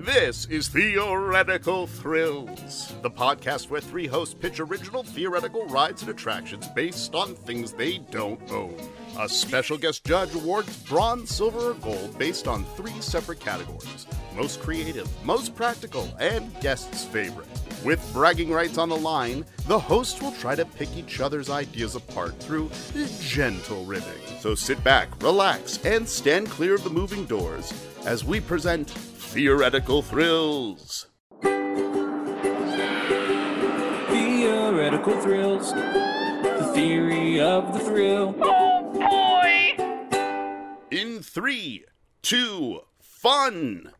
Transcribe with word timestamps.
This 0.00 0.46
is 0.46 0.68
Theoretical 0.68 1.86
Thrills, 1.86 2.94
the 3.02 3.10
podcast 3.10 3.68
where 3.68 3.82
three 3.82 4.06
hosts 4.06 4.32
pitch 4.34 4.58
original 4.58 5.02
theoretical 5.02 5.66
rides 5.66 6.00
and 6.00 6.10
attractions 6.10 6.66
based 6.68 7.14
on 7.14 7.34
things 7.34 7.74
they 7.74 7.98
don't 7.98 8.40
own. 8.50 8.74
A 9.18 9.28
special 9.28 9.76
guest 9.76 10.02
judge 10.04 10.34
awards 10.34 10.74
bronze, 10.84 11.28
silver, 11.28 11.72
or 11.72 11.74
gold 11.74 12.18
based 12.18 12.48
on 12.48 12.64
three 12.76 12.98
separate 13.02 13.40
categories 13.40 14.06
most 14.34 14.62
creative, 14.62 15.06
most 15.22 15.54
practical, 15.54 16.08
and 16.18 16.58
guest's 16.60 17.04
favorite. 17.04 17.48
With 17.84 18.00
bragging 18.14 18.50
rights 18.50 18.78
on 18.78 18.88
the 18.88 18.96
line, 18.96 19.44
the 19.66 19.78
hosts 19.78 20.22
will 20.22 20.32
try 20.32 20.54
to 20.54 20.64
pick 20.64 20.96
each 20.96 21.20
other's 21.20 21.50
ideas 21.50 21.94
apart 21.94 22.38
through 22.40 22.70
gentle 23.20 23.84
ribbing. 23.84 24.22
So 24.38 24.54
sit 24.54 24.82
back, 24.82 25.22
relax, 25.22 25.84
and 25.84 26.08
stand 26.08 26.48
clear 26.48 26.74
of 26.74 26.84
the 26.84 26.90
moving 26.90 27.26
doors 27.26 27.74
as 28.06 28.24
we 28.24 28.40
present 28.40 28.94
Theoretical 29.30 30.02
Thrills. 30.02 31.06
Theoretical 34.08 35.20
thrills. 35.20 35.72
The 35.72 36.70
theory 36.74 37.40
of 37.40 37.72
the 37.72 37.78
thrill. 37.80 38.34
Oh 38.42 38.92
boy! 38.92 39.76
In 40.90 41.22
three, 41.22 41.84
two, 42.22 42.80
fun! 43.00 43.92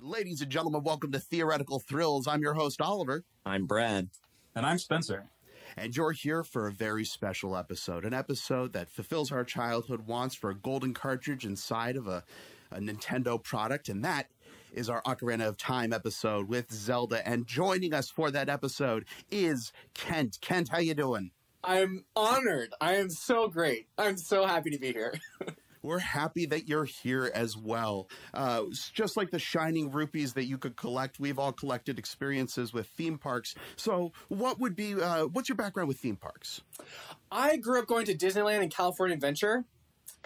Ladies 0.00 0.40
and 0.40 0.50
gentlemen, 0.50 0.82
welcome 0.82 1.12
to 1.12 1.20
Theoretical 1.20 1.78
Thrills. 1.78 2.26
I'm 2.26 2.42
your 2.42 2.54
host, 2.54 2.80
Oliver, 2.80 3.24
I'm 3.46 3.66
Brad. 3.66 4.08
And 4.54 4.66
I'm 4.66 4.78
Spencer. 4.78 5.30
and 5.76 5.96
you're 5.96 6.12
here 6.12 6.42
for 6.42 6.66
a 6.66 6.72
very 6.72 7.04
special 7.04 7.56
episode. 7.56 8.04
An 8.04 8.12
episode 8.14 8.72
that 8.72 8.90
fulfills 8.90 9.30
our 9.30 9.44
childhood 9.44 10.06
wants 10.06 10.34
for 10.34 10.50
a 10.50 10.54
golden 10.56 10.92
cartridge 10.94 11.44
inside 11.46 11.96
of 11.96 12.08
a, 12.08 12.24
a 12.70 12.78
Nintendo 12.80 13.42
product, 13.42 13.88
and 13.88 14.04
that 14.04 14.26
is 14.72 14.88
our 14.88 15.02
Ocarina 15.02 15.46
of 15.48 15.56
Time 15.56 15.92
episode 15.92 16.48
with 16.48 16.72
Zelda. 16.72 17.26
And 17.26 17.46
joining 17.46 17.94
us 17.94 18.10
for 18.10 18.30
that 18.30 18.48
episode 18.48 19.04
is 19.30 19.72
Kent. 19.94 20.38
Kent, 20.40 20.68
how 20.70 20.78
you 20.78 20.94
doing? 20.94 21.30
I'm 21.62 22.04
honored. 22.16 22.72
I 22.80 22.94
am 22.94 23.10
so 23.10 23.48
great. 23.48 23.88
I'm 23.98 24.16
so 24.16 24.46
happy 24.46 24.70
to 24.70 24.78
be 24.78 24.92
here. 24.92 25.14
We're 25.82 25.98
happy 25.98 26.46
that 26.46 26.68
you're 26.68 26.84
here 26.84 27.30
as 27.34 27.56
well. 27.56 28.08
Uh, 28.34 28.64
just 28.92 29.16
like 29.16 29.30
the 29.30 29.38
shining 29.38 29.90
rupees 29.90 30.34
that 30.34 30.44
you 30.44 30.58
could 30.58 30.76
collect, 30.76 31.18
we've 31.18 31.38
all 31.38 31.52
collected 31.52 31.98
experiences 31.98 32.72
with 32.72 32.86
theme 32.86 33.16
parks. 33.16 33.54
So, 33.76 34.12
what 34.28 34.60
would 34.60 34.76
be, 34.76 34.94
uh, 34.94 35.24
what's 35.26 35.48
your 35.48 35.56
background 35.56 35.88
with 35.88 35.98
theme 35.98 36.16
parks? 36.16 36.60
I 37.32 37.56
grew 37.56 37.78
up 37.78 37.86
going 37.86 38.04
to 38.06 38.14
Disneyland 38.14 38.60
and 38.60 38.74
California 38.74 39.14
Adventure, 39.14 39.64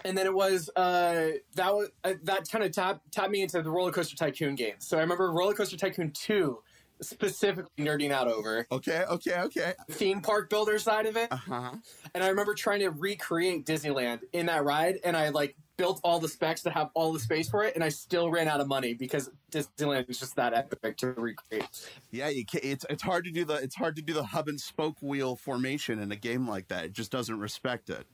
and 0.03 0.17
then 0.17 0.25
it 0.25 0.33
was 0.33 0.69
uh, 0.75 1.31
that 1.55 1.73
was 1.73 1.89
uh, 2.03 2.13
that 2.23 2.49
kind 2.51 2.63
of 2.63 2.71
tapped 2.71 3.11
tapped 3.11 3.31
me 3.31 3.41
into 3.41 3.61
the 3.61 3.69
Roller 3.69 3.91
Coaster 3.91 4.15
Tycoon 4.15 4.55
games. 4.55 4.85
So 4.87 4.97
I 4.97 5.01
remember 5.01 5.31
Roller 5.31 5.53
Coaster 5.53 5.77
Tycoon 5.77 6.11
Two 6.11 6.61
specifically 7.01 7.69
nerding 7.77 8.11
out 8.11 8.27
over 8.29 8.65
Okay, 8.71 9.03
okay, 9.09 9.39
okay. 9.41 9.73
theme 9.91 10.21
park 10.21 10.49
builder 10.49 10.79
side 10.79 11.05
of 11.05 11.17
it, 11.17 11.29
Uh 11.31 11.35
huh. 11.35 11.71
and 12.13 12.23
I 12.23 12.29
remember 12.29 12.53
trying 12.53 12.79
to 12.79 12.89
recreate 12.89 13.65
Disneyland 13.65 14.21
in 14.31 14.45
that 14.45 14.63
ride, 14.63 14.99
and 15.03 15.15
I 15.17 15.29
like 15.29 15.55
built 15.77 15.99
all 16.05 16.19
the 16.21 16.29
specs 16.29 16.61
to 16.63 16.69
have 16.69 16.89
all 16.93 17.11
the 17.11 17.19
space 17.19 17.49
for 17.49 17.65
it, 17.65 17.75
and 17.75 17.83
I 17.83 17.89
still 17.89 18.31
ran 18.31 18.47
out 18.47 18.61
of 18.61 18.67
money 18.69 18.93
because 18.93 19.29
Disneyland 19.51 20.09
is 20.09 20.19
just 20.19 20.37
that 20.37 20.53
epic 20.53 20.95
to 20.97 21.07
recreate. 21.11 21.67
Yeah, 22.11 22.29
you 22.29 22.45
can, 22.45 22.61
it's 22.63 22.85
it's 22.89 23.03
hard 23.03 23.25
to 23.25 23.31
do 23.31 23.43
the 23.43 23.55
it's 23.55 23.75
hard 23.75 23.97
to 23.97 24.01
do 24.01 24.13
the 24.13 24.23
hub 24.23 24.47
and 24.47 24.59
spoke 24.59 24.95
wheel 25.01 25.35
formation 25.35 25.99
in 25.99 26.13
a 26.13 26.15
game 26.15 26.47
like 26.47 26.69
that. 26.69 26.85
It 26.85 26.93
just 26.93 27.11
doesn't 27.11 27.39
respect 27.39 27.89
it. 27.89 28.07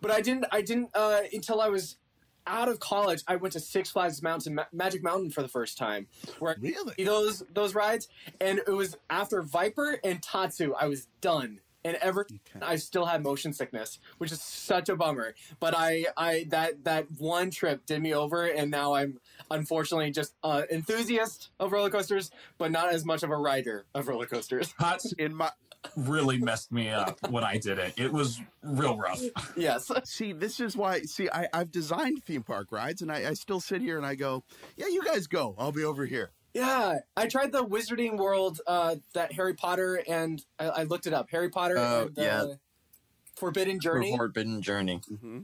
But 0.00 0.10
I 0.10 0.20
didn't. 0.20 0.46
I 0.52 0.62
didn't 0.62 0.90
uh, 0.94 1.20
until 1.32 1.60
I 1.60 1.68
was 1.68 1.96
out 2.46 2.68
of 2.68 2.80
college. 2.80 3.22
I 3.28 3.36
went 3.36 3.52
to 3.52 3.60
Six 3.60 3.90
Flags 3.90 4.22
Mountain, 4.22 4.54
Ma- 4.54 4.64
Magic 4.72 5.02
Mountain 5.02 5.30
for 5.30 5.42
the 5.42 5.48
first 5.48 5.76
time. 5.76 6.06
Where 6.38 6.52
I 6.52 6.54
Really? 6.60 6.94
did 6.96 7.06
those 7.06 7.42
those 7.52 7.74
rides, 7.74 8.08
and 8.40 8.58
it 8.58 8.70
was 8.72 8.96
after 9.10 9.42
Viper 9.42 9.98
and 10.02 10.22
Tatsu. 10.22 10.72
I 10.72 10.86
was 10.86 11.08
done, 11.20 11.60
and 11.84 11.96
ever 11.96 12.22
Okay. 12.22 12.64
I 12.64 12.76
still 12.76 13.04
had 13.04 13.22
motion 13.22 13.52
sickness, 13.52 13.98
which 14.16 14.32
is 14.32 14.40
such 14.40 14.88
a 14.88 14.96
bummer. 14.96 15.34
But 15.60 15.74
I 15.76 16.06
I 16.16 16.46
that 16.48 16.84
that 16.84 17.06
one 17.18 17.50
trip 17.50 17.84
did 17.84 18.00
me 18.00 18.14
over, 18.14 18.46
and 18.46 18.70
now 18.70 18.94
I'm 18.94 19.20
unfortunately 19.50 20.10
just 20.10 20.34
an 20.42 20.64
enthusiast 20.70 21.50
of 21.60 21.72
roller 21.72 21.90
coasters, 21.90 22.30
but 22.56 22.70
not 22.70 22.92
as 22.94 23.04
much 23.04 23.22
of 23.22 23.30
a 23.30 23.36
rider 23.36 23.84
of 23.94 24.08
roller 24.08 24.26
coasters. 24.26 24.72
Tots 24.80 25.12
In 25.18 25.34
my 25.34 25.50
really 25.96 26.38
messed 26.38 26.72
me 26.72 26.88
up 26.90 27.18
when 27.30 27.44
I 27.44 27.58
did 27.58 27.78
it. 27.78 27.94
It 27.96 28.12
was 28.12 28.40
real 28.62 28.96
rough. 28.96 29.20
yes. 29.56 29.90
see, 30.04 30.32
this 30.32 30.60
is 30.60 30.76
why. 30.76 31.02
See, 31.02 31.28
I 31.32 31.48
I've 31.52 31.70
designed 31.70 32.24
theme 32.24 32.42
park 32.42 32.72
rides, 32.72 33.02
and 33.02 33.10
I, 33.12 33.30
I 33.30 33.32
still 33.34 33.60
sit 33.60 33.80
here 33.80 33.96
and 33.96 34.06
I 34.06 34.14
go, 34.14 34.44
yeah, 34.76 34.86
you 34.88 35.02
guys 35.04 35.26
go. 35.26 35.54
I'll 35.58 35.72
be 35.72 35.84
over 35.84 36.04
here. 36.06 36.30
Yeah, 36.54 36.98
I 37.16 37.26
tried 37.28 37.52
the 37.52 37.64
Wizarding 37.64 38.16
World, 38.16 38.60
uh, 38.66 38.96
that 39.14 39.32
Harry 39.32 39.54
Potter, 39.54 40.02
and 40.08 40.42
I, 40.58 40.68
I 40.68 40.82
looked 40.84 41.06
it 41.06 41.12
up. 41.12 41.28
Harry 41.30 41.50
Potter 41.50 41.76
Oh, 41.78 42.08
the 42.12 42.22
yeah. 42.22 42.44
Forbidden 43.36 43.80
Journey. 43.80 44.16
Forbidden 44.16 44.62
Journey. 44.62 45.00
hmm 45.20 45.40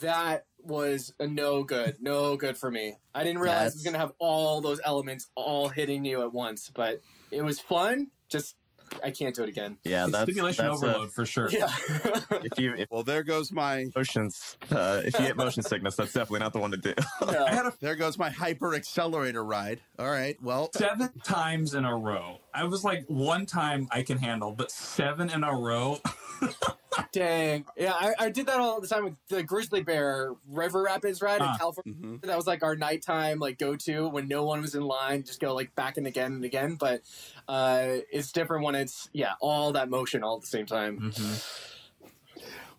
That 0.00 0.46
was 0.62 1.12
a 1.20 1.26
no 1.26 1.62
good, 1.62 1.96
no 2.00 2.36
good 2.36 2.56
for 2.56 2.70
me. 2.70 2.96
I 3.14 3.22
didn't 3.22 3.40
realize 3.40 3.60
it 3.60 3.64
was 3.64 3.74
That's- 3.74 3.92
gonna 3.92 3.98
have 3.98 4.12
all 4.18 4.60
those 4.60 4.80
elements 4.84 5.28
all 5.36 5.68
hitting 5.68 6.04
you 6.04 6.22
at 6.22 6.32
once, 6.32 6.70
but 6.74 7.00
it 7.30 7.42
was 7.42 7.60
fun. 7.60 8.08
Just 8.28 8.56
I 9.04 9.10
can't 9.10 9.34
do 9.34 9.42
it 9.42 9.48
again. 9.48 9.76
Yeah, 9.84 10.06
that's 10.06 10.24
Stimulation 10.24 10.66
that's 10.66 10.82
a- 10.82 10.86
overload 10.86 11.12
for 11.12 11.24
sure. 11.26 11.48
Yeah, 11.50 11.68
if 12.30 12.58
you 12.58 12.74
if 12.74 12.90
Well, 12.90 13.02
there 13.02 13.22
goes 13.22 13.52
my 13.52 13.86
motions 13.96 14.56
uh, 14.70 15.02
if 15.04 15.14
you 15.18 15.26
get 15.26 15.36
motion 15.36 15.62
sickness, 15.62 15.96
that's 15.96 16.12
definitely 16.12 16.40
not 16.40 16.52
the 16.52 16.58
one 16.60 16.70
to 16.72 16.76
do. 16.76 16.94
No. 17.30 17.44
I 17.46 17.52
had 17.52 17.66
a 17.66 17.72
there 17.80 17.94
goes 17.96 18.18
my 18.18 18.30
hyper 18.30 18.74
accelerator 18.74 19.44
ride. 19.44 19.80
All 19.98 20.10
right. 20.10 20.36
Well, 20.42 20.70
seven 20.74 21.10
times 21.22 21.74
in 21.74 21.84
a 21.84 21.94
row. 21.96 22.38
I 22.52 22.64
was 22.64 22.82
like, 22.82 23.04
one 23.06 23.46
time 23.46 23.86
I 23.92 24.02
can 24.02 24.18
handle, 24.18 24.52
but 24.52 24.70
seven 24.70 25.30
in 25.30 25.44
a 25.44 25.54
row. 25.54 25.98
Dang. 27.12 27.64
Yeah, 27.76 27.92
I, 27.92 28.14
I 28.18 28.30
did 28.30 28.46
that 28.46 28.58
all 28.58 28.80
the 28.80 28.86
time 28.88 29.04
with 29.04 29.14
the 29.28 29.42
Grizzly 29.42 29.82
Bear 29.82 30.32
River 30.48 30.82
Rapids 30.82 31.22
ride 31.22 31.40
in 31.40 31.46
Ah. 31.46 31.56
California. 31.58 31.94
mhm. 31.94 32.22
That 32.22 32.36
was 32.36 32.46
like 32.46 32.62
our 32.62 32.76
nighttime 32.76 33.38
like 33.38 33.58
go 33.58 33.76
to 33.76 34.08
when 34.08 34.28
no 34.28 34.44
one 34.44 34.60
was 34.60 34.74
in 34.74 34.82
line, 34.82 35.22
just 35.24 35.40
go 35.40 35.54
like 35.54 35.74
back 35.74 35.96
and 35.96 36.06
again 36.06 36.32
and 36.32 36.44
again. 36.44 36.76
But 36.78 37.02
uh, 37.48 37.98
it's 38.12 38.32
different 38.32 38.64
when 38.64 38.74
it's 38.74 39.08
yeah 39.12 39.32
all 39.40 39.72
that 39.72 39.88
motion 39.90 40.22
all 40.24 40.36
at 40.36 40.42
the 40.42 40.46
same 40.48 40.66
time. 40.66 41.12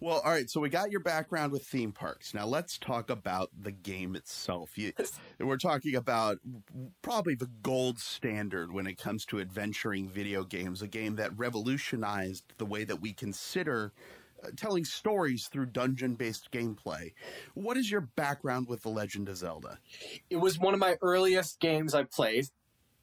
Well, 0.02 0.20
all 0.26 0.32
right. 0.32 0.50
So 0.50 0.60
we 0.60 0.70
got 0.70 0.90
your 0.90 1.00
background 1.00 1.52
with 1.52 1.64
theme 1.64 1.92
parks. 1.92 2.34
Now 2.34 2.48
let's 2.48 2.80
talk 2.80 3.12
about 3.12 3.52
the 3.58 3.72
game 3.72 4.16
itself. 4.16 4.76
You, 4.76 4.94
we're 5.40 5.58
talking 5.58 5.96
about 5.96 6.40
probably 7.04 7.36
the 7.36 7.50
gold 7.62 8.00
standard 8.00 8.74
when 8.74 8.88
it 8.88 8.98
comes 8.98 9.26
to 9.26 9.40
adventuring 9.40 10.10
video 10.10 10.44
games, 10.44 10.82
a 10.82 10.88
game 10.88 11.18
that 11.18 11.38
revolutionized 11.38 12.54
the 12.58 12.66
way 12.66 12.84
that 12.84 13.00
we 13.00 13.14
consider 13.14 13.94
uh, 14.44 14.48
telling 14.58 14.86
stories 14.86 15.48
through 15.48 15.68
dungeon 15.68 16.16
based 16.16 16.52
gameplay. 16.52 17.14
What 17.54 17.78
is 17.78 17.92
your 17.92 18.02
background 18.02 18.68
with 18.68 18.82
The 18.82 18.90
Legend 18.90 19.30
of 19.30 19.38
Zelda? 19.38 19.78
It 20.32 20.38
was 20.38 20.58
one 20.58 20.74
of 20.74 20.80
my 20.80 20.98
earliest 21.04 21.60
games 21.60 21.94
I 21.94 22.06
played, 22.06 22.48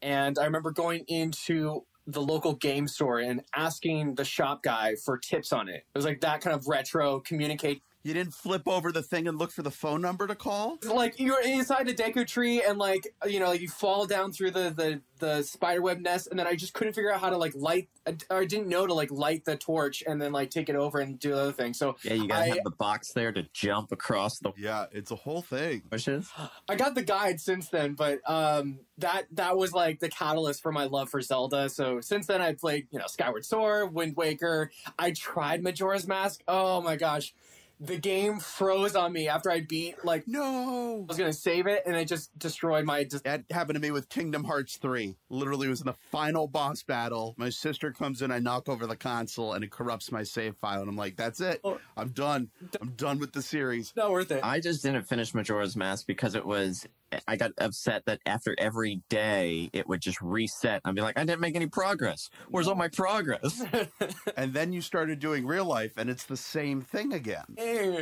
and 0.02 0.36
I 0.36 0.46
remember 0.46 0.72
going 0.72 1.04
into 1.06 1.84
the 2.08 2.22
local 2.22 2.54
game 2.54 2.88
store 2.88 3.20
and 3.20 3.42
asking 3.54 4.14
the 4.14 4.24
shop 4.24 4.62
guy 4.62 4.94
for 5.04 5.18
tips 5.18 5.52
on 5.52 5.68
it. 5.68 5.84
It 5.94 5.94
was 5.94 6.06
like 6.06 6.22
that 6.22 6.40
kind 6.40 6.56
of 6.56 6.66
retro 6.66 7.20
communicate 7.20 7.82
You 8.04 8.14
didn't 8.14 8.32
flip 8.32 8.62
over 8.66 8.92
the 8.92 9.02
thing 9.02 9.26
and 9.26 9.36
look 9.38 9.50
for 9.50 9.62
the 9.62 9.72
phone 9.72 10.00
number 10.00 10.26
to 10.28 10.34
call? 10.36 10.78
like 10.84 11.18
you're 11.18 11.42
inside 11.42 11.88
a 11.88 11.94
Deku 11.94 12.26
tree 12.26 12.62
and 12.62 12.78
like 12.78 13.06
you 13.26 13.40
know 13.40 13.48
like 13.48 13.60
you 13.60 13.68
fall 13.68 14.06
down 14.06 14.32
through 14.32 14.52
the 14.52 14.70
the 14.70 15.00
the 15.18 15.42
spiderweb 15.42 15.98
nest 16.00 16.28
and 16.28 16.38
then 16.38 16.46
I 16.46 16.54
just 16.54 16.72
couldn't 16.74 16.92
figure 16.92 17.12
out 17.12 17.20
how 17.20 17.28
to 17.28 17.36
like 17.36 17.52
light 17.56 17.88
or 18.30 18.38
I 18.38 18.44
didn't 18.44 18.68
know 18.68 18.86
to 18.86 18.94
like 18.94 19.10
light 19.10 19.44
the 19.44 19.56
torch 19.56 20.04
and 20.06 20.22
then 20.22 20.30
like 20.32 20.50
take 20.50 20.68
it 20.68 20.76
over 20.76 21.00
and 21.00 21.18
do 21.18 21.30
the 21.30 21.38
other 21.40 21.52
thing. 21.52 21.74
So 21.74 21.96
yeah, 22.02 22.14
you 22.14 22.28
gotta 22.28 22.44
I- 22.44 22.48
have 22.50 22.64
the 22.64 22.70
box 22.70 23.12
there 23.12 23.32
to 23.32 23.42
jump 23.52 23.90
across 23.90 24.38
the 24.38 24.52
Yeah, 24.56 24.86
it's 24.92 25.10
a 25.10 25.16
whole 25.16 25.42
thing. 25.42 25.82
bushes. 25.90 26.30
I 26.68 26.76
got 26.76 26.94
the 26.94 27.02
guide 27.02 27.40
since 27.40 27.68
then, 27.68 27.94
but 27.94 28.20
um 28.30 28.78
that 28.98 29.24
that 29.32 29.56
was 29.56 29.72
like 29.72 29.98
the 29.98 30.08
catalyst 30.08 30.62
for 30.62 30.70
my 30.72 30.84
love 30.84 31.10
for 31.10 31.20
Zelda. 31.20 31.68
So 31.68 32.00
since 32.00 32.26
then 32.28 32.40
I 32.40 32.54
played 32.54 32.86
you 32.92 33.00
know 33.00 33.06
Skyward 33.08 33.44
Sword, 33.44 33.92
Wind 33.92 34.14
Waker. 34.16 34.70
I 34.98 35.10
tried 35.10 35.62
Majora's 35.64 36.06
Mask. 36.06 36.42
Oh 36.46 36.80
my 36.80 36.94
gosh. 36.94 37.34
The 37.80 37.96
game 37.96 38.40
froze 38.40 38.96
on 38.96 39.12
me 39.12 39.28
after 39.28 39.50
I 39.50 39.60
beat 39.60 40.04
like 40.04 40.26
No. 40.26 41.04
I 41.04 41.06
was 41.06 41.16
gonna 41.16 41.32
save 41.32 41.66
it 41.66 41.82
and 41.86 41.96
it 41.96 42.06
just 42.06 42.36
destroyed 42.38 42.84
my 42.84 43.04
just 43.04 43.24
That 43.24 43.44
happened 43.50 43.76
to 43.76 43.80
me 43.80 43.90
with 43.90 44.08
Kingdom 44.08 44.44
Hearts 44.44 44.76
3. 44.76 45.16
Literally, 45.30 45.68
was 45.68 45.80
in 45.80 45.86
the 45.86 45.94
final 46.10 46.46
boss 46.48 46.82
battle. 46.82 47.34
My 47.38 47.50
sister 47.50 47.92
comes 47.92 48.22
in, 48.22 48.30
I 48.30 48.38
knock 48.40 48.68
over 48.68 48.86
the 48.86 48.96
console, 48.96 49.52
and 49.52 49.62
it 49.62 49.70
corrupts 49.70 50.10
my 50.10 50.22
save 50.22 50.56
file. 50.56 50.80
And 50.80 50.88
I'm 50.88 50.96
like, 50.96 51.16
that's 51.16 51.40
it. 51.40 51.60
Oh. 51.64 51.78
I'm 51.96 52.08
done. 52.10 52.50
I'm 52.80 52.90
done 52.90 53.18
with 53.18 53.32
the 53.32 53.42
series. 53.42 53.92
not 53.96 54.10
worth 54.10 54.30
it. 54.30 54.40
I 54.42 54.60
just 54.60 54.82
didn't 54.82 55.04
finish 55.04 55.32
Majora's 55.34 55.76
Mask 55.76 56.06
because 56.06 56.34
it 56.34 56.44
was. 56.46 56.86
I 57.26 57.36
got 57.36 57.52
upset 57.56 58.04
that 58.04 58.20
after 58.26 58.54
every 58.58 59.00
day 59.08 59.70
it 59.72 59.88
would 59.88 60.02
just 60.02 60.20
reset. 60.20 60.82
I'd 60.84 60.94
be 60.94 61.00
like, 61.00 61.18
I 61.18 61.24
didn't 61.24 61.40
make 61.40 61.56
any 61.56 61.66
progress. 61.66 62.28
Where's 62.50 62.68
all 62.68 62.74
my 62.74 62.88
progress? 62.88 63.62
And 64.36 64.52
then 64.52 64.72
you 64.72 64.80
started 64.82 65.18
doing 65.18 65.46
real 65.46 65.64
life, 65.64 65.94
and 65.96 66.08
it's 66.08 66.24
the 66.24 66.36
same 66.36 66.80
thing 66.82 67.12
again. 67.12 67.44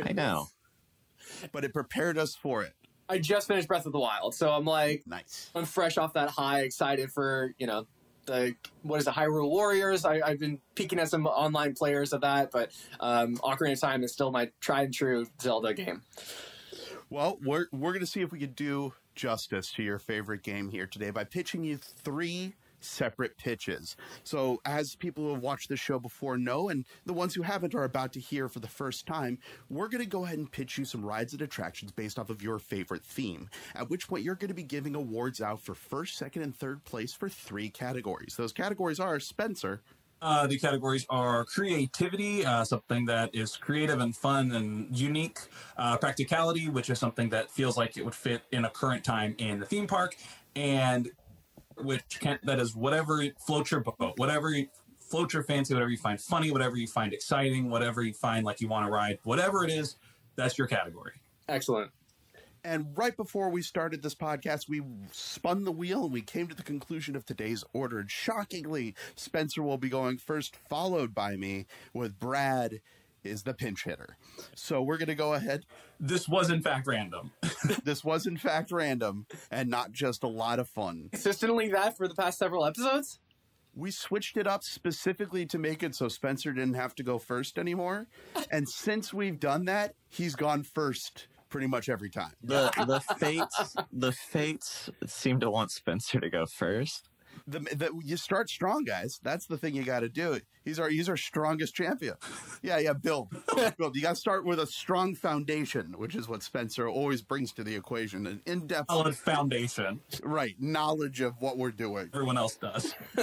I 0.05 0.13
know. 0.13 0.47
But 1.51 1.63
it 1.63 1.73
prepared 1.73 2.17
us 2.17 2.35
for 2.35 2.63
it. 2.63 2.73
I 3.09 3.19
just 3.19 3.47
finished 3.47 3.67
Breath 3.67 3.85
of 3.85 3.93
the 3.93 3.99
Wild, 3.99 4.35
so 4.35 4.49
I'm 4.49 4.65
like, 4.65 5.03
Nice. 5.05 5.49
I'm 5.55 5.65
fresh 5.65 5.97
off 5.97 6.13
that 6.13 6.29
high, 6.29 6.61
excited 6.61 7.11
for 7.11 7.53
you 7.57 7.67
know 7.67 7.87
the 8.25 8.55
what 8.83 8.99
is 8.99 9.07
it, 9.07 9.13
Hyrule 9.13 9.49
Warriors. 9.49 10.05
I, 10.05 10.19
I've 10.23 10.39
been 10.39 10.59
peeking 10.75 10.99
at 10.99 11.09
some 11.09 11.25
online 11.25 11.73
players 11.73 12.13
of 12.13 12.21
that, 12.21 12.51
but 12.51 12.71
um, 12.99 13.37
Ocarina 13.37 13.73
of 13.73 13.79
Time 13.79 14.03
is 14.03 14.11
still 14.11 14.31
my 14.31 14.51
tried 14.59 14.85
and 14.85 14.93
true 14.93 15.25
Zelda 15.41 15.73
game. 15.73 16.01
Well, 17.09 17.39
we're 17.43 17.67
we're 17.71 17.93
gonna 17.93 18.05
see 18.05 18.21
if 18.21 18.31
we 18.31 18.39
can 18.39 18.51
do 18.51 18.93
justice 19.15 19.71
to 19.73 19.83
your 19.83 19.99
favorite 19.99 20.43
game 20.43 20.69
here 20.69 20.85
today 20.85 21.09
by 21.09 21.23
pitching 21.23 21.63
you 21.63 21.77
three 21.77 22.55
separate 22.79 23.37
pitches. 23.37 23.95
So, 24.23 24.61
as 24.65 24.95
people 24.95 25.25
who 25.25 25.33
have 25.33 25.43
watched 25.43 25.69
this 25.69 25.79
show 25.79 25.99
before 25.99 26.37
know, 26.37 26.69
and 26.69 26.85
the 27.05 27.13
ones 27.13 27.33
who 27.33 27.41
haven't 27.41 27.75
are 27.75 27.83
about 27.83 28.13
to 28.13 28.19
hear 28.19 28.47
for 28.47 28.59
the 28.59 28.67
first 28.67 29.05
time, 29.05 29.39
we're 29.69 29.87
going 29.87 30.03
to 30.03 30.09
go 30.09 30.25
ahead 30.25 30.37
and 30.37 30.51
pitch 30.51 30.77
you 30.77 30.85
some 30.85 31.05
rides 31.05 31.33
and 31.33 31.41
attractions 31.41 31.91
based 31.91 32.19
off 32.19 32.29
of 32.29 32.41
your 32.41 32.59
favorite 32.59 33.03
theme. 33.03 33.49
At 33.75 33.89
which 33.89 34.07
point, 34.07 34.23
you're 34.23 34.35
going 34.35 34.49
to 34.49 34.53
be 34.53 34.63
giving 34.63 34.95
awards 34.95 35.41
out 35.41 35.61
for 35.61 35.73
first, 35.73 36.17
second, 36.17 36.41
and 36.41 36.55
third 36.55 36.83
place 36.83 37.13
for 37.13 37.29
three 37.29 37.69
categories. 37.69 38.35
Those 38.37 38.53
categories 38.53 38.99
are 38.99 39.19
Spencer. 39.19 39.81
Uh, 40.19 40.47
the 40.47 40.57
categories 40.57 41.05
are 41.09 41.45
creativity, 41.45 42.43
uh, 42.43 42.63
something 42.63 43.05
that 43.05 43.29
is 43.35 43.55
creative 43.55 43.99
and 43.99 44.15
fun 44.15 44.51
and 44.51 44.97
unique. 44.97 45.37
Uh, 45.77 45.95
practicality, 45.97 46.69
which 46.69 46.89
is 46.89 46.97
something 46.97 47.29
that 47.29 47.51
feels 47.51 47.77
like 47.77 47.97
it 47.97 48.03
would 48.03 48.15
fit 48.15 48.41
in 48.51 48.65
a 48.65 48.69
current 48.69 49.03
time 49.03 49.35
in 49.37 49.59
the 49.59 49.65
theme 49.65 49.85
park, 49.85 50.15
and 50.55 51.09
which 51.81 52.19
can 52.19 52.39
that 52.43 52.59
is 52.59 52.75
whatever 52.75 53.23
floats 53.45 53.71
your 53.71 53.81
boat, 53.81 54.13
whatever 54.17 54.53
floats 54.99 55.33
your 55.33 55.43
fancy, 55.43 55.73
whatever 55.73 55.91
you 55.91 55.97
find 55.97 56.19
funny, 56.19 56.51
whatever 56.51 56.75
you 56.75 56.87
find 56.87 57.13
exciting, 57.13 57.69
whatever 57.69 58.01
you 58.01 58.13
find 58.13 58.45
like 58.45 58.61
you 58.61 58.67
want 58.67 58.85
to 58.85 58.91
ride, 58.91 59.19
whatever 59.23 59.63
it 59.63 59.71
is, 59.71 59.95
that's 60.35 60.57
your 60.57 60.67
category. 60.67 61.13
Excellent. 61.47 61.91
And 62.63 62.97
right 62.97 63.15
before 63.15 63.49
we 63.49 63.61
started 63.61 64.01
this 64.01 64.15
podcast, 64.15 64.67
we 64.67 64.81
spun 65.11 65.63
the 65.63 65.71
wheel 65.71 66.03
and 66.03 66.11
we 66.11 66.21
came 66.21 66.47
to 66.47 66.55
the 66.55 66.63
conclusion 66.63 67.15
of 67.15 67.25
today's 67.25 67.63
order. 67.71 67.99
And 67.99 68.11
shockingly, 68.11 68.93
Spencer 69.15 69.63
will 69.63 69.77
be 69.77 69.87
going 69.87 70.17
first, 70.17 70.55
followed 70.69 71.15
by 71.15 71.37
me, 71.37 71.65
with 71.93 72.19
Brad 72.19 72.81
is 73.29 73.43
the 73.43 73.53
pinch 73.53 73.83
hitter. 73.83 74.17
So 74.55 74.81
we're 74.81 74.97
going 74.97 75.07
to 75.07 75.15
go 75.15 75.33
ahead. 75.33 75.65
This 75.99 76.27
was 76.27 76.49
in 76.49 76.61
fact 76.61 76.87
random. 76.87 77.31
this 77.83 78.03
was, 78.03 78.27
in 78.27 78.37
fact, 78.37 78.71
random 78.71 79.25
and 79.51 79.69
not 79.69 79.91
just 79.91 80.23
a 80.23 80.27
lot 80.27 80.59
of 80.59 80.67
fun. 80.69 81.09
Consistently 81.11 81.69
that 81.69 81.97
for 81.97 82.07
the 82.07 82.15
past 82.15 82.39
several 82.39 82.65
episodes. 82.65 83.19
We 83.75 83.91
switched 83.91 84.37
it 84.37 84.47
up 84.47 84.63
specifically 84.63 85.45
to 85.47 85.59
make 85.59 85.83
it 85.83 85.93
so 85.93 86.07
Spencer 86.07 86.51
didn't 86.51 86.73
have 86.73 86.95
to 86.95 87.03
go 87.03 87.19
first 87.19 87.59
anymore. 87.59 88.07
And 88.49 88.67
since 88.67 89.13
we've 89.13 89.39
done 89.39 89.65
that, 89.65 89.93
he's 90.09 90.35
gone 90.35 90.63
first 90.63 91.27
pretty 91.49 91.67
much 91.67 91.89
every 91.89 92.09
time. 92.09 92.33
The 92.43 92.71
the 92.87 92.99
fates 93.17 93.75
the 93.91 94.11
fates 94.11 94.89
seem 95.05 95.39
to 95.39 95.49
want 95.49 95.71
Spencer 95.71 96.19
to 96.19 96.29
go 96.29 96.45
first. 96.45 97.09
The, 97.45 97.59
the, 97.59 97.91
you 98.03 98.17
start 98.17 98.49
strong, 98.49 98.83
guys. 98.83 99.19
That's 99.23 99.45
the 99.45 99.57
thing 99.57 99.75
you 99.75 99.83
got 99.83 99.99
to 100.01 100.09
do. 100.09 100.39
He's 100.63 100.79
our 100.79 100.89
he's 100.89 101.07
our 101.07 101.15
strongest 101.17 101.75
champion. 101.75 102.15
Yeah, 102.61 102.77
yeah. 102.79 102.93
Build, 102.93 103.29
build. 103.77 103.95
You 103.95 104.01
got 104.01 104.09
to 104.09 104.15
start 104.15 104.45
with 104.45 104.59
a 104.59 104.67
strong 104.67 105.15
foundation, 105.15 105.95
which 105.97 106.13
is 106.15 106.27
what 106.27 106.43
Spencer 106.43 106.89
always 106.89 107.21
brings 107.21 107.53
to 107.53 107.63
the 107.63 107.75
equation. 107.75 108.27
An 108.27 108.41
in 108.45 108.67
depth, 108.67 108.91
Solid 108.91 109.15
foundation. 109.15 110.01
right 110.23 110.55
knowledge 110.59 111.21
of 111.21 111.35
what 111.39 111.57
we're 111.57 111.71
doing. 111.71 112.09
Everyone 112.13 112.37
else 112.37 112.57
does. 112.57 112.93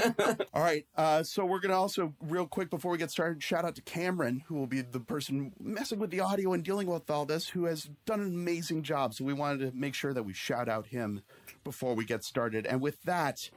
All 0.55 0.63
right. 0.63 0.87
Uh, 0.97 1.23
so 1.23 1.45
we're 1.45 1.61
gonna 1.61 1.79
also 1.79 2.15
real 2.23 2.47
quick 2.47 2.71
before 2.71 2.91
we 2.93 2.99
get 2.99 3.11
started, 3.11 3.43
shout 3.43 3.65
out 3.65 3.75
to 3.75 3.83
Cameron, 3.83 4.43
who 4.47 4.55
will 4.55 4.67
be 4.67 4.81
the 4.81 5.01
person 5.01 5.53
messing 5.61 5.99
with 5.99 6.11
the 6.11 6.21
audio 6.21 6.53
and 6.55 6.65
dealing 6.65 6.87
with 6.87 7.11
all 7.11 7.27
this, 7.27 7.49
who 7.49 7.65
has 7.67 7.91
done 8.07 8.21
an 8.21 8.29
amazing 8.29 8.83
job. 8.83 9.13
So 9.15 9.25
we 9.25 9.35
wanted 9.35 9.71
to 9.71 9.79
make 9.79 9.95
sure 9.95 10.15
that 10.15 10.23
we 10.23 10.33
shout 10.33 10.69
out 10.69 10.87
him 10.87 11.21
before 11.63 11.95
we 11.95 12.05
get 12.05 12.25
started. 12.25 12.67
And 12.67 12.81
with 12.81 13.03
that 13.03 13.51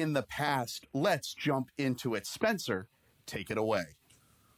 in 0.00 0.12
the 0.12 0.22
past, 0.22 0.86
let's 0.92 1.34
jump 1.34 1.70
into 1.78 2.14
it. 2.14 2.26
Spencer, 2.26 2.88
take 3.26 3.50
it 3.50 3.58
away. 3.58 3.84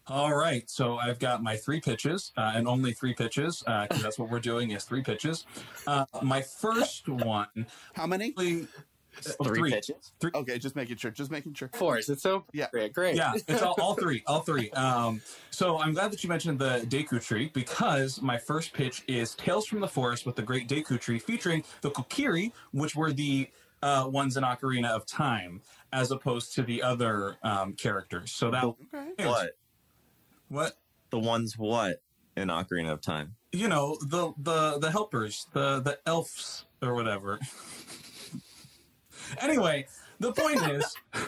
All 0.08 0.34
right, 0.36 0.68
so 0.70 0.98
I've 0.98 1.18
got 1.18 1.42
my 1.42 1.56
three 1.56 1.80
pitches, 1.80 2.32
uh, 2.36 2.52
and 2.54 2.68
only 2.68 2.92
three 2.92 3.12
pitches, 3.12 3.64
because 3.66 4.02
that's 4.02 4.18
what 4.20 4.30
we're 4.30 4.38
doing 4.38 4.70
is 4.70 4.84
three 4.84 5.02
pitches. 5.02 5.44
Uh, 5.86 6.04
my 6.22 6.42
first 6.42 7.08
one, 7.08 7.66
How 7.94 8.06
many? 8.06 8.32
really, 8.36 8.68
uh, 9.40 9.44
Three, 9.44 9.70
pitches. 9.70 10.12
Okay, 10.34 10.58
just 10.58 10.76
making 10.76 10.96
sure. 10.96 11.10
Just 11.10 11.30
making 11.30 11.54
sure. 11.54 11.70
Four. 11.74 11.98
Is 11.98 12.08
it 12.08 12.20
so? 12.20 12.44
Yeah. 12.52 12.68
Great. 12.70 12.92
Great. 12.92 13.16
Yeah, 13.16 13.32
it's 13.48 13.62
all, 13.62 13.74
all 13.80 13.94
three, 13.94 14.22
all 14.26 14.40
three. 14.40 14.70
Um, 14.72 15.22
so 15.50 15.78
I'm 15.80 15.94
glad 15.94 16.12
that 16.12 16.22
you 16.22 16.28
mentioned 16.28 16.58
the 16.58 16.86
Deku 16.88 17.24
tree 17.24 17.50
because 17.54 18.20
my 18.20 18.36
first 18.38 18.72
pitch 18.72 19.02
is 19.08 19.34
Tales 19.34 19.66
from 19.66 19.80
the 19.80 19.88
Forest 19.88 20.26
with 20.26 20.36
the 20.36 20.42
Great 20.42 20.68
Deku 20.68 21.00
tree 21.00 21.18
featuring 21.18 21.64
the 21.80 21.90
Kokiri, 21.90 22.52
which 22.72 22.94
were 22.94 23.12
the 23.12 23.48
uh, 23.86 24.08
ones 24.08 24.36
in 24.36 24.42
Ocarina 24.42 24.88
of 24.90 25.06
Time, 25.06 25.62
as 25.92 26.10
opposed 26.10 26.54
to 26.54 26.62
the 26.62 26.82
other 26.82 27.36
um, 27.42 27.74
characters. 27.74 28.32
So 28.32 28.50
that 28.50 28.64
Okay. 28.64 29.24
What? 29.26 29.50
what 30.48 30.72
The 31.10 31.18
ones 31.20 31.56
what 31.56 32.02
in 32.36 32.48
Ocarina 32.48 32.90
of 32.92 33.00
Time? 33.00 33.36
you 33.52 33.68
know 33.68 33.96
the 34.02 34.32
the 34.38 34.78
the 34.78 34.90
helpers, 34.90 35.46
the 35.52 35.80
the 35.80 35.98
elves 36.04 36.66
or 36.82 36.94
whatever. 36.94 37.38
anyway, 39.40 39.86
the 40.20 40.32
point 40.32 40.60
is. 40.70 40.94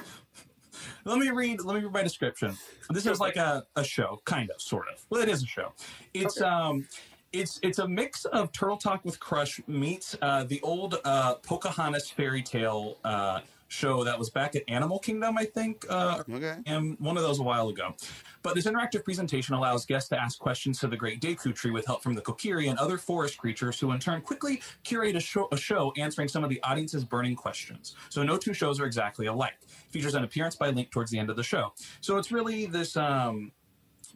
Let 1.04 1.18
me 1.18 1.30
read. 1.30 1.62
Let 1.62 1.76
me 1.76 1.82
read 1.84 1.92
my 1.92 2.02
description. 2.02 2.54
This 2.90 3.06
is 3.06 3.18
like 3.18 3.36
a, 3.36 3.64
a 3.76 3.84
show, 3.84 4.20
kind 4.26 4.50
of, 4.50 4.60
sort 4.60 4.88
of. 4.92 5.06
Well, 5.08 5.22
it 5.22 5.28
is 5.30 5.42
a 5.42 5.46
show. 5.46 5.72
It's 6.12 6.42
um, 6.42 6.86
it's 7.32 7.60
it's 7.62 7.78
a 7.78 7.86
mix 7.88 8.24
of 8.26 8.52
Turtle 8.52 8.76
Talk 8.76 9.04
with 9.04 9.20
Crush 9.20 9.60
meets 9.66 10.16
uh, 10.22 10.44
the 10.44 10.60
old 10.62 10.96
uh, 11.04 11.34
Pocahontas 11.36 12.10
fairy 12.10 12.42
tale 12.42 12.96
uh, 13.04 13.40
show 13.70 14.02
that 14.02 14.18
was 14.18 14.30
back 14.30 14.56
at 14.56 14.62
Animal 14.66 14.98
Kingdom, 14.98 15.36
I 15.36 15.44
think, 15.44 15.84
uh, 15.90 16.22
Okay. 16.30 16.56
and 16.64 16.98
one 17.00 17.18
of 17.18 17.22
those 17.22 17.38
a 17.38 17.42
while 17.42 17.68
ago. 17.68 17.94
But 18.42 18.54
this 18.54 18.64
interactive 18.64 19.04
presentation 19.04 19.54
allows 19.54 19.84
guests 19.84 20.08
to 20.08 20.18
ask 20.18 20.38
questions 20.38 20.80
to 20.80 20.86
the 20.86 20.96
Great 20.96 21.20
Deku 21.20 21.54
Tree 21.54 21.70
with 21.70 21.84
help 21.84 22.02
from 22.02 22.14
the 22.14 22.22
Kokiri 22.22 22.70
and 22.70 22.78
other 22.78 22.96
forest 22.96 23.36
creatures, 23.36 23.78
who 23.78 23.92
in 23.92 23.98
turn 23.98 24.22
quickly 24.22 24.62
curate 24.84 25.16
a 25.16 25.20
show, 25.20 25.48
a 25.52 25.56
show 25.58 25.92
answering 25.98 26.28
some 26.28 26.44
of 26.44 26.48
the 26.48 26.62
audience's 26.62 27.04
burning 27.04 27.36
questions. 27.36 27.94
So 28.08 28.22
no 28.22 28.38
two 28.38 28.54
shows 28.54 28.80
are 28.80 28.86
exactly 28.86 29.26
alike. 29.26 29.58
Features 29.90 30.14
an 30.14 30.24
appearance 30.24 30.56
by 30.56 30.70
Link 30.70 30.90
towards 30.90 31.10
the 31.10 31.18
end 31.18 31.28
of 31.28 31.36
the 31.36 31.44
show. 31.44 31.74
So 32.00 32.16
it's 32.16 32.32
really 32.32 32.64
this. 32.64 32.96
Um, 32.96 33.52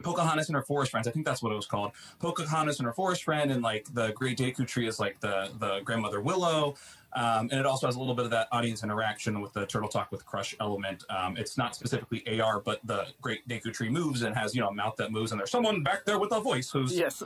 Pocahontas 0.02 0.48
and 0.48 0.56
her 0.56 0.62
forest 0.62 0.90
friends. 0.90 1.06
I 1.08 1.10
think 1.10 1.24
that's 1.26 1.42
what 1.42 1.52
it 1.52 1.56
was 1.56 1.66
called. 1.66 1.92
Pocahontas 2.20 2.78
and 2.78 2.86
her 2.86 2.92
forest 2.92 3.24
friend, 3.24 3.50
and 3.50 3.62
like 3.62 3.86
the 3.94 4.12
Great 4.12 4.38
Deku 4.38 4.66
Tree 4.66 4.86
is 4.86 4.98
like 5.00 5.20
the 5.20 5.50
the 5.58 5.80
grandmother 5.84 6.20
Willow, 6.20 6.74
um, 7.14 7.48
and 7.50 7.60
it 7.60 7.66
also 7.66 7.86
has 7.86 7.96
a 7.96 7.98
little 7.98 8.14
bit 8.14 8.24
of 8.24 8.30
that 8.30 8.48
audience 8.52 8.82
interaction 8.82 9.40
with 9.40 9.52
the 9.52 9.66
Turtle 9.66 9.88
Talk 9.88 10.10
with 10.12 10.24
Crush 10.24 10.54
element. 10.60 11.04
Um, 11.10 11.36
it's 11.36 11.58
not 11.58 11.74
specifically 11.74 12.40
AR, 12.40 12.60
but 12.60 12.80
the 12.84 13.06
Great 13.20 13.46
Deku 13.48 13.72
Tree 13.72 13.88
moves 13.90 14.22
and 14.22 14.34
has 14.36 14.54
you 14.54 14.60
know 14.60 14.68
a 14.68 14.74
mouth 14.74 14.96
that 14.96 15.10
moves, 15.12 15.32
and 15.32 15.38
there's 15.40 15.50
someone 15.50 15.82
back 15.82 16.04
there 16.04 16.18
with 16.18 16.32
a 16.32 16.40
voice 16.40 16.70
who's 16.70 16.96
Yes. 16.96 17.22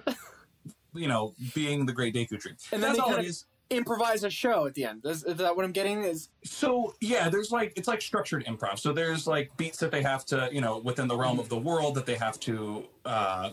you 0.95 1.09
know 1.09 1.35
being 1.55 1.87
the 1.87 1.93
Great 1.93 2.15
Deku 2.15 2.39
Tree. 2.41 2.53
And 2.73 2.83
then 2.83 2.91
that's 2.95 2.99
all 3.01 3.13
it 3.15 3.21
of- 3.21 3.27
is. 3.27 3.45
Improvise 3.71 4.23
a 4.23 4.31
show 4.31 4.67
at 4.67 4.75
the 4.75 4.85
end. 4.85 5.05
Is, 5.05 5.25
is 5.25 5.37
that 5.39 5.57
what 5.57 5.65
I'm 5.65 5.73
getting? 5.73 6.05
Is 6.05 6.29
So 6.45 6.95
yeah, 7.01 7.29
there's 7.29 7.51
like 7.51 7.73
it's 7.77 7.89
like 7.89 8.01
structured 8.01 8.45
improv. 8.47 8.79
So 8.79 8.93
there's 8.93 9.27
like 9.27 9.57
beats 9.57 9.79
that 9.79 9.91
they 9.91 10.03
have 10.03 10.25
to, 10.27 10.49
you 10.53 10.61
know, 10.61 10.79
within 10.79 11.09
the 11.09 11.17
realm 11.17 11.41
of 11.41 11.49
the 11.49 11.59
world 11.59 11.97
that 11.97 12.07
they 12.07 12.15
have 12.15 12.39
to 12.41 12.85
uh, 13.05 13.51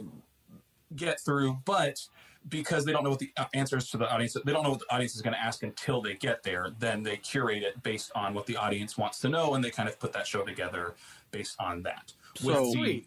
get 0.95 1.19
through, 1.19 1.57
but 1.65 1.99
because 2.49 2.85
they 2.85 2.91
don't 2.91 3.03
know 3.03 3.09
what 3.09 3.19
the 3.19 3.31
uh, 3.37 3.45
answers 3.53 3.89
to 3.89 3.97
the 3.97 4.07
audience, 4.11 4.35
they 4.45 4.51
don't 4.51 4.63
know 4.63 4.69
what 4.69 4.79
the 4.81 4.93
audience 4.93 5.15
is 5.15 5.21
going 5.21 5.33
to 5.33 5.39
ask 5.41 5.63
until 5.63 6.01
they 6.01 6.13
get 6.13 6.43
there. 6.43 6.67
Then 6.77 7.01
they 7.01 7.17
curate 7.17 7.63
it 7.63 7.81
based 7.83 8.11
on 8.15 8.33
what 8.33 8.45
the 8.45 8.57
audience 8.57 8.97
wants 8.97 9.19
to 9.21 9.29
know, 9.29 9.55
and 9.55 9.63
they 9.63 9.71
kind 9.71 9.87
of 9.89 9.97
put 9.99 10.11
that 10.13 10.27
show 10.27 10.43
together 10.43 10.93
based 11.31 11.55
on 11.59 11.81
that. 11.83 12.13
With 12.43 12.55
So- 12.55 12.71
the- 12.73 13.05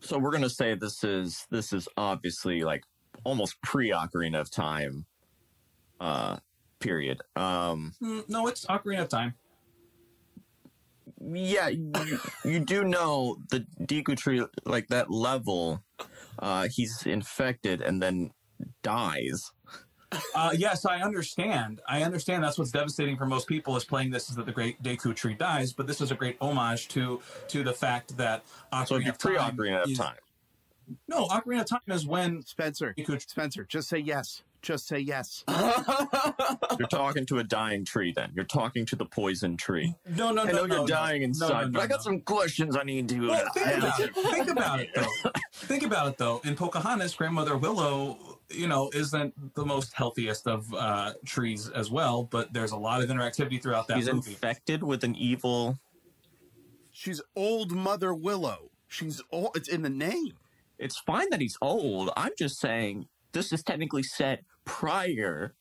So 0.00 0.18
we're 0.18 0.30
gonna 0.30 0.48
say 0.50 0.74
this 0.76 1.02
is 1.02 1.46
this 1.50 1.72
is 1.72 1.88
obviously 1.96 2.62
like 2.62 2.84
almost 3.24 3.60
pre 3.62 3.90
Ocarina 3.90 4.40
of 4.40 4.50
Time 4.50 5.04
uh 6.00 6.36
period. 6.80 7.20
Um 7.36 7.94
Mm, 8.02 8.28
no, 8.28 8.46
it's 8.46 8.64
Ocarina 8.66 9.02
of 9.02 9.08
Time. 9.08 9.34
yeah, 11.20 11.68
you, 11.68 11.92
you 12.44 12.60
do 12.60 12.84
know 12.84 13.36
the 13.50 13.66
Deku 13.82 14.16
tree 14.16 14.44
like 14.64 14.86
that 14.88 15.10
level 15.10 15.82
uh 16.38 16.68
he's 16.70 17.04
infected 17.06 17.80
and 17.82 18.00
then 18.02 18.30
dies. 18.82 19.50
Uh, 20.34 20.52
yes, 20.56 20.86
I 20.86 21.02
understand. 21.02 21.82
I 21.86 22.02
understand 22.02 22.42
that's 22.42 22.56
what's 22.56 22.70
devastating 22.70 23.18
for 23.18 23.26
most 23.26 23.46
people 23.46 23.76
is 23.76 23.84
playing 23.84 24.10
this 24.10 24.30
is 24.30 24.36
that 24.36 24.46
the 24.46 24.52
great 24.52 24.82
Deku 24.82 25.14
tree 25.14 25.34
dies, 25.34 25.74
but 25.74 25.86
this 25.86 26.00
is 26.00 26.10
a 26.10 26.14
great 26.14 26.38
homage 26.40 26.88
to 26.88 27.20
to 27.48 27.62
the 27.62 27.74
fact 27.74 28.16
that 28.16 28.42
Ocarina 28.72 28.86
So 28.86 28.94
it'd 28.94 29.04
be 29.04 29.10
of 29.10 29.18
pre 29.18 29.36
Time 29.36 29.56
Ocarina 29.56 29.82
of 29.84 29.90
is- 29.90 29.98
Time. 29.98 30.16
No, 31.08 31.26
Ocarina 31.26 31.60
of 31.60 31.66
Time 31.66 31.80
is 31.88 32.06
when 32.06 32.42
Spencer, 32.42 32.94
Deku 32.96 33.20
Spencer, 33.20 33.64
just 33.64 33.88
say 33.90 33.98
yes. 33.98 34.42
Just 34.60 34.88
say 34.88 34.98
yes. 34.98 35.44
You're 36.78 36.88
talking 36.88 37.24
to 37.26 37.38
a 37.38 37.44
dying 37.44 37.84
tree 37.84 38.12
then. 38.14 38.32
You're 38.34 38.44
talking 38.44 38.84
to 38.86 38.96
the 38.96 39.04
poison 39.04 39.56
tree. 39.56 39.94
No, 40.16 40.32
no, 40.32 40.42
no. 40.44 40.48
I 40.48 40.52
know 40.52 40.52
no, 40.52 40.74
you're 40.74 40.78
no. 40.80 40.86
dying 40.86 41.20
No, 41.20 41.26
inside, 41.26 41.48
no, 41.48 41.60
no, 41.66 41.70
but 41.70 41.82
I 41.82 41.86
got 41.86 42.00
no. 42.00 42.02
some 42.02 42.20
questions 42.22 42.76
I 42.76 42.82
need 42.82 43.08
to 43.08 43.28
Well, 43.28 43.46
think 43.54 43.78
about 43.78 44.00
it. 44.00 44.14
Think 44.14 44.48
about 44.48 44.80
it 44.80 44.88
though. 44.94 45.30
think 45.52 45.82
about 45.84 46.08
it 46.08 46.18
though. 46.18 46.40
In 46.44 46.56
Pocahontas, 46.56 47.14
grandmother 47.14 47.56
Willow 47.56 48.38
you 48.50 48.66
know, 48.66 48.90
isn't 48.94 49.54
the 49.54 49.64
most 49.64 49.92
healthiest 49.92 50.46
of 50.46 50.72
uh, 50.74 51.12
trees 51.24 51.68
as 51.68 51.90
well, 51.90 52.24
but 52.24 52.52
there's 52.52 52.72
a 52.72 52.76
lot 52.76 53.02
of 53.02 53.10
interactivity 53.10 53.62
throughout 53.62 53.86
that 53.88 53.96
He's 53.98 54.10
movie. 54.10 54.30
infected 54.30 54.82
with 54.82 55.04
an 55.04 55.14
evil. 55.16 55.78
She's 56.90 57.20
old 57.36 57.72
Mother 57.72 58.14
Willow. 58.14 58.70
She's 58.88 59.20
old. 59.30 59.50
It's 59.54 59.68
in 59.68 59.82
the 59.82 59.90
name. 59.90 60.32
It's 60.78 60.98
fine 60.98 61.28
that 61.30 61.40
he's 61.40 61.58
old. 61.60 62.10
I'm 62.16 62.32
just 62.38 62.58
saying 62.58 63.08
this 63.32 63.52
is 63.52 63.62
technically 63.62 64.02
set 64.02 64.44
prior 64.64 65.54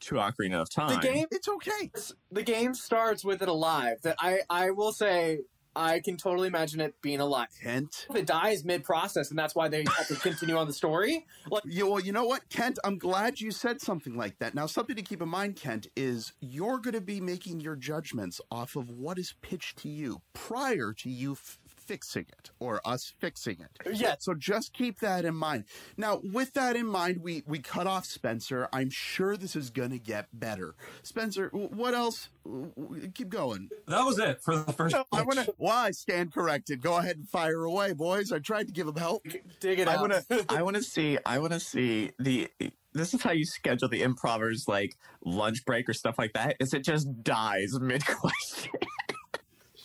to 0.00 0.16
Ocarina 0.16 0.60
of 0.60 0.70
Time. 0.70 0.94
The 1.00 1.00
game 1.00 1.26
It's 1.30 1.48
okay. 1.48 1.90
the 2.30 2.42
game 2.42 2.74
starts 2.74 3.24
with 3.24 3.42
it 3.42 3.48
alive. 3.48 3.98
That 4.02 4.16
I 4.20 4.40
I 4.50 4.70
will 4.70 4.92
say 4.92 5.40
I 5.74 6.00
can 6.00 6.16
totally 6.16 6.48
imagine 6.48 6.80
it 6.80 6.94
being 7.02 7.20
alive. 7.20 7.48
Kent. 7.62 8.06
If 8.08 8.16
it 8.16 8.26
dies 8.26 8.64
mid 8.64 8.82
process, 8.82 9.28
and 9.28 9.38
that's 9.38 9.54
why 9.54 9.68
they 9.68 9.84
have 9.98 10.08
to 10.08 10.14
continue 10.14 10.56
on 10.56 10.66
the 10.66 10.72
story. 10.72 11.26
Like 11.50 11.64
You, 11.66 11.90
well, 11.90 12.00
you 12.00 12.12
know 12.12 12.24
what, 12.24 12.48
Kent? 12.48 12.78
I'm 12.82 12.96
glad 12.96 13.42
you 13.42 13.50
said 13.50 13.82
something 13.82 14.16
like 14.16 14.38
that. 14.38 14.54
Now, 14.54 14.64
something 14.64 14.96
to 14.96 15.02
keep 15.02 15.20
in 15.20 15.28
mind, 15.28 15.56
Kent, 15.56 15.88
is 15.94 16.32
you're 16.40 16.78
going 16.78 16.94
to 16.94 17.02
be 17.02 17.20
making 17.20 17.60
your 17.60 17.76
judgments 17.76 18.40
off 18.50 18.74
of 18.74 18.88
what 18.90 19.18
is 19.18 19.34
pitched 19.42 19.76
to 19.80 19.90
you 19.90 20.22
prior 20.32 20.94
to 20.94 21.10
you 21.10 21.32
f- 21.32 21.58
fixing 21.86 22.26
it 22.38 22.50
or 22.58 22.80
us 22.84 23.12
fixing 23.18 23.58
it. 23.60 23.96
Yeah. 23.98 24.16
So 24.18 24.34
just 24.34 24.72
keep 24.72 25.00
that 25.00 25.24
in 25.24 25.34
mind. 25.34 25.64
Now, 25.96 26.20
with 26.32 26.52
that 26.54 26.76
in 26.76 26.86
mind, 26.86 27.18
we 27.22 27.42
we 27.46 27.58
cut 27.60 27.86
off 27.86 28.04
Spencer. 28.04 28.68
I'm 28.72 28.90
sure 28.90 29.36
this 29.36 29.54
is 29.56 29.70
going 29.70 29.90
to 29.90 29.98
get 29.98 30.26
better. 30.32 30.74
Spencer, 31.02 31.48
what 31.52 31.94
else? 31.94 32.28
W- 32.44 32.72
w- 32.76 33.08
Keep 33.14 33.28
going. 33.30 33.68
That 33.86 34.04
was 34.04 34.18
it 34.18 34.40
for 34.42 34.56
the 34.56 34.72
first. 34.72 34.94
I 35.12 35.22
want 35.22 35.38
to. 35.38 35.54
Why 35.58 35.90
stand 35.92 36.32
corrected? 36.32 36.80
Go 36.82 36.96
ahead 36.98 37.16
and 37.16 37.28
fire 37.28 37.64
away, 37.64 37.92
boys. 37.92 38.32
I 38.32 38.38
tried 38.38 38.66
to 38.68 38.72
give 38.72 38.86
him 38.86 38.96
help. 38.96 39.24
dig 39.60 39.78
it 39.78 39.88
I 39.88 39.94
out. 39.94 40.00
want 40.00 40.12
to. 40.28 40.44
I 40.48 40.62
want 40.62 40.76
to 40.76 40.82
see. 40.82 41.18
I 41.24 41.38
want 41.38 41.52
to 41.52 41.60
see 41.60 42.10
the. 42.18 42.48
This 42.92 43.12
is 43.12 43.22
how 43.22 43.32
you 43.32 43.44
schedule 43.44 43.88
the 43.90 44.02
improvers 44.02 44.64
like 44.68 44.96
lunch 45.22 45.64
break 45.66 45.86
or 45.88 45.92
stuff 45.92 46.14
like 46.18 46.32
that. 46.32 46.56
Is 46.60 46.72
it 46.72 46.82
just 46.82 47.22
dies 47.22 47.72
mid 47.80 48.04
question? 48.06 48.72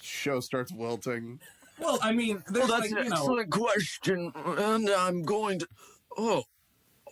Show 0.02 0.40
starts 0.40 0.72
wilting. 0.72 1.40
Well, 1.82 2.00
I 2.02 2.14
mean, 2.14 2.44
there's 2.48 2.70
like, 2.70 2.90
you 2.90 3.10
know, 3.10 3.44
question, 3.50 4.32
and 4.36 4.90
I'm 4.90 5.24
going 5.24 5.60
to. 5.60 5.68
Oh, 6.18 6.44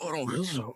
I 0.01 0.05
don't 0.05 0.31
know. 0.31 0.43
So, 0.43 0.75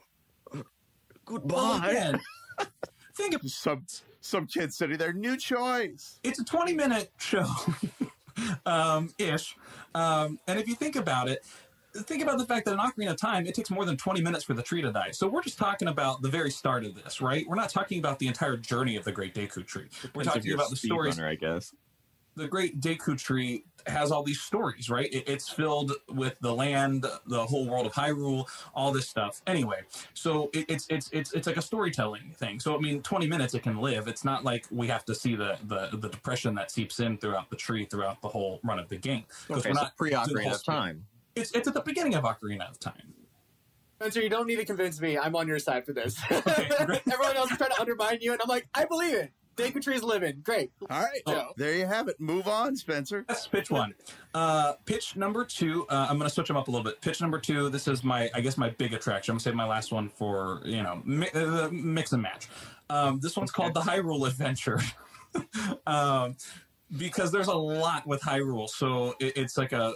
goodbye. 1.26 1.56
well, 1.56 1.90
again, 1.90 2.20
think 3.16 3.36
of 3.36 3.42
Some 3.46 3.86
some 4.20 4.48
kid 4.48 4.74
sitting 4.74 4.98
there. 4.98 5.14
New 5.14 5.38
choice. 5.38 6.20
it's 6.24 6.40
a 6.40 6.44
20 6.44 6.74
minute 6.74 7.12
show 7.18 7.46
um, 8.66 9.14
ish 9.20 9.56
um, 9.94 10.40
and 10.48 10.58
if 10.58 10.68
you 10.68 10.76
think 10.76 10.96
about 10.96 11.30
it 11.30 11.46
think 11.94 12.24
about 12.24 12.38
the 12.38 12.46
fact 12.46 12.66
that 12.66 12.72
in 12.72 12.80
Ocarina 12.80 13.12
of 13.12 13.18
Time, 13.18 13.46
it 13.46 13.54
takes 13.54 13.70
more 13.70 13.86
than 13.86 13.98
20 13.98 14.22
minutes 14.22 14.44
for 14.44 14.54
the 14.54 14.64
tree 14.64 14.82
to 14.82 14.92
die. 14.92 15.12
So 15.12 15.28
we're 15.28 15.44
just 15.44 15.58
talking 15.58 15.88
about 15.88 16.22
the 16.22 16.30
very 16.30 16.50
start 16.50 16.86
of 16.86 16.96
this, 16.96 17.22
right? 17.22 17.46
We're 17.48 17.56
not 17.56 17.70
talking 17.70 18.00
about 18.00 18.20
the 18.20 18.28
entire 18.28 18.58
journey 18.58 18.96
of 18.96 19.04
the 19.04 19.12
Great 19.12 19.36
Deku 19.36 19.66
Tree. 19.66 19.90
We're 20.16 20.24
talking 20.24 20.54
about 20.54 20.70
the 20.70 20.76
stories. 20.76 21.20
I 21.20 21.36
guess. 21.36 21.74
The 22.36 22.48
Great 22.48 22.80
Deku 22.82 23.18
Tree 23.18 23.64
has 23.86 24.12
all 24.12 24.24
these 24.24 24.42
stories, 24.42 24.90
right? 24.90 25.12
It, 25.14 25.28
it's 25.28 25.50
filled 25.50 25.92
with 26.10 26.36
the 26.40 26.54
land, 26.54 27.06
the 27.28 27.46
whole 27.46 27.68
world 27.68 27.86
of 27.86 27.94
Hyrule, 27.94 28.48
all 28.74 28.92
this 28.92 29.08
stuff. 29.08 29.42
Anyway, 29.46 29.82
so 30.14 30.50
it, 30.54 30.66
it's 30.70 30.88
it's 30.90 31.10
it's 31.12 31.34
it's 31.34 31.46
like 31.48 31.58
a 31.58 31.62
storytelling 31.62 32.34
thing. 32.38 32.60
So 32.60 32.76
I 32.76 32.80
mean, 32.80 33.02
20 33.04 33.28
minutes 33.28 33.54
it 33.54 33.62
can 33.64 33.78
live. 33.78 34.08
It's 34.08 34.24
not 34.26 34.44
like 34.44 34.66
we 34.72 34.88
have 34.88 35.06
to 35.06 35.16
see 35.16 35.36
the 35.36 35.58
the, 35.66 35.90
the 35.98 36.10
depression 36.10 36.56
that 36.56 36.72
seeps 36.72 37.00
in 37.00 37.18
throughout 37.18 37.50
the 37.50 37.56
tree 37.56 37.86
throughout 37.86 38.22
the 38.22 38.30
whole 38.30 38.60
run 38.64 38.80
of 38.80 38.90
the 38.90 38.98
game. 38.98 39.26
'Cause 39.48 39.60
Okay, 39.60 39.70
we're 39.70 39.76
so 39.76 39.82
not 39.84 39.98
pre 39.98 40.10
doing 40.12 40.24
the 40.26 40.34
Ocarina 40.42 40.56
of. 40.56 40.64
Time. 40.64 41.06
It's 41.36 41.52
it's 41.52 41.68
at 41.68 41.74
the 41.74 41.82
beginning 41.82 42.16
of 42.16 42.24
Ocarina 42.24 42.70
of 42.70 42.80
Time. 42.80 43.14
Spencer, 44.00 44.22
you 44.22 44.30
don't 44.30 44.48
need 44.48 44.58
to 44.58 44.66
convince 44.66 45.00
me. 45.00 45.18
I'm 45.18 45.36
on 45.36 45.48
your 45.48 45.60
side 45.60 45.86
for 45.86 45.94
this. 45.94 46.20
Okay. 46.30 46.70
Everyone 46.80 47.38
else 47.38 47.52
is 47.52 47.58
trying 47.58 47.70
to 47.72 47.80
undermine 47.80 48.18
you, 48.22 48.34
and 48.34 48.42
I'm 48.42 48.50
like, 48.50 48.68
I 48.74 48.86
believe 48.86 49.14
it. 49.16 49.32
Deku 49.56 49.82
Tree's 49.82 50.04
living. 50.04 50.42
Great. 50.44 50.72
All 50.90 51.02
right. 51.02 51.22
Joe. 51.28 51.52
There 51.58 51.76
you 51.76 51.86
have 51.86 52.08
it. 52.08 52.20
Move 52.20 52.48
on, 52.48 52.76
Spencer. 52.76 53.26
That's 53.28 53.48
pitch 53.48 53.70
one. 53.70 53.94
Uh, 54.34 54.74
pitch 54.86 55.16
number 55.16 55.46
two. 55.46 55.86
Uh, 55.90 56.08
I'm 56.10 56.18
going 56.18 56.28
to 56.28 56.34
switch 56.34 56.48
them 56.48 56.58
up 56.58 56.68
a 56.68 56.72
little 56.72 56.84
bit. 56.84 57.02
Pitch 57.02 57.22
number 57.22 57.40
two. 57.40 57.70
This 57.70 57.88
is 57.88 58.04
my, 58.04 58.30
I 58.34 58.42
guess, 58.42 58.58
my 58.58 58.70
big 58.70 58.94
attraction. 58.94 59.32
I'm 59.32 59.36
going 59.36 59.40
to 59.40 59.44
save 59.44 59.56
my 59.56 59.68
last 59.68 59.92
one 59.92 60.10
for 60.10 60.62
you 60.66 60.82
know 60.84 61.02
mi- 61.06 61.30
uh, 61.34 61.70
mix 61.72 62.14
and 62.14 62.22
match. 62.22 62.50
Um, 62.90 63.20
this 63.20 63.38
one's 63.38 63.52
called 63.52 63.74
the 63.74 63.82
Hyrule 63.82 64.28
Adventure. 64.28 64.80
um, 65.88 66.36
because 66.98 67.32
there's 67.32 67.48
a 67.48 67.56
lot 67.56 68.06
with 68.06 68.22
Hyrule, 68.22 68.70
so 68.70 69.16
it, 69.20 69.38
it's 69.38 69.58
like 69.58 69.72
a 69.72 69.94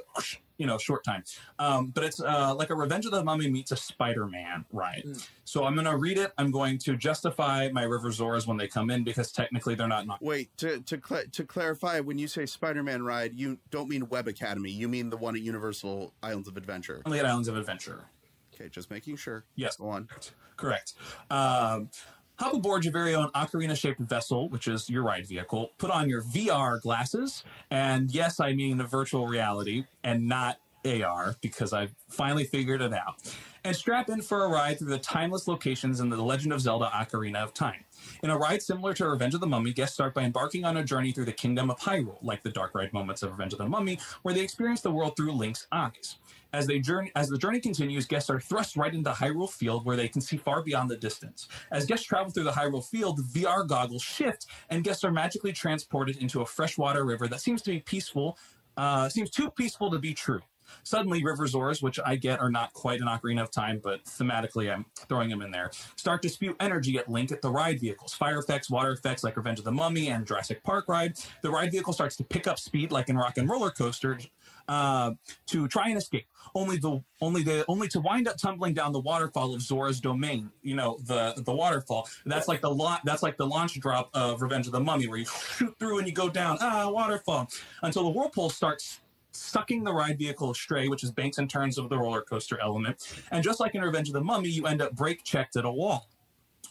you 0.58 0.66
know 0.68 0.78
short 0.78 1.04
time. 1.04 1.24
Um, 1.60 1.88
but 1.88 2.04
it's 2.04 2.20
uh, 2.20 2.54
like 2.56 2.70
a 2.70 2.76
Revenge 2.76 3.06
of 3.06 3.12
the 3.12 3.24
Mummy 3.24 3.50
meets 3.50 3.72
a 3.72 3.76
Spider-Man 3.78 4.66
ride. 4.72 5.04
So 5.46 5.64
I'm 5.64 5.74
going 5.76 5.86
to 5.86 5.98
read 5.98 6.18
it. 6.18 6.34
I'm 6.38 6.52
going 6.52 6.78
to 6.80 6.98
justify 6.98 7.70
my 7.72 7.84
River 7.84 8.10
Zoras 8.10 8.46
when 8.48 8.58
they 8.58 8.68
come 8.68 8.90
in 8.90 9.04
because 9.04 9.32
technically 9.32 9.76
they're 9.76 9.88
not. 9.88 10.06
not 10.08 10.22
Wait 10.22 10.56
to 10.58 10.82
to 10.82 11.00
cl- 11.06 11.24
to 11.32 11.44
clarify. 11.46 12.00
When 12.00 12.18
you 12.18 12.28
say 12.28 12.46
Spider-Man 12.46 13.04
ride, 13.04 13.34
you 13.34 13.58
don't 13.72 13.90
mean 13.90 14.10
Web 14.10 14.28
Academy. 14.28 14.72
You 14.72 14.88
mean 14.88 15.10
the 15.10 15.18
one 15.18 15.36
at 15.36 15.42
Universal 15.42 16.14
Islands 16.22 16.48
of 16.48 16.58
Adventure. 16.58 17.02
only 17.06 17.20
at 17.20 17.26
Islands 17.26 17.48
of 17.48 17.58
Adventure. 17.58 18.06
Okay, 18.54 18.70
just 18.70 18.90
making 18.90 19.18
sure. 19.18 19.46
Yes. 19.56 19.78
Go 19.78 19.90
on. 19.90 20.10
Correct. 20.56 20.94
Um, 21.30 21.90
hop 22.40 22.54
aboard 22.54 22.84
your 22.86 22.94
very 22.94 23.16
own 23.16 23.30
ocarina 23.32 23.76
shaped 23.76 24.00
vessel, 24.00 24.50
which 24.50 24.68
is 24.68 24.90
your 24.90 25.04
ride 25.04 25.28
vehicle. 25.28 25.72
Put 25.78 25.92
on 25.92 26.10
your 26.10 26.22
VR 26.22 26.82
glasses. 26.82 27.44
And 27.72 28.12
yes, 28.12 28.40
I 28.40 28.54
mean 28.54 28.78
the 28.78 28.84
virtual 28.84 29.28
reality 29.28 29.86
and 30.04 30.28
not 30.28 30.60
AR 30.86 31.36
because 31.42 31.74
I've 31.74 31.94
finally 32.10 32.46
figured 32.46 32.82
it 32.82 32.94
out. 32.94 33.16
And 33.64 33.76
strap 33.76 34.10
in 34.10 34.22
for 34.22 34.46
a 34.46 34.48
ride 34.48 34.80
through 34.80 34.90
the 34.90 35.00
timeless 35.00 35.48
locations 35.48 36.00
in 36.00 36.10
the 36.10 36.22
Legend 36.22 36.54
of 36.54 36.62
Zelda 36.62 36.90
Ocarina 36.94 37.44
of 37.44 37.54
Time. 37.54 37.84
In 38.24 38.30
a 38.30 38.38
ride 38.38 38.62
similar 38.62 38.94
to 38.94 39.10
Revenge 39.10 39.34
of 39.34 39.42
the 39.42 39.48
Mummy, 39.48 39.74
guests 39.74 39.96
start 39.96 40.14
by 40.14 40.24
embarking 40.24 40.64
on 40.64 40.78
a 40.78 40.84
journey 40.84 41.12
through 41.12 41.26
the 41.26 41.34
kingdom 41.34 41.70
of 41.70 41.80
Hyrule, 41.80 42.20
like 42.22 42.44
the 42.44 42.52
dark 42.52 42.74
ride 42.74 42.94
moments 42.94 43.24
of 43.24 43.32
Revenge 43.32 43.54
of 43.54 43.60
the 43.60 43.68
Mummy, 43.68 44.00
where 44.22 44.34
they 44.34 44.42
experience 44.42 44.82
the 44.82 44.92
world 44.92 45.18
through 45.18 45.34
Link's 45.34 45.68
eyes. 45.72 46.18
As 46.54 46.68
they 46.68 46.80
journey, 46.80 47.12
as 47.16 47.28
the 47.28 47.38
journey 47.38 47.60
continues, 47.60 48.06
guests 48.06 48.30
are 48.30 48.40
thrust 48.40 48.78
right 48.78 48.94
into 48.94 49.12
Hyrule 49.12 49.50
Field, 49.50 49.86
where 49.86 49.98
they 49.98 50.08
can 50.08 50.22
see 50.22 50.38
far 50.38 50.64
beyond 50.64 50.90
the 50.90 50.98
distance. 50.98 51.48
As 51.72 51.86
guests 51.86 52.06
travel 52.06 52.32
through 52.32 52.46
the 52.46 52.52
Hyrule 52.52 52.86
Field, 52.86 53.20
VR 53.22 53.68
goggles 53.68 54.02
shift, 54.04 54.48
and 54.70 54.84
guests 54.84 55.04
are 55.04 55.12
magically 55.12 55.52
transported 55.52 56.18
into 56.18 56.42
a 56.42 56.46
freshwater 56.46 57.06
river 57.06 57.28
that 57.28 57.42
seems 57.42 57.62
to 57.64 57.72
be 57.72 57.80
peaceful, 57.80 58.38
uh, 58.78 59.10
seems 59.10 59.30
too 59.30 59.50
peaceful 59.52 59.92
to 59.92 60.00
be 60.00 60.14
true. 60.14 60.42
Suddenly, 60.84 61.24
River 61.24 61.46
Zoras, 61.46 61.82
which 61.82 62.00
I 62.06 62.16
get 62.16 62.40
are 62.40 62.50
not 62.50 62.74
quite 62.74 63.02
an 63.02 63.08
Ocarina 63.08 63.42
of 63.42 63.52
Time, 63.52 63.80
but 63.84 64.04
thematically 64.06 64.72
I'm 64.72 64.86
throwing 65.08 65.30
them 65.30 65.42
in 65.42 65.52
there, 65.52 65.72
start 65.96 66.22
to 66.24 66.30
spew 66.30 66.56
energy 66.60 66.98
at 66.98 67.10
Link 67.10 67.32
at 67.32 67.42
the 67.42 67.50
ride 67.50 67.80
vehicles. 67.80 68.14
Fire 68.14 68.40
effects, 68.40 68.70
water 68.70 68.92
effects 68.92 69.24
like 69.24 69.38
Revenge 69.38 69.60
of 69.60 69.66
the 69.66 69.72
Mummy 69.72 70.10
and 70.10 70.26
Jurassic 70.26 70.64
Park 70.64 70.86
ride. 70.88 71.18
The 71.42 71.50
ride 71.50 71.72
vehicle 71.72 71.94
starts 71.94 72.16
to 72.18 72.24
pick 72.24 72.48
up 72.48 72.60
speed 72.60 72.92
like 72.92 73.10
in 73.10 73.18
Rock 73.18 73.38
and 73.38 73.50
Roller 73.50 73.72
Coaster 73.72 74.18
uh, 74.68 75.12
to 75.48 75.68
try 75.68 75.90
and 75.90 75.98
escape. 75.98 76.26
Only 76.56 76.78
the 76.78 77.02
only 77.22 77.44
the 77.44 77.66
only 77.68 77.88
to 77.90 78.00
wind 78.00 78.28
up 78.28 78.38
tumbling 78.38 78.74
down 78.74 78.92
the 78.92 79.00
waterfall 79.00 79.54
of 79.54 79.62
Zora's 79.62 80.00
domain. 80.00 80.50
You 80.62 80.76
know 80.76 80.98
the 81.06 81.34
the 81.46 81.54
waterfall. 81.54 82.10
That's 82.26 82.48
like 82.48 82.62
the 82.62 82.70
la- 82.70 83.00
that's 83.04 83.24
like 83.24 83.38
the 83.38 83.46
launch 83.46 83.80
drop 83.80 84.10
of 84.14 84.42
Revenge 84.42 84.66
of 84.66 84.72
the 84.72 84.80
Mummy, 84.80 85.08
where 85.08 85.18
you 85.18 85.26
shoot 85.26 85.76
through 85.80 86.00
and 86.00 86.08
you 86.08 86.14
go 86.14 86.30
down. 86.30 86.58
Ah, 86.62 86.90
waterfall 86.90 87.50
until 87.84 88.04
the 88.04 88.10
whirlpool 88.10 88.50
starts 88.50 89.02
sucking 89.32 89.84
the 89.84 89.94
ride 89.94 90.18
vehicle 90.18 90.52
astray, 90.52 90.88
which 90.88 91.04
is 91.04 91.12
banks 91.12 91.38
and 91.38 91.50
turns 91.50 91.78
of 91.78 91.90
the 91.90 91.98
roller 91.98 92.22
coaster 92.22 92.60
element. 92.62 93.14
And 93.32 93.44
just 93.44 93.60
like 93.60 93.76
in 93.76 93.82
Revenge 93.82 94.10
of 94.10 94.14
the 94.14 94.24
Mummy, 94.24 94.50
you 94.50 94.66
end 94.66 94.82
up 94.82 94.96
brake 94.96 95.24
checked 95.24 95.56
at 95.58 95.66
a 95.66 95.72
wall. 95.72 96.08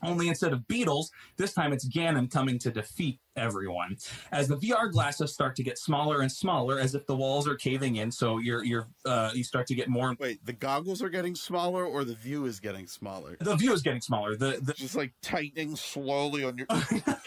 Only 0.02 0.28
instead 0.28 0.52
of 0.52 0.66
beetles, 0.68 1.10
this 1.36 1.54
time 1.54 1.72
it's 1.72 1.88
Ganon 1.88 2.30
coming 2.30 2.58
to 2.58 2.70
defeat 2.70 3.18
everyone. 3.36 3.96
As 4.32 4.48
the 4.48 4.56
VR 4.56 4.90
glasses 4.90 5.32
start 5.32 5.56
to 5.56 5.62
get 5.62 5.78
smaller 5.78 6.20
and 6.20 6.30
smaller, 6.30 6.78
as 6.78 6.94
if 6.94 7.06
the 7.06 7.16
walls 7.16 7.46
are 7.46 7.54
caving 7.54 7.96
in, 7.96 8.10
so 8.10 8.38
you're 8.38 8.64
you're 8.64 8.88
uh, 9.04 9.30
you 9.34 9.44
start 9.44 9.66
to 9.68 9.74
get 9.74 9.88
more. 9.88 10.14
Wait, 10.18 10.44
the 10.44 10.52
goggles 10.52 11.02
are 11.02 11.08
getting 11.08 11.34
smaller, 11.34 11.84
or 11.84 12.04
the 12.04 12.14
view 12.14 12.46
is 12.46 12.60
getting 12.60 12.86
smaller? 12.86 13.36
The 13.40 13.56
view 13.56 13.72
is 13.72 13.82
getting 13.82 14.00
smaller. 14.00 14.36
The 14.36 14.58
the 14.62 14.72
Just 14.72 14.96
like 14.96 15.12
tightening 15.22 15.76
slowly 15.76 16.44
on 16.44 16.58
your. 16.58 16.66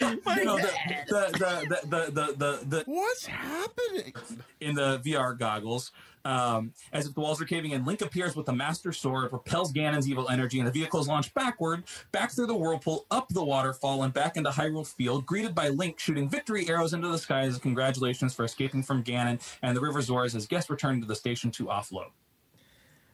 you 0.00 0.44
know, 0.44 0.58
the, 0.58 0.70
the, 1.08 1.66
the, 1.68 1.78
the, 1.86 2.10
the, 2.10 2.34
the, 2.36 2.66
the, 2.66 2.84
What's 2.86 3.26
happening? 3.26 4.12
in 4.60 4.74
the 4.74 4.98
VR 5.00 5.38
goggles. 5.38 5.92
Um, 6.24 6.74
as 6.92 7.06
if 7.06 7.14
the 7.14 7.20
walls 7.20 7.40
are 7.40 7.46
caving 7.46 7.70
in, 7.70 7.84
Link 7.86 8.02
appears 8.02 8.36
with 8.36 8.48
a 8.48 8.52
Master 8.52 8.92
Sword, 8.92 9.32
repels 9.32 9.72
Ganon's 9.72 10.08
evil 10.08 10.28
energy, 10.28 10.58
and 10.58 10.68
the 10.68 10.72
vehicle 10.72 11.00
is 11.00 11.08
launched 11.08 11.32
backward, 11.32 11.84
back 12.12 12.32
through 12.32 12.46
the 12.46 12.56
whirlpool, 12.56 13.06
up 13.10 13.28
the 13.30 13.42
waterfall, 13.42 14.02
and 14.02 14.12
back 14.12 14.36
into 14.36 14.50
Hyrule 14.50 14.86
Field, 14.86 15.24
greeted 15.24 15.54
by 15.54 15.68
Link 15.68 15.98
shooting 16.00 16.28
victory 16.28 16.66
arrows 16.68 16.94
into 16.94 17.08
the 17.08 17.18
sky 17.18 17.42
as 17.42 17.58
congratulations 17.58 18.34
for 18.34 18.44
escaping 18.44 18.82
from 18.82 19.04
Ganon 19.04 19.40
and 19.62 19.76
the 19.76 19.80
River 19.80 20.00
Zoras 20.00 20.34
as 20.34 20.46
guests 20.46 20.70
return 20.70 21.00
to 21.00 21.06
the 21.06 21.14
station 21.14 21.50
to 21.52 21.66
offload. 21.66 22.10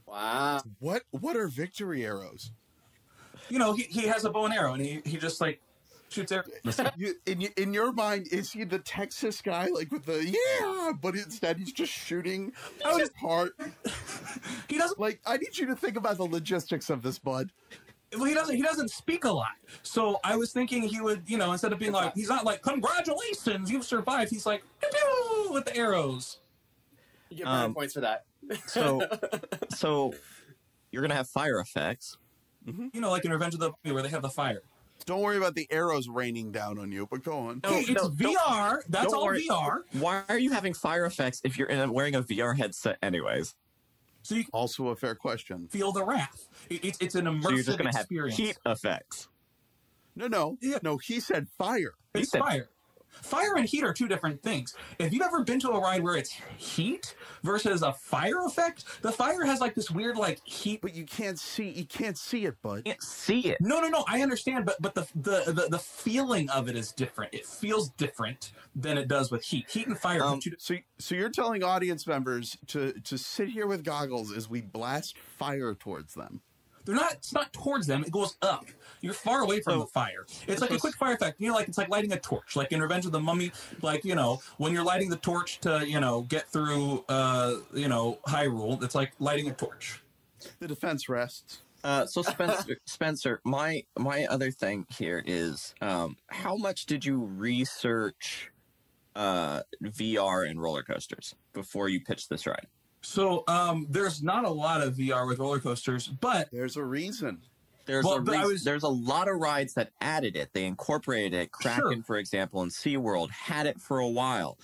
Wow. 0.07 0.63
What 0.79 1.03
What 1.11 1.37
are 1.37 1.49
victory 1.49 2.05
arrows? 2.05 2.53
You 3.49 3.59
know, 3.59 3.75
he, 3.75 3.83
he 3.85 4.03
has 4.07 4.25
a 4.25 4.31
bow 4.31 4.45
and 4.47 4.55
arrow, 4.55 4.75
and 4.75 4.83
he, 4.83 5.01
he 5.05 5.19
just 5.19 5.41
like 5.41 5.61
Shoots 6.09 6.31
arrows. 6.31 6.47
You, 6.97 7.15
in 7.27 7.43
in 7.57 7.75
your 7.75 7.93
mind, 7.93 8.29
is 8.31 8.53
he 8.53 8.63
the 8.65 8.79
Texas 8.79 9.41
guy, 9.41 9.67
like 9.67 9.91
with 9.91 10.05
the 10.05 10.25
yeah? 10.25 10.93
But 11.01 11.17
instead, 11.17 11.59
he's 11.59 11.73
just 11.73 11.93
shooting 11.93 12.53
Oh, 12.85 12.99
his 12.99 13.11
heart. 13.21 13.53
He 14.69 14.79
doesn't. 14.79 15.01
Like, 15.01 15.21
I 15.27 15.37
need 15.37 15.59
you 15.59 15.67
to 15.67 15.77
think 15.77 15.97
about 15.97 16.19
the 16.19 16.25
logistics 16.25 16.91
of 16.91 17.03
this, 17.03 17.19
bud. 17.19 17.51
Well, 18.15 18.25
he 18.25 18.35
doesn't. 18.35 18.55
He 18.55 18.63
doesn't 18.63 18.91
speak 18.91 19.25
a 19.25 19.31
lot. 19.31 19.49
So 19.83 20.21
I 20.23 20.37
was 20.37 20.53
thinking 20.53 20.83
he 20.83 21.01
would, 21.01 21.23
you 21.27 21.39
know, 21.39 21.53
instead 21.53 21.73
of 21.73 21.79
being 21.79 21.93
like, 21.93 22.15
he's 22.15 22.29
not 22.29 22.45
like, 22.45 22.63
"Congratulations, 22.63 23.71
you've 23.71 23.85
survived." 23.85 24.31
He's 24.31 24.47
like, 24.47 24.63
"Pew, 24.81 24.89
pew," 24.91 25.53
with 25.53 25.65
the 25.65 25.77
arrows. 25.77 26.39
You 27.31 27.39
get 27.39 27.45
brownie 27.45 27.65
Um, 27.65 27.75
points 27.75 27.95
for 27.95 28.01
that. 28.01 28.25
So, 28.69 29.03
so 29.75 30.15
you're 30.93 31.03
gonna 31.03 31.15
have 31.17 31.29
fire 31.29 31.59
effects. 31.59 32.17
You 32.65 33.01
know, 33.01 33.11
like 33.11 33.25
in 33.25 33.31
Revenge 33.33 33.55
of 33.55 33.61
the 33.61 33.73
where 33.93 34.03
they 34.03 34.09
have 34.09 34.23
the 34.23 34.29
fire. 34.31 34.63
Don't 35.05 35.21
worry 35.21 35.37
about 35.37 35.55
the 35.55 35.67
arrows 35.71 36.09
raining 36.09 36.53
down 36.53 36.79
on 36.79 36.91
you, 36.91 37.07
but 37.11 37.23
go 37.23 37.39
on. 37.39 37.61
No, 37.63 37.71
hey, 37.71 37.81
it's 37.81 38.03
no, 38.03 38.09
VR. 38.09 38.79
That's 38.89 39.13
all 39.13 39.27
worry. 39.27 39.47
VR. 39.47 39.83
Why 39.93 40.23
are 40.29 40.39
you 40.39 40.53
having 40.53 40.75
fire 40.75 41.05
effects 41.05 41.41
if 41.45 41.59
you're 41.59 41.69
in 41.69 41.79
a, 41.81 41.93
wearing 41.93 42.15
a 42.15 42.23
VR 42.23 42.57
headset 42.57 42.99
anyways? 43.03 43.55
So 44.27 44.35
you 44.35 44.45
Also, 44.53 44.89
a 44.89 44.97
fair 44.97 45.15
question. 45.15 45.69
feel 45.69 45.93
the 45.93 46.05
wrath. 46.05 46.49
It, 46.69 46.85
it's 46.85 46.99
it's 47.01 47.15
an 47.15 47.27
immersive 47.27 47.43
So 47.45 47.51
you're 47.51 47.63
just 47.63 47.79
gonna 47.79 47.91
have 47.93 48.03
experience. 48.03 48.37
heat 48.37 48.59
effects. 48.67 49.29
No, 50.17 50.27
no, 50.27 50.59
Yeah. 50.61 50.79
no. 50.83 50.97
He 50.99 51.21
said 51.21 51.47
fire. 51.59 51.95
He 52.15 52.21
It's 52.23 52.31
said- 52.33 52.41
fire. 52.41 52.71
Fire 53.23 53.57
and 53.57 53.67
heat 53.67 53.85
are 53.85 53.93
two 53.93 54.09
different 54.09 54.43
things. 54.43 54.75
If 54.99 55.13
you've 55.13 55.23
ever 55.23 55.43
been 55.45 55.61
to 55.61 55.71
a 55.71 55.81
ride 55.81 56.03
where 56.03 56.17
it's 56.17 56.31
heat 56.57 57.15
versus 57.43 57.83
a 57.83 57.93
fire 57.93 58.45
effect, 58.47 58.85
the 59.03 59.13
fire 59.13 59.45
has 59.45 59.61
like 59.61 59.75
this 59.75 59.91
weird 59.91 60.17
like 60.17 60.41
heat. 60.45 60.81
But 60.81 60.95
you 60.95 61.05
can't 61.05 61.39
see. 61.39 61.69
You 61.71 61.85
can't 61.85 62.17
see 62.19 62.47
it, 62.47 62.61
bud. 62.63 62.85
can't 62.85 63.03
see 63.03 63.41
it. 63.41 63.59
No, 63.61 63.81
no, 63.81 63.89
no. 63.89 64.05
I 64.09 64.23
understand, 64.23 64.67
but 64.67 64.81
but 64.81 64.95
the 64.95 65.07
the 65.15 65.53
the, 65.53 65.69
the 65.71 65.79
feeling 65.79 66.49
of 66.51 66.69
it 66.69 66.77
is 66.77 66.93
different. 66.93 67.35
It 67.35 67.47
feels 67.47 67.91
different 67.91 68.53
than 68.75 68.99
it 68.99 69.09
does 69.09 69.31
with 69.31 69.45
heat. 69.45 69.69
Heat 69.69 69.87
and 69.87 69.99
fire. 69.99 70.23
Um, 70.23 70.41
So, 70.59 70.77
so 70.99 71.15
you're 71.15 71.31
telling 71.31 71.63
audience 71.63 72.07
members 72.07 72.57
to 72.69 72.93
to 72.93 73.19
sit 73.19 73.49
here 73.49 73.67
with 73.67 73.85
goggles 73.85 74.33
as 74.33 74.49
we 74.49 74.61
blast 74.61 75.19
fire 75.19 75.75
towards 75.75 76.15
them. 76.15 76.41
They're 76.87 76.95
not. 76.95 77.13
It's 77.15 77.33
not 77.35 77.53
towards 77.53 77.87
them. 77.87 78.03
It 78.03 78.11
goes 78.11 78.37
up. 78.41 78.65
You're 79.03 79.13
far 79.13 79.43
away 79.43 79.61
from 79.61 79.75
So- 79.75 79.81
the 79.81 79.87
fire. 79.89 80.25
It's 80.47 80.63
like 80.63 80.71
a 80.71 80.79
quick 80.79 80.97
fire 80.97 81.13
effect. 81.15 81.39
You 81.41 81.49
know, 81.49 81.55
like 81.55 81.69
it's 81.69 81.77
like 81.77 81.91
lighting 81.91 82.13
a 82.13 82.19
torch. 82.19 82.57
Like 82.57 82.73
in 82.73 82.81
Revenge 82.81 83.05
of 83.05 83.13
the 83.13 83.21
Mummy, 83.21 83.53
like 83.83 84.05
you 84.05 84.15
know, 84.15 84.41
when 84.57 84.73
you're 84.73 84.85
lighting 84.85 85.11
the 85.11 85.17
torch 85.17 85.61
to 85.61 85.87
you 85.87 86.01
know 86.01 86.23
get 86.23 86.49
through 86.49 87.05
uh 87.09 87.57
you 87.75 87.89
know 87.89 88.19
Hyrule, 88.27 88.83
it's 88.83 88.95
like 88.95 89.13
lighting 89.19 89.49
a 89.49 89.53
torch. 89.53 90.01
The 90.61 90.69
defense 90.69 91.09
rests. 91.09 91.63
Uh, 91.85 92.07
so 92.07 92.23
Spencer, 92.23 92.79
Spencer, 92.87 93.41
my 93.45 93.85
my 93.99 94.25
other 94.27 94.51
thing 94.51 94.87
here 94.89 95.23
is, 95.25 95.75
um, 95.81 96.17
how 96.29 96.57
much 96.57 96.87
did 96.87 97.05
you 97.05 97.19
research 97.21 98.51
uh, 99.15 99.61
VR 99.83 100.49
and 100.51 100.61
roller 100.61 100.83
coasters 100.83 101.35
before 101.53 101.89
you 101.89 102.01
pitched 102.01 102.29
this 102.29 102.47
ride? 102.47 102.67
So 103.07 103.45
um, 103.47 103.87
there's 103.89 104.21
not 104.21 104.45
a 104.45 104.51
lot 104.51 104.83
of 104.83 104.95
VR 104.97 105.29
with 105.29 105.39
roller 105.39 105.61
coasters, 105.61 106.09
but 106.09 106.49
There's 106.51 106.77
a 106.77 106.83
reason. 106.83 107.41
There's 107.87 108.05
Well, 108.05 108.17
a 108.17 108.21
but 108.21 108.35
I 108.35 108.39
reas- 108.41 108.49
was- 108.49 108.65
there's 108.65 108.83
a 108.83 108.89
lot 108.89 109.29
of 109.29 109.37
rides 109.37 109.75
that 109.75 109.93
added 110.01 110.35
it. 110.35 110.51
They 110.53 110.65
incorporated 110.65 111.33
it. 111.33 111.53
Kraken, 111.53 112.03
for 112.03 112.17
example, 112.17 112.63
and 112.63 112.71
SeaWorld 112.73 113.31
had 113.31 113.67
it 113.67 113.81
for 113.81 114.01
a 114.01 114.09
while. 114.09 114.59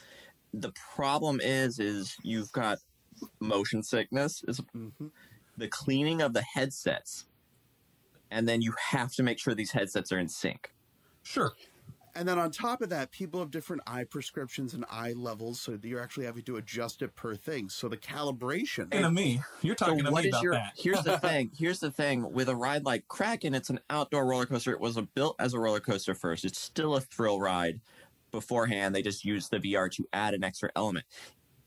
The 0.52 0.72
problem 0.96 1.40
is, 1.40 1.78
is 1.78 2.16
you've 2.24 2.50
got 2.50 2.78
motion 3.38 3.80
sickness. 3.84 4.42
Is 4.48 4.60
hmm 4.72 4.88
the 5.56 5.68
cleaning 5.68 6.20
of 6.20 6.32
the 6.32 6.42
headsets, 6.42 7.26
and 8.32 8.48
then 8.48 8.60
you 8.60 8.74
have 8.90 9.12
to 9.12 9.22
make 9.22 9.38
sure 9.38 9.54
these 9.54 9.70
headsets 9.70 10.10
are 10.10 10.18
in 10.18 10.28
sync. 10.28 10.72
sure. 11.22 11.52
And 12.14 12.28
then 12.28 12.38
on 12.38 12.50
top 12.50 12.82
of 12.82 12.90
that, 12.90 13.10
people 13.10 13.40
have 13.40 13.50
different 13.50 13.82
eye 13.86 14.04
prescriptions 14.04 14.74
and 14.74 14.84
eye 14.90 15.14
levels, 15.16 15.60
so 15.60 15.78
you're 15.82 16.02
actually 16.02 16.26
having 16.26 16.42
to 16.44 16.56
adjust 16.56 17.00
it 17.00 17.14
per 17.14 17.34
thing. 17.34 17.68
So 17.70 17.88
the 17.88 17.96
calibration. 17.96 18.88
And 18.92 19.04
to 19.04 19.10
me, 19.10 19.40
you're 19.62 19.74
talking 19.74 20.00
so 20.00 20.06
to 20.06 20.10
what 20.10 20.24
me 20.24 20.28
is 20.28 20.34
about 20.34 20.42
your? 20.42 20.52
that. 20.54 20.72
Here's 20.76 21.02
the 21.02 21.18
thing. 21.20 21.50
Here's 21.56 21.80
the 21.80 21.90
thing. 21.90 22.32
With 22.32 22.48
a 22.48 22.54
ride 22.54 22.84
like 22.84 23.08
Kraken, 23.08 23.54
it's 23.54 23.70
an 23.70 23.80
outdoor 23.88 24.26
roller 24.26 24.46
coaster. 24.46 24.72
It 24.72 24.80
was 24.80 24.96
a, 24.96 25.02
built 25.02 25.36
as 25.38 25.54
a 25.54 25.58
roller 25.58 25.80
coaster 25.80 26.14
first. 26.14 26.44
It's 26.44 26.60
still 26.60 26.94
a 26.94 27.00
thrill 27.00 27.40
ride. 27.40 27.80
Beforehand, 28.30 28.94
they 28.94 29.02
just 29.02 29.26
used 29.26 29.50
the 29.50 29.58
VR 29.58 29.90
to 29.92 30.08
add 30.12 30.32
an 30.32 30.42
extra 30.42 30.70
element. 30.74 31.04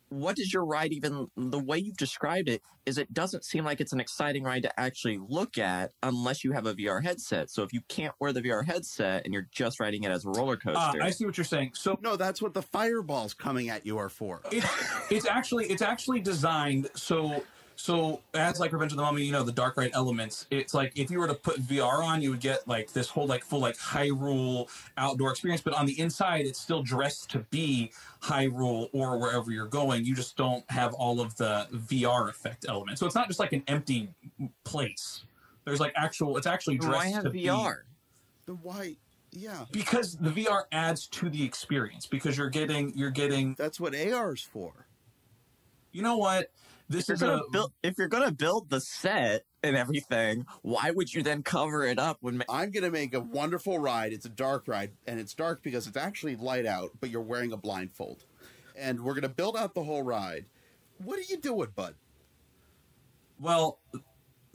What 0.09 0.37
is 0.39 0.53
your 0.53 0.65
ride 0.65 0.93
even? 0.93 1.27
The 1.35 1.59
way 1.59 1.77
you've 1.79 1.97
described 1.97 2.47
it 2.49 2.61
is, 2.85 2.97
it 2.97 3.13
doesn't 3.13 3.43
seem 3.43 3.65
like 3.65 3.81
it's 3.81 3.93
an 3.93 3.99
exciting 3.99 4.43
ride 4.43 4.63
to 4.63 4.79
actually 4.79 5.17
look 5.17 5.57
at 5.57 5.91
unless 6.03 6.43
you 6.43 6.51
have 6.51 6.65
a 6.67 6.73
VR 6.75 7.03
headset. 7.03 7.49
So 7.49 7.63
if 7.63 7.73
you 7.73 7.81
can't 7.87 8.13
wear 8.19 8.31
the 8.31 8.41
VR 8.41 8.65
headset 8.65 9.25
and 9.25 9.33
you're 9.33 9.47
just 9.51 9.79
riding 9.79 10.03
it 10.03 10.11
as 10.11 10.23
a 10.25 10.29
roller 10.29 10.53
Uh, 10.65 10.73
coaster, 10.73 11.01
I 11.01 11.09
see 11.09 11.25
what 11.25 11.37
you're 11.37 11.43
saying. 11.45 11.71
So 11.73 11.97
no, 12.01 12.15
that's 12.15 12.41
what 12.41 12.53
the 12.53 12.61
fireballs 12.61 13.33
coming 13.33 13.69
at 13.69 13.85
you 13.85 13.97
are 13.97 14.09
for. 14.09 14.41
it's 14.51 14.67
it's 15.09 15.25
actually 15.25 15.65
it's 15.65 15.81
actually 15.81 16.19
designed 16.19 16.89
so 16.95 17.43
so 17.75 18.21
as 18.33 18.59
like 18.59 18.71
Revenge 18.71 18.91
of 18.91 18.97
the 18.97 19.03
Mummy, 19.03 19.23
you 19.23 19.31
know, 19.31 19.43
the 19.43 19.51
dark 19.51 19.77
ride 19.77 19.91
elements. 19.93 20.47
It's 20.49 20.73
like 20.73 20.93
if 20.95 21.11
you 21.11 21.19
were 21.19 21.27
to 21.27 21.33
put 21.33 21.61
VR 21.61 22.03
on, 22.03 22.21
you 22.21 22.31
would 22.31 22.39
get 22.39 22.67
like 22.67 22.91
this 22.93 23.09
whole 23.09 23.27
like 23.27 23.43
full 23.43 23.59
like 23.59 23.77
Hyrule 23.77 24.69
outdoor 24.97 25.31
experience. 25.31 25.61
But 25.61 25.73
on 25.73 25.85
the 25.85 25.99
inside, 25.99 26.45
it's 26.45 26.59
still 26.59 26.81
dressed 26.81 27.29
to 27.31 27.39
be 27.49 27.91
Hyrule 28.21 28.89
or 28.93 29.17
wherever 29.17 29.51
you're 29.51 29.67
going. 29.67 30.05
You 30.05 30.15
just 30.15 30.37
don't 30.37 30.69
have 30.69 30.93
all 30.93 31.19
of 31.19 31.35
the 31.37 31.67
VR 31.71 32.29
effect 32.29 32.65
elements. 32.67 32.99
So 32.99 33.05
it's 33.05 33.15
not 33.15 33.27
just 33.27 33.39
like 33.39 33.53
an 33.53 33.63
empty 33.67 34.09
place. 34.63 35.23
There's 35.65 35.79
like 35.79 35.93
actual. 35.95 36.37
It's 36.37 36.47
actually 36.47 36.77
dressed 36.77 36.97
why 36.97 37.07
have 37.07 37.23
to 37.23 37.29
be- 37.29 37.43
VR? 37.43 37.81
The 38.45 38.55
white. 38.55 38.97
Yeah, 39.31 39.65
because 39.71 40.15
the 40.15 40.29
VR 40.29 40.63
adds 40.71 41.07
to 41.07 41.29
the 41.29 41.43
experience 41.43 42.07
because 42.07 42.37
you're 42.37 42.49
getting 42.49 42.93
you're 42.95 43.11
getting. 43.11 43.53
that's 43.55 43.81
what 43.81 43.93
AR's 43.93 44.41
for. 44.41 44.87
You 45.91 46.03
know 46.03 46.15
what? 46.17 46.51
This 46.87 47.03
If 47.03 47.07
you're 47.09 47.15
is 47.15 47.21
gonna 47.21 47.43
a 47.43 47.49
build, 47.51 47.73
if 47.83 47.97
you're 47.97 48.07
gonna 48.07 48.31
build 48.31 48.69
the 48.69 48.79
set 48.79 49.43
and 49.63 49.75
everything, 49.75 50.45
why 50.61 50.91
would 50.91 51.13
you 51.13 51.23
then 51.23 51.41
cover 51.41 51.83
it 51.83 51.97
up 51.97 52.17
when? 52.21 52.37
Ma- 52.37 52.45
I'm 52.49 52.71
gonna 52.71 52.91
make 52.91 53.13
a 53.13 53.19
wonderful 53.19 53.79
ride. 53.79 54.13
It's 54.13 54.25
a 54.25 54.29
dark 54.29 54.67
ride, 54.67 54.91
and 55.07 55.19
it's 55.19 55.33
dark 55.33 55.63
because 55.63 55.87
it's 55.87 55.97
actually 55.97 56.35
light 56.35 56.65
out, 56.65 56.91
but 56.99 57.09
you're 57.09 57.21
wearing 57.21 57.51
a 57.51 57.57
blindfold. 57.57 58.25
And 58.75 59.01
we're 59.03 59.15
gonna 59.15 59.29
build 59.29 59.57
out 59.57 59.73
the 59.73 59.83
whole 59.83 60.03
ride. 60.03 60.45
What 60.99 61.17
are 61.17 61.23
you 61.23 61.37
doing, 61.37 61.69
bud? 61.75 61.95
Well, 63.39 63.79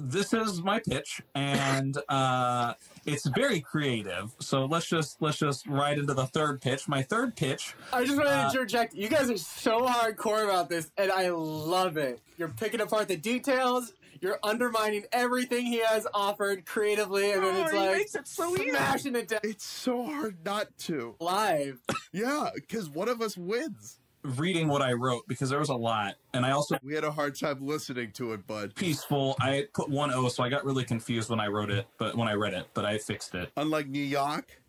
this 0.08 0.32
is 0.32 0.62
my 0.62 0.80
pitch, 0.80 1.20
and 1.34 1.96
uh, 2.08 2.74
it's 3.04 3.26
very 3.28 3.60
creative. 3.60 4.32
So 4.40 4.64
let's 4.64 4.86
just 4.86 5.20
let's 5.20 5.38
just 5.38 5.66
right 5.66 5.96
into 5.98 6.14
the 6.14 6.26
third 6.26 6.60
pitch. 6.60 6.88
My 6.88 7.02
third 7.02 7.36
pitch. 7.36 7.74
I 7.92 8.04
just 8.04 8.16
wanted 8.16 8.30
Uh, 8.30 8.50
to 8.50 8.58
interject. 8.58 8.94
You 8.94 9.08
guys 9.08 9.30
are 9.30 9.36
so 9.38 9.86
hardcore 9.86 10.44
about 10.44 10.68
this, 10.68 10.90
and 10.96 11.10
I 11.12 11.30
love 11.30 11.96
it. 11.96 12.20
You're 12.38 12.48
picking 12.48 12.80
apart 12.80 13.08
the 13.08 13.16
details. 13.16 13.92
You're 14.22 14.38
undermining 14.42 15.04
everything 15.12 15.64
he 15.64 15.78
has 15.78 16.06
offered 16.12 16.66
creatively, 16.66 17.32
and 17.32 17.42
then 17.42 17.56
Oh, 17.56 17.62
it's 17.62 17.70
he 17.72 17.78
like 17.78 17.92
makes 17.96 18.14
it 18.14 18.28
so 18.28 18.54
easy. 18.54 18.70
smashing 18.70 19.16
it 19.16 19.28
down 19.28 19.40
It's 19.44 19.64
so 19.64 20.04
hard 20.04 20.44
not 20.44 20.66
to. 20.80 21.14
live. 21.20 21.78
Yeah, 22.12 22.50
because 22.56 22.90
one 22.90 23.08
of 23.08 23.22
us 23.22 23.36
wins. 23.36 23.99
Reading 24.22 24.68
what 24.68 24.82
I 24.82 24.92
wrote 24.92 25.26
because 25.28 25.48
there 25.48 25.58
was 25.58 25.70
a 25.70 25.74
lot, 25.74 26.16
and 26.34 26.44
I 26.44 26.50
also 26.50 26.76
We 26.82 26.94
had 26.94 27.04
a 27.04 27.10
hard 27.10 27.38
time 27.38 27.58
listening 27.66 28.12
to 28.12 28.34
it, 28.34 28.46
bud. 28.46 28.74
peaceful. 28.74 29.34
I 29.40 29.66
put 29.72 29.88
one 29.88 30.12
O, 30.12 30.28
so 30.28 30.42
I 30.42 30.50
got 30.50 30.62
really 30.66 30.84
confused 30.84 31.30
when 31.30 31.40
I 31.40 31.46
wrote 31.46 31.70
it, 31.70 31.86
but 31.96 32.14
when 32.16 32.28
I 32.28 32.34
read 32.34 32.52
it, 32.52 32.66
but 32.74 32.84
I 32.84 32.98
fixed 32.98 33.34
it. 33.34 33.50
Unlike 33.56 33.88
New 33.88 34.02
York, 34.04 34.60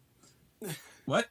What? 1.03 1.25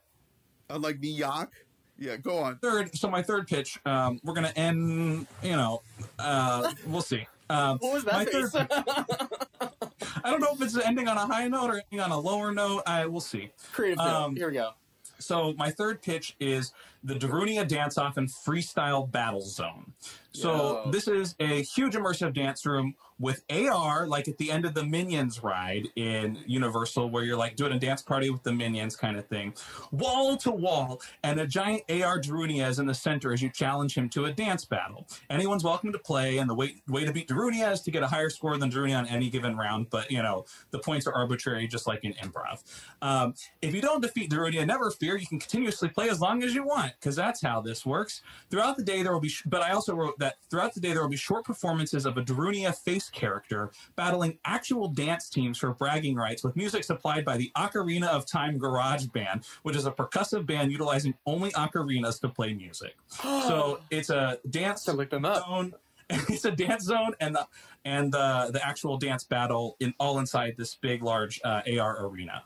unlike 0.68 1.00
New 1.00 1.10
York. 1.10 1.50
Yeah, 1.98 2.16
go 2.16 2.38
on. 2.38 2.58
Third. 2.58 2.94
So 2.94 3.08
my 3.10 3.22
third 3.22 3.46
pitch. 3.46 3.78
Um, 3.86 4.20
we're 4.22 4.34
gonna 4.34 4.52
end. 4.54 5.26
You 5.42 5.56
know, 5.56 5.82
uh, 6.18 6.72
we'll 6.86 7.00
see. 7.02 7.26
Um, 7.48 7.78
What 7.78 7.94
was 7.94 8.04
my 8.06 8.24
that 8.24 8.32
third? 8.32 9.70
I 10.24 10.30
don't 10.30 10.40
know 10.40 10.52
if 10.52 10.60
it's 10.62 10.76
ending 10.76 11.08
on 11.08 11.16
a 11.16 11.26
high 11.26 11.48
note 11.48 11.70
or 11.70 11.82
ending 11.90 12.00
on 12.00 12.10
a 12.10 12.18
lower 12.18 12.52
note. 12.52 12.82
I 12.86 13.06
will 13.06 13.20
see. 13.20 13.50
Creative. 13.72 13.98
Um, 13.98 14.36
Here 14.36 14.48
we 14.48 14.54
go. 14.54 14.72
So 15.18 15.52
my 15.58 15.70
third 15.70 16.00
pitch 16.00 16.34
is 16.40 16.72
the 17.02 17.14
Darunia 17.14 17.66
Dance 17.66 17.96
Off 17.98 18.16
and 18.16 18.28
Freestyle 18.28 19.10
Battle 19.10 19.40
Zone. 19.40 19.92
So 20.32 20.84
Yo. 20.84 20.90
this 20.90 21.08
is 21.08 21.34
a 21.40 21.62
huge 21.62 21.94
immersive 21.94 22.34
dance 22.34 22.64
room 22.64 22.94
with 23.18 23.44
AR, 23.50 24.06
like 24.06 24.28
at 24.28 24.38
the 24.38 24.50
end 24.50 24.64
of 24.64 24.74
the 24.74 24.84
Minions 24.84 25.42
ride 25.42 25.88
in 25.96 26.38
Universal, 26.46 27.10
where 27.10 27.24
you're 27.24 27.36
like 27.36 27.56
doing 27.56 27.72
a 27.72 27.78
dance 27.78 28.00
party 28.00 28.30
with 28.30 28.42
the 28.44 28.52
Minions 28.52 28.96
kind 28.96 29.18
of 29.18 29.26
thing, 29.26 29.52
wall 29.90 30.36
to 30.38 30.50
wall, 30.50 31.02
and 31.22 31.38
a 31.38 31.46
giant 31.46 31.82
AR 31.90 32.20
Darunia 32.20 32.68
is 32.68 32.78
in 32.78 32.86
the 32.86 32.94
center 32.94 33.32
as 33.32 33.42
you 33.42 33.50
challenge 33.50 33.94
him 33.94 34.08
to 34.10 34.26
a 34.26 34.32
dance 34.32 34.64
battle. 34.64 35.06
Anyone's 35.28 35.64
welcome 35.64 35.92
to 35.92 35.98
play, 35.98 36.38
and 36.38 36.48
the 36.48 36.54
way 36.54 36.76
way 36.88 37.04
to 37.04 37.12
beat 37.12 37.28
Darunia 37.28 37.72
is 37.72 37.82
to 37.82 37.90
get 37.90 38.02
a 38.02 38.06
higher 38.06 38.30
score 38.30 38.56
than 38.56 38.70
Darunia 38.70 38.98
on 38.98 39.06
any 39.08 39.28
given 39.28 39.56
round. 39.56 39.90
But 39.90 40.10
you 40.10 40.22
know 40.22 40.46
the 40.70 40.78
points 40.78 41.06
are 41.06 41.12
arbitrary, 41.12 41.66
just 41.66 41.86
like 41.86 42.04
in 42.04 42.14
improv. 42.14 42.62
Um, 43.02 43.34
if 43.60 43.74
you 43.74 43.82
don't 43.82 44.00
defeat 44.00 44.30
Darunia, 44.30 44.66
never 44.66 44.90
fear. 44.92 45.16
you 45.16 45.26
can 45.26 45.40
continuously 45.40 45.88
play 45.88 46.08
as 46.08 46.20
long 46.20 46.42
as 46.42 46.54
you 46.54 46.64
want 46.64 46.89
because 46.98 47.16
that's 47.16 47.42
how 47.42 47.60
this 47.60 47.84
works. 47.86 48.22
Throughout 48.50 48.76
the 48.76 48.82
day, 48.84 49.02
there 49.02 49.12
will 49.12 49.20
be, 49.20 49.28
sh- 49.28 49.42
but 49.46 49.62
I 49.62 49.70
also 49.72 49.94
wrote 49.94 50.18
that 50.18 50.36
throughout 50.50 50.74
the 50.74 50.80
day, 50.80 50.92
there 50.92 51.02
will 51.02 51.08
be 51.08 51.16
short 51.16 51.44
performances 51.44 52.06
of 52.06 52.16
a 52.16 52.22
Darunia 52.22 52.74
face 52.76 53.08
character 53.10 53.70
battling 53.96 54.38
actual 54.44 54.88
dance 54.88 55.28
teams 55.28 55.58
for 55.58 55.72
bragging 55.74 56.14
rights 56.16 56.42
with 56.44 56.56
music 56.56 56.84
supplied 56.84 57.24
by 57.24 57.36
the 57.36 57.50
Ocarina 57.56 58.08
of 58.08 58.26
Time 58.26 58.58
Garage 58.58 59.06
Band, 59.06 59.44
which 59.62 59.76
is 59.76 59.86
a 59.86 59.92
percussive 59.92 60.46
band 60.46 60.72
utilizing 60.72 61.14
only 61.26 61.50
ocarinas 61.52 62.20
to 62.20 62.28
play 62.28 62.52
music. 62.52 62.96
So 63.50 63.80
it's 63.90 64.10
a 64.10 64.38
dance 64.50 64.84
to 64.84 64.92
look 64.92 65.10
them 65.10 65.24
up. 65.24 65.44
zone. 65.46 65.72
It's 66.28 66.44
a 66.44 66.50
dance 66.50 66.84
zone 66.84 67.14
and 67.20 67.34
the 67.36 67.46
and 67.84 68.12
the 68.12 68.50
the 68.52 68.66
actual 68.66 68.98
dance 68.98 69.24
battle 69.24 69.76
in 69.80 69.94
all 70.00 70.18
inside 70.18 70.54
this 70.56 70.74
big 70.74 71.02
large 71.02 71.40
uh, 71.44 71.62
AR 71.78 72.04
arena. 72.06 72.42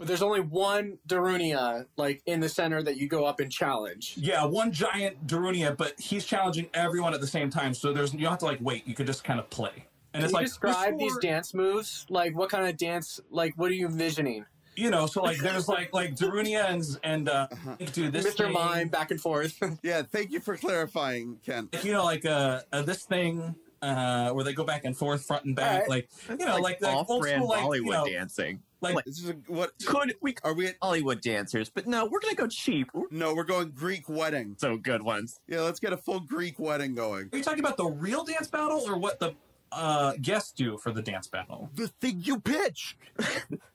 But 0.00 0.08
there's 0.08 0.22
only 0.22 0.40
one 0.40 0.96
Darunia 1.06 1.84
like 1.98 2.22
in 2.24 2.40
the 2.40 2.48
center 2.48 2.82
that 2.82 2.96
you 2.96 3.06
go 3.06 3.26
up 3.26 3.38
and 3.38 3.52
challenge. 3.52 4.14
Yeah, 4.16 4.46
one 4.46 4.72
giant 4.72 5.26
Darunia, 5.26 5.76
but 5.76 5.92
he's 6.00 6.24
challenging 6.24 6.70
everyone 6.72 7.12
at 7.12 7.20
the 7.20 7.26
same 7.26 7.50
time. 7.50 7.74
So 7.74 7.92
there's 7.92 8.14
you 8.14 8.20
don't 8.20 8.30
have 8.30 8.38
to 8.38 8.46
like 8.46 8.60
wait. 8.62 8.86
You 8.88 8.94
could 8.94 9.06
just 9.06 9.24
kind 9.24 9.38
of 9.38 9.50
play. 9.50 9.72
And 10.14 10.22
Can 10.22 10.24
it's 10.24 10.32
you 10.32 10.36
like 10.38 10.46
describe 10.46 10.98
these 10.98 11.16
dance 11.18 11.52
moves? 11.52 12.06
Like 12.08 12.34
what 12.34 12.48
kind 12.48 12.66
of 12.66 12.78
dance? 12.78 13.20
Like 13.30 13.52
what 13.58 13.70
are 13.70 13.74
you 13.74 13.86
envisioning? 13.88 14.46
You 14.74 14.88
know, 14.90 15.04
so 15.04 15.20
like 15.22 15.36
there's 15.36 15.68
like 15.68 15.92
like 15.92 16.14
Darunia 16.16 16.70
and 16.70 16.82
and 17.04 17.28
uh, 17.28 17.48
Uh-huh. 17.52 17.76
dude, 17.92 18.10
this 18.14 18.26
Mr. 18.26 18.44
thing- 18.44 18.52
Mime 18.54 18.88
back 18.88 19.10
and 19.10 19.20
forth. 19.20 19.58
Yeah, 19.82 20.00
thank 20.00 20.30
you 20.30 20.40
for 20.40 20.56
clarifying, 20.56 21.40
Ken. 21.44 21.68
you 21.82 21.92
know, 21.92 22.04
like 22.04 22.24
uh, 22.24 22.62
uh 22.72 22.80
this 22.80 23.04
thing 23.04 23.54
uh 23.82 24.30
where 24.30 24.44
they 24.44 24.54
go 24.54 24.64
back 24.64 24.86
and 24.86 24.96
forth, 24.96 25.26
front 25.26 25.44
and 25.44 25.54
back, 25.54 25.82
Alright. 25.82 25.90
like 25.90 26.08
you 26.40 26.46
know, 26.46 26.56
like, 26.56 26.80
like, 26.80 26.94
old 26.94 27.06
school, 27.26 27.48
like 27.48 27.60
Bollywood 27.62 27.76
you 27.84 27.90
know, 27.90 28.06
dancing. 28.06 28.62
Like 28.80 29.04
This 29.04 29.18
is 29.18 29.30
a, 29.30 29.32
what 29.46 29.72
Could 29.84 30.14
we 30.20 30.34
are 30.44 30.54
we? 30.54 30.68
At, 30.68 30.76
Hollywood 30.82 31.20
dancers? 31.20 31.70
But 31.70 31.86
no, 31.86 32.06
we're 32.06 32.20
gonna 32.20 32.34
go 32.34 32.46
cheap. 32.46 32.88
No, 33.10 33.34
we're 33.34 33.44
going 33.44 33.70
Greek 33.70 34.08
wedding. 34.08 34.56
so 34.58 34.76
good 34.76 35.02
ones. 35.02 35.40
Yeah, 35.48 35.60
let's 35.60 35.80
get 35.80 35.92
a 35.92 35.96
full 35.96 36.20
Greek 36.20 36.58
wedding 36.58 36.94
going. 36.94 37.28
Are 37.32 37.36
you 37.36 37.44
talking 37.44 37.60
about 37.60 37.76
the 37.76 37.86
real 37.86 38.24
dance 38.24 38.48
battle 38.48 38.82
or 38.86 38.98
what 38.98 39.18
the 39.20 39.34
uh, 39.72 40.14
guests 40.20 40.52
do 40.52 40.76
for 40.78 40.92
the 40.92 41.02
dance 41.02 41.28
battle? 41.28 41.70
The 41.74 41.88
thing 41.88 42.20
you 42.24 42.40
pitch. 42.40 42.96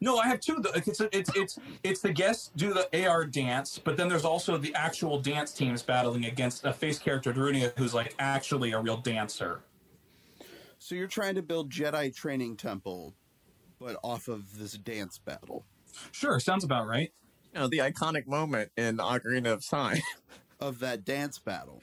No, 0.01 0.17
I 0.19 0.27
have 0.27 0.39
two. 0.39 0.63
It's 0.75 0.99
it's 0.99 1.35
it's 1.35 1.59
it's 1.83 2.01
the 2.01 2.13
guests 2.13 2.51
do 2.55 2.73
the 2.73 3.07
AR 3.07 3.25
dance, 3.25 3.79
but 3.83 3.97
then 3.97 4.07
there's 4.07 4.25
also 4.25 4.55
the 4.55 4.75
actual 4.75 5.19
dance 5.19 5.51
teams 5.51 5.81
battling 5.81 6.25
against 6.25 6.63
a 6.63 6.71
face 6.71 6.99
character 6.99 7.33
Darunia 7.33 7.75
who's 7.75 7.93
like 7.95 8.13
actually 8.19 8.73
a 8.73 8.79
real 8.79 8.97
dancer. 8.97 9.61
So 10.77 10.93
you're 10.93 11.07
trying 11.07 11.33
to 11.35 11.41
build 11.41 11.71
Jedi 11.71 12.15
training 12.15 12.57
temple, 12.57 13.15
but 13.79 13.97
off 14.03 14.27
of 14.27 14.57
this 14.57 14.73
dance 14.73 15.17
battle 15.17 15.65
Sure, 16.11 16.39
sounds 16.39 16.63
about 16.63 16.87
right. 16.87 17.11
You 17.53 17.61
know, 17.61 17.67
the 17.67 17.79
iconic 17.79 18.27
moment 18.27 18.71
in 18.77 18.97
Ocarina 18.97 19.53
of 19.53 19.65
Time. 19.65 19.97
of 20.59 20.79
that 20.79 21.05
dance 21.05 21.39
battle. 21.39 21.81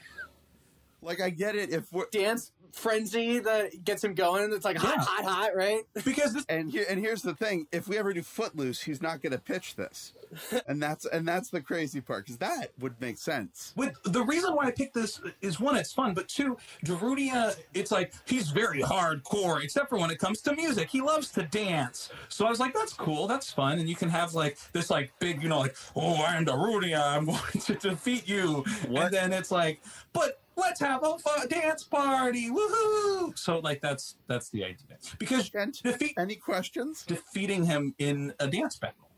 Like 1.00 1.20
I 1.20 1.30
get 1.30 1.56
it 1.56 1.70
if 1.70 1.92
we're 1.92 2.06
dance 2.12 2.52
frenzy 2.72 3.38
that 3.38 3.84
gets 3.84 4.02
him 4.02 4.14
going. 4.14 4.52
It's 4.52 4.64
like 4.64 4.76
hot, 4.76 4.94
Yeah. 4.96 5.04
hot, 5.04 5.24
hot, 5.24 5.56
right? 5.56 5.82
Because 6.04 6.34
this 6.34 6.44
and 6.48 6.70
here 6.70 6.84
and 6.88 6.98
here's 7.00 7.22
the 7.22 7.34
thing: 7.34 7.66
if 7.72 7.88
we 7.88 7.98
ever 7.98 8.12
do 8.12 8.22
Footloose, 8.22 8.82
he's 8.82 9.00
not 9.02 9.22
going 9.22 9.32
to 9.32 9.38
pitch 9.38 9.76
this, 9.76 10.12
and 10.66 10.82
that's 10.82 11.06
and 11.06 11.26
that's 11.26 11.50
the 11.50 11.60
crazy 11.60 12.00
part 12.00 12.24
because 12.24 12.38
that 12.38 12.68
would 12.80 13.00
make 13.00 13.18
sense. 13.18 13.72
with 13.76 13.94
the 14.04 14.22
reason 14.22 14.54
why 14.54 14.66
I 14.66 14.70
picked 14.70 14.94
this 14.94 15.20
is 15.40 15.60
one, 15.60 15.76
it's 15.76 15.92
fun, 15.92 16.14
but 16.14 16.28
two, 16.28 16.56
Darunia, 16.84 17.56
it's 17.74 17.90
like 17.92 18.12
he's 18.26 18.50
very 18.50 18.80
hardcore, 18.82 19.62
except 19.62 19.88
for 19.88 19.98
when 19.98 20.10
it 20.10 20.18
comes 20.18 20.40
to 20.42 20.54
music. 20.54 20.88
He 20.90 21.00
loves 21.00 21.30
to 21.32 21.42
dance. 21.44 22.10
So 22.28 22.46
I 22.46 22.50
was 22.50 22.60
like, 22.60 22.74
that's 22.74 22.92
cool, 22.92 23.26
that's 23.26 23.50
fun, 23.50 23.78
and 23.78 23.88
you 23.88 23.96
can 23.96 24.08
have 24.08 24.34
like 24.34 24.58
this 24.72 24.90
like 24.90 25.12
big, 25.18 25.42
you 25.42 25.48
know, 25.48 25.60
like, 25.60 25.76
oh, 25.96 26.22
I'm 26.24 26.44
Darunia, 26.46 27.00
I'm 27.16 27.26
going 27.26 27.38
to 27.60 27.74
defeat 27.74 28.28
you, 28.28 28.64
What? 28.88 29.04
and 29.06 29.14
then 29.14 29.32
it's 29.32 29.50
like, 29.50 29.80
but 30.12 30.40
let's 30.56 30.80
have 30.80 31.02
a 31.02 31.18
fun 31.18 31.48
dance 31.48 31.84
party, 31.84 32.50
woohoo! 32.50 33.36
So 33.38 33.58
like 33.60 33.80
that's 33.80 34.16
that's 34.26 34.50
the 34.50 34.64
idea 34.64 34.98
because 35.18 35.48
Kent, 35.50 35.80
defeat 35.82 36.14
any 36.18 36.36
questions? 36.36 37.04
defeating 37.06 37.64
him 37.64 37.94
in 37.98 38.32
a 38.40 38.46
dance 38.48 38.76
battle. 38.76 39.08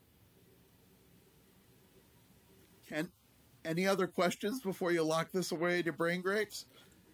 Kent, 2.88 3.10
any 3.64 3.86
other 3.86 4.06
questions 4.06 4.60
before 4.60 4.92
you 4.92 5.02
lock 5.02 5.30
this 5.32 5.52
away 5.52 5.82
to 5.82 5.92
brain 5.92 6.20
grapes? 6.20 6.66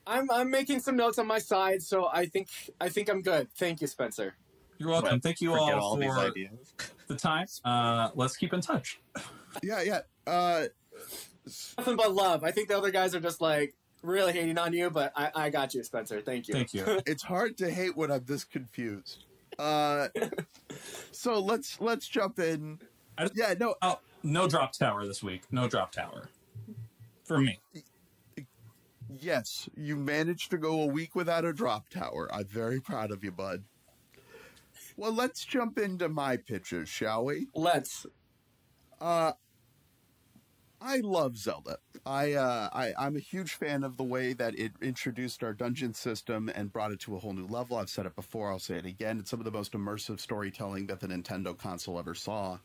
I'm 0.07 0.31
I'm 0.31 0.51
making 0.51 0.81
some 0.81 0.97
notes 0.97 1.19
on 1.19 1.27
my 1.27 1.39
side, 1.39 1.83
so 1.83 2.09
I 2.13 2.27
think 2.27 2.49
I 2.81 2.89
think 2.89 3.09
I'm 3.09 3.23
good. 3.23 3.49
Thank 3.57 3.81
you, 3.81 3.87
Spencer. 3.87 4.35
You're 4.79 4.89
welcome. 4.89 5.21
Thank 5.21 5.41
you 5.43 5.51
Forget 5.51 5.75
all, 5.75 5.91
all 5.91 5.97
these 5.97 6.11
for 6.13 6.21
ideas. 6.21 6.75
the 7.07 7.15
time. 7.15 7.47
Uh, 7.65 8.09
let's 8.15 8.35
keep 8.37 8.55
in 8.55 8.63
touch. 8.63 8.99
Yeah, 9.63 9.83
yeah. 9.83 10.01
Uh, 10.27 10.65
Nothing 11.77 11.97
but 11.97 12.15
love. 12.15 12.45
I 12.45 12.51
think 12.51 12.69
the 12.69 12.77
other 12.79 12.91
guys 12.91 13.15
are 13.15 13.21
just 13.21 13.41
like 13.43 13.75
really 14.03 14.33
hating 14.33 14.59
on 14.59 14.73
you, 14.73 14.91
but 14.91 15.13
I, 15.17 15.31
I 15.35 15.51
got 15.51 15.75
you, 15.75 15.83
Spencer. 15.83 16.21
Thank 16.21 16.49
you. 16.49 16.55
Thank 16.55 16.75
you. 16.75 16.85
it's 17.07 17.23
hard 17.23 17.57
to 17.59 17.71
hate 17.71 17.97
when 17.97 18.11
I'm 18.11 18.25
this 18.25 18.45
confused. 18.45 19.25
Uh, 19.59 20.09
so 21.13 21.39
let's 21.39 21.81
let's 21.81 22.07
jump 22.09 22.39
in. 22.39 22.81
I 23.19 23.25
just- 23.25 23.37
Yeah, 23.37 23.55
no, 23.59 23.75
Oh, 23.83 23.99
no 24.23 24.49
drop 24.49 24.73
tower 24.73 25.07
this 25.07 25.23
week. 25.23 25.43
No 25.51 25.69
drop 25.69 25.93
tower 25.93 26.29
for 27.25 27.39
me. 27.39 27.61
Yes, 29.19 29.69
you 29.77 29.97
managed 29.97 30.51
to 30.53 30.57
go 30.59 30.83
a 30.83 30.87
week 30.87 31.15
without 31.15 31.45
a 31.45 31.53
drop 31.53 31.89
tower. 31.89 32.29
I'm 32.33 32.45
very 32.47 32.81
proud 32.81 33.11
of 33.11 33.25
you, 33.25 33.33
bud. 33.33 33.65
Well, 34.97 35.13
let's 35.13 35.45
jump 35.45 35.79
into 35.79 36.09
my 36.09 36.37
pitches, 36.37 36.89
shall 36.89 37.25
we? 37.25 37.49
Let's. 37.55 38.07
Uh, 39.01 39.33
I 40.81 40.99
love 40.99 41.37
Zelda. 41.37 41.79
I, 42.07 42.33
uh, 42.33 42.71
I 42.73 42.93
I'm 42.99 43.17
a 43.17 43.21
huge 43.21 43.53
fan 43.53 43.85
of 43.85 43.99
the 43.99 44.05
way 44.05 44.33
that 44.33 44.59
it 44.59 44.73
introduced 44.81 45.43
our 45.43 45.53
dungeon 45.53 45.93
system 45.93 46.51
and 46.55 46.73
brought 46.73 46.93
it 46.93 47.01
to 47.01 47.17
a 47.17 47.19
whole 47.19 47.35
new 47.35 47.47
level. 47.47 47.77
I've 47.77 47.91
said 47.91 48.07
it 48.07 48.17
before. 48.17 48.51
I'll 48.51 48.59
say 48.59 48.77
it 48.77 48.87
again. 48.87 49.19
It's 49.19 49.31
some 49.31 49.41
of 49.41 49.45
the 49.45 49.51
most 49.51 49.73
immersive 49.73 50.21
storytelling 50.21 50.87
that 50.87 51.01
the 51.01 51.09
Nintendo 51.09 51.57
console 51.57 51.99
ever 51.99 52.15
saw. 52.15 52.59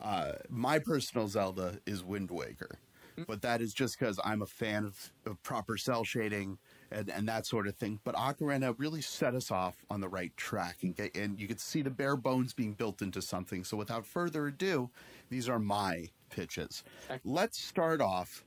Uh, 0.00 0.32
my 0.50 0.78
personal 0.78 1.28
Zelda 1.28 1.78
is 1.86 2.04
Wind 2.04 2.30
Waker, 2.30 2.78
but 3.26 3.40
that 3.42 3.62
is 3.62 3.72
just 3.72 3.98
because 3.98 4.20
I'm 4.24 4.42
a 4.42 4.46
fan 4.46 4.84
of, 4.84 5.10
of 5.24 5.42
proper 5.42 5.78
cel 5.78 6.04
shading 6.04 6.58
and, 6.90 7.08
and 7.08 7.28
that 7.28 7.46
sort 7.46 7.66
of 7.66 7.76
thing. 7.76 8.00
But 8.04 8.16
Ocarina 8.16 8.74
really 8.76 9.00
set 9.00 9.34
us 9.34 9.50
off 9.50 9.76
on 9.88 10.00
the 10.00 10.08
right 10.08 10.36
track, 10.36 10.78
and, 10.82 10.94
get, 10.94 11.16
and 11.16 11.40
you 11.40 11.46
could 11.46 11.60
see 11.60 11.80
the 11.80 11.90
bare 11.90 12.16
bones 12.16 12.52
being 12.52 12.74
built 12.74 13.00
into 13.02 13.22
something. 13.22 13.64
So 13.64 13.76
without 13.76 14.04
further 14.04 14.48
ado, 14.48 14.90
these 15.30 15.48
are 15.48 15.60
my 15.60 16.10
pitches. 16.30 16.84
Let's 17.24 17.58
start 17.58 18.00
off 18.00 18.44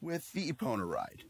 with 0.00 0.32
the 0.32 0.50
Epona 0.52 0.88
ride. 0.88 1.24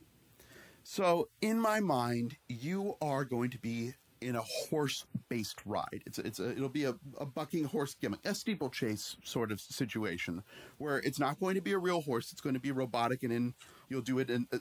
So, 0.83 1.29
in 1.43 1.61
my 1.61 1.81
mind, 1.81 2.37
you 2.49 2.97
are 3.03 3.25
going 3.25 3.51
to 3.51 3.59
be 3.59 3.95
in 4.21 4.37
a 4.37 4.43
horse-based 4.43 5.61
ride. 5.65 6.03
It's 6.07 6.19
it's 6.19 6.41
a, 6.41 6.51
it'll 6.51 6.69
be 6.69 6.85
a, 6.85 6.95
a 7.19 7.27
bucking 7.27 7.65
horse 7.65 7.95
gimmick, 7.95 8.21
a 8.25 8.35
steeplechase 8.35 9.17
sort 9.25 9.53
of 9.53 9.61
situation, 9.61 10.43
where 10.79 10.99
it's 10.99 11.19
not 11.19 11.39
going 11.41 11.55
to 11.55 11.61
be 11.61 11.73
a 11.73 11.79
real 11.79 12.03
horse. 12.03 12.33
It's 12.33 12.41
going 12.41 12.55
to 12.55 12.61
be 12.61 12.73
robotic, 12.73 13.23
and 13.23 13.33
in 13.33 13.55
you'll 13.89 14.03
do 14.03 14.19
it 14.19 14.31
in. 14.31 14.47
Uh, 14.53 14.59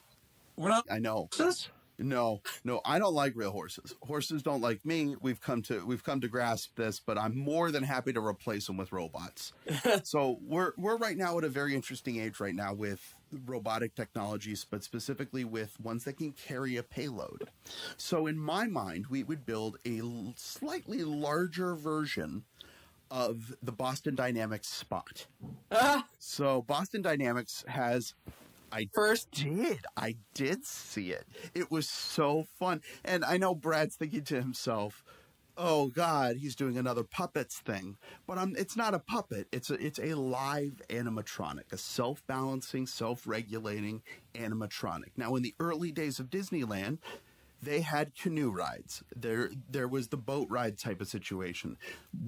We're 0.55 0.69
not. 0.69 0.85
I 0.89 0.99
know. 0.99 1.29
This? 1.37 1.69
No, 1.99 2.41
no, 2.63 2.81
I 2.85 2.97
don't 2.97 3.13
like 3.13 3.33
real 3.35 3.51
horses. 3.51 3.95
Horses 4.01 4.41
don't 4.41 4.61
like 4.61 4.85
me. 4.85 5.15
We've 5.21 5.41
come 5.41 5.61
to 5.63 5.85
we've 5.85 6.03
come 6.03 6.21
to 6.21 6.27
grasp 6.27 6.75
this, 6.75 6.99
but 6.99 7.17
I'm 7.17 7.37
more 7.37 7.71
than 7.71 7.83
happy 7.83 8.13
to 8.13 8.21
replace 8.25 8.67
them 8.67 8.77
with 8.77 8.91
robots. 8.91 9.53
so 10.03 10.39
we're 10.41 10.71
we're 10.77 10.97
right 10.97 11.17
now 11.17 11.37
at 11.37 11.43
a 11.43 11.49
very 11.49 11.75
interesting 11.75 12.19
age 12.19 12.39
right 12.39 12.55
now 12.55 12.73
with 12.73 13.15
robotic 13.45 13.95
technologies, 13.95 14.65
but 14.69 14.83
specifically 14.83 15.43
with 15.43 15.79
ones 15.79 16.03
that 16.05 16.17
can 16.17 16.31
carry 16.31 16.77
a 16.77 16.83
payload. 16.83 17.49
So 17.97 18.27
in 18.27 18.37
my 18.39 18.65
mind, 18.67 19.07
we 19.07 19.23
would 19.23 19.45
build 19.45 19.77
a 19.85 20.01
slightly 20.35 21.03
larger 21.03 21.75
version 21.75 22.43
of 23.11 23.55
the 23.61 23.71
Boston 23.71 24.15
Dynamics 24.15 24.67
Spot. 24.67 25.25
Ah, 25.71 26.05
So 26.19 26.61
Boston 26.61 27.01
Dynamics 27.01 27.63
has 27.67 28.13
I 28.71 28.87
first, 28.93 29.31
did. 29.31 29.79
I 29.97 30.15
did 30.33 30.65
see 30.65 31.11
it. 31.11 31.25
It 31.53 31.71
was 31.71 31.89
so 31.89 32.45
fun. 32.57 32.81
And 33.03 33.23
I 33.25 33.37
know 33.37 33.55
Brad's 33.55 33.95
thinking 33.95 34.23
to 34.25 34.41
himself, 34.41 35.03
"Oh 35.57 35.87
God, 35.87 36.37
he's 36.37 36.55
doing 36.55 36.77
another 36.77 37.03
puppets 37.03 37.59
thing." 37.59 37.97
But 38.27 38.37
um, 38.37 38.55
it's 38.57 38.75
not 38.77 38.93
a 38.93 38.99
puppet. 38.99 39.47
It's 39.51 39.69
a 39.69 39.73
it's 39.75 39.99
a 39.99 40.13
live 40.15 40.81
animatronic, 40.89 41.71
a 41.71 41.77
self-balancing, 41.77 42.87
self-regulating 42.87 44.01
animatronic. 44.35 45.11
Now, 45.17 45.35
in 45.35 45.43
the 45.43 45.55
early 45.59 45.91
days 45.91 46.19
of 46.19 46.29
Disneyland. 46.29 46.99
They 47.61 47.81
had 47.81 48.15
canoe 48.15 48.51
rides. 48.51 49.03
There, 49.13 49.49
there 49.69 49.89
was 49.89 50.07
the 50.07 50.15
boat 50.15 50.47
ride 50.49 50.77
type 50.77 51.01
of 51.01 51.09
situation. 51.09 51.77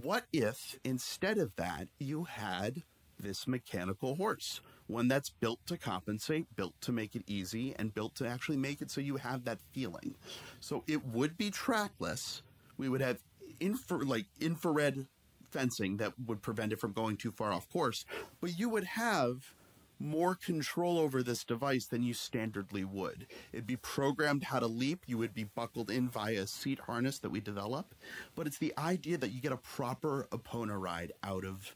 What 0.01 0.25
if 0.33 0.77
instead 0.83 1.37
of 1.37 1.55
that 1.55 1.87
you 1.99 2.25
had 2.25 2.83
this 3.17 3.47
mechanical 3.47 4.15
horse? 4.15 4.59
One 4.91 5.07
that's 5.07 5.29
built 5.29 5.65
to 5.67 5.77
compensate, 5.77 6.53
built 6.57 6.73
to 6.81 6.91
make 6.91 7.15
it 7.15 7.23
easy, 7.25 7.73
and 7.79 7.93
built 7.93 8.13
to 8.15 8.27
actually 8.27 8.57
make 8.57 8.81
it 8.81 8.91
so 8.91 8.99
you 8.99 9.15
have 9.15 9.45
that 9.45 9.59
feeling. 9.71 10.15
So 10.59 10.83
it 10.85 11.05
would 11.05 11.37
be 11.37 11.49
trackless. 11.49 12.41
We 12.77 12.89
would 12.89 12.99
have 12.99 13.19
infra, 13.61 13.99
like 13.99 14.25
infrared 14.41 15.07
fencing 15.49 15.97
that 15.97 16.13
would 16.27 16.41
prevent 16.41 16.73
it 16.73 16.79
from 16.79 16.91
going 16.91 17.15
too 17.15 17.31
far 17.31 17.53
off 17.53 17.69
course, 17.69 18.05
but 18.41 18.59
you 18.59 18.67
would 18.67 18.83
have 18.83 19.53
more 19.97 20.35
control 20.35 20.97
over 20.97 21.23
this 21.23 21.45
device 21.45 21.85
than 21.85 22.03
you 22.03 22.13
standardly 22.13 22.83
would. 22.83 23.27
It'd 23.53 23.67
be 23.67 23.77
programmed 23.77 24.43
how 24.43 24.59
to 24.59 24.67
leap. 24.67 25.03
You 25.05 25.17
would 25.19 25.33
be 25.33 25.43
buckled 25.43 25.89
in 25.89 26.09
via 26.09 26.41
a 26.41 26.47
seat 26.47 26.79
harness 26.79 27.19
that 27.19 27.29
we 27.29 27.39
develop. 27.39 27.93
But 28.35 28.47
it's 28.47 28.57
the 28.57 28.73
idea 28.77 29.17
that 29.19 29.31
you 29.31 29.39
get 29.39 29.51
a 29.51 29.57
proper 29.57 30.27
Epona 30.31 30.77
ride 30.81 31.13
out 31.23 31.45
of 31.45 31.75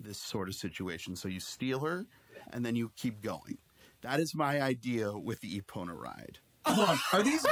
this 0.00 0.18
sort 0.18 0.48
of 0.48 0.54
situation. 0.54 1.16
So 1.16 1.28
you 1.28 1.40
steal 1.40 1.80
her 1.80 2.06
and 2.52 2.64
then 2.64 2.76
you 2.76 2.90
keep 2.96 3.20
going. 3.22 3.58
That 4.02 4.20
is 4.20 4.34
my 4.34 4.60
idea 4.60 5.12
with 5.12 5.40
the 5.40 5.60
Epona 5.60 5.94
ride. 5.98 6.38
Hold 6.66 6.88
on. 6.90 6.98
Are 7.12 7.22
these 7.22 7.44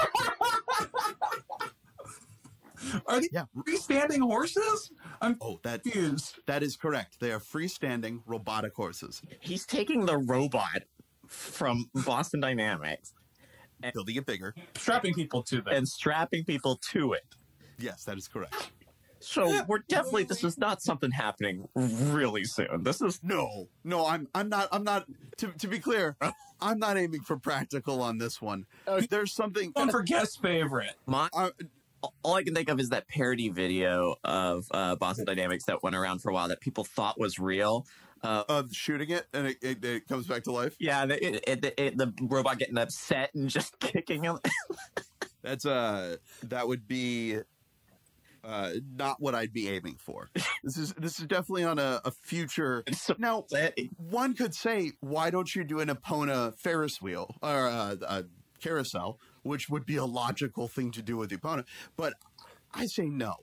are 3.07 3.21
these 3.21 3.31
Yeah. 3.33 3.45
freestanding 3.57 4.21
horses? 4.21 4.91
I'm 5.21 5.37
Oh, 5.41 5.61
that 5.63 5.83
confused. 5.83 6.39
that 6.47 6.63
is 6.63 6.77
correct. 6.77 7.21
They 7.21 7.31
are 7.33 7.39
freestanding 7.41 8.23
robotic 8.27 8.75
horses. 8.75 9.23
He's 9.41 9.65
taking 9.67 10.05
the 10.07 10.19
robot 10.19 10.83
from 11.27 11.87
Boston 11.95 12.41
Dynamics 12.41 13.13
Building 13.95 14.15
it 14.17 14.27
bigger. 14.27 14.55
Strapping 14.77 15.13
people 15.15 15.43
to 15.45 15.57
them. 15.61 15.75
and 15.75 15.89
strapping 15.89 16.45
people 16.45 16.77
to 16.93 17.15
it. 17.15 17.25
Yes, 17.79 18.05
that 18.05 18.17
is 18.17 18.29
correct. 18.29 18.71
So 19.23 19.65
we're 19.67 19.79
definitely 19.89 20.25
this 20.25 20.45
is 20.45 20.59
not 20.59 20.83
something 20.83 21.11
happening 21.11 21.69
really 21.75 22.45
soon. 22.45 22.83
This 22.83 23.01
is 23.01 23.21
No, 23.23 23.69
no, 23.85 24.07
I'm 24.07 24.29
I'm 24.35 24.49
not 24.49 24.69
I'm 24.73 24.85
not 24.85 25.07
to 25.39 25.49
to 25.49 25.69
be 25.69 25.79
clear, 25.79 26.17
I'm 26.61 26.79
not 26.79 26.97
aiming 26.97 27.23
for 27.23 27.37
practical 27.37 28.03
on 28.03 28.19
this 28.19 28.41
one. 28.43 28.67
There's 29.11 29.33
something 29.33 29.71
One 29.75 29.91
for 29.91 30.03
guest 30.03 30.41
favorite. 30.43 30.95
my 31.07 31.29
uh, 31.33 31.51
all 32.25 32.35
I 32.35 32.43
can 32.43 32.55
think 32.55 32.69
of 32.69 32.81
is 32.81 32.89
that 32.89 33.07
parody 33.07 33.49
video 33.49 34.17
of 34.25 34.67
uh, 34.73 34.97
Boston 34.97 35.25
Dynamics 35.25 35.65
that 35.67 35.83
went 35.83 35.95
around 35.95 36.21
for 36.21 36.31
a 36.31 36.35
while 36.35 36.49
that 36.49 36.61
people 36.61 36.85
thought 36.85 37.19
was 37.19 37.39
real. 37.39 37.87
Uh, 38.25 38.45
of 38.49 38.73
shooting 38.73 39.11
it 39.11 39.27
and 39.33 39.49
it, 39.49 39.57
it, 39.61 39.85
it 39.85 40.07
comes 40.07 40.29
back 40.29 40.45
to 40.45 40.53
life. 40.53 40.77
yeah, 40.79 41.05
the, 41.05 41.27
it, 41.27 41.43
it, 41.45 41.75
it, 41.77 41.99
the 41.99 42.15
robot 42.21 42.57
getting 42.57 42.79
upset 42.79 43.35
and 43.35 43.51
just 43.51 43.77
kicking 43.81 44.23
him. 44.23 44.39
That's 45.43 45.67
uh 45.67 46.19
that 46.45 46.69
would 46.69 46.87
be 46.87 47.39
uh 48.45 48.73
not 48.97 49.17
what 49.21 49.35
I'd 49.35 49.53
be 49.53 49.69
aiming 49.69 49.97
for. 49.99 50.31
This 50.65 50.77
is 50.77 50.95
this 50.97 51.19
is 51.19 51.27
definitely 51.27 51.65
on 51.65 51.79
a, 51.81 52.01
a 52.05 52.13
future 52.13 52.85
So- 52.93 53.17
now 53.19 53.47
one 53.99 54.35
could 54.35 54.55
say, 54.55 54.93
why 55.01 55.31
don't 55.31 55.53
you 55.55 55.65
do 55.65 55.81
an 55.81 55.89
Epona 55.89 56.57
Ferris 56.57 57.03
wheel 57.03 57.35
or 57.43 57.67
a, 57.67 57.99
a 58.03 58.25
carousel, 58.63 59.19
which 59.43 59.69
would 59.69 59.85
be 59.87 59.97
a 59.97 60.05
logical 60.05 60.69
thing 60.69 60.93
to 60.93 61.03
do 61.03 61.17
with 61.17 61.31
the 61.31 61.37
Epona? 61.37 61.65
But 61.97 62.15
I 62.73 62.87
say 62.87 63.07
no. 63.07 63.35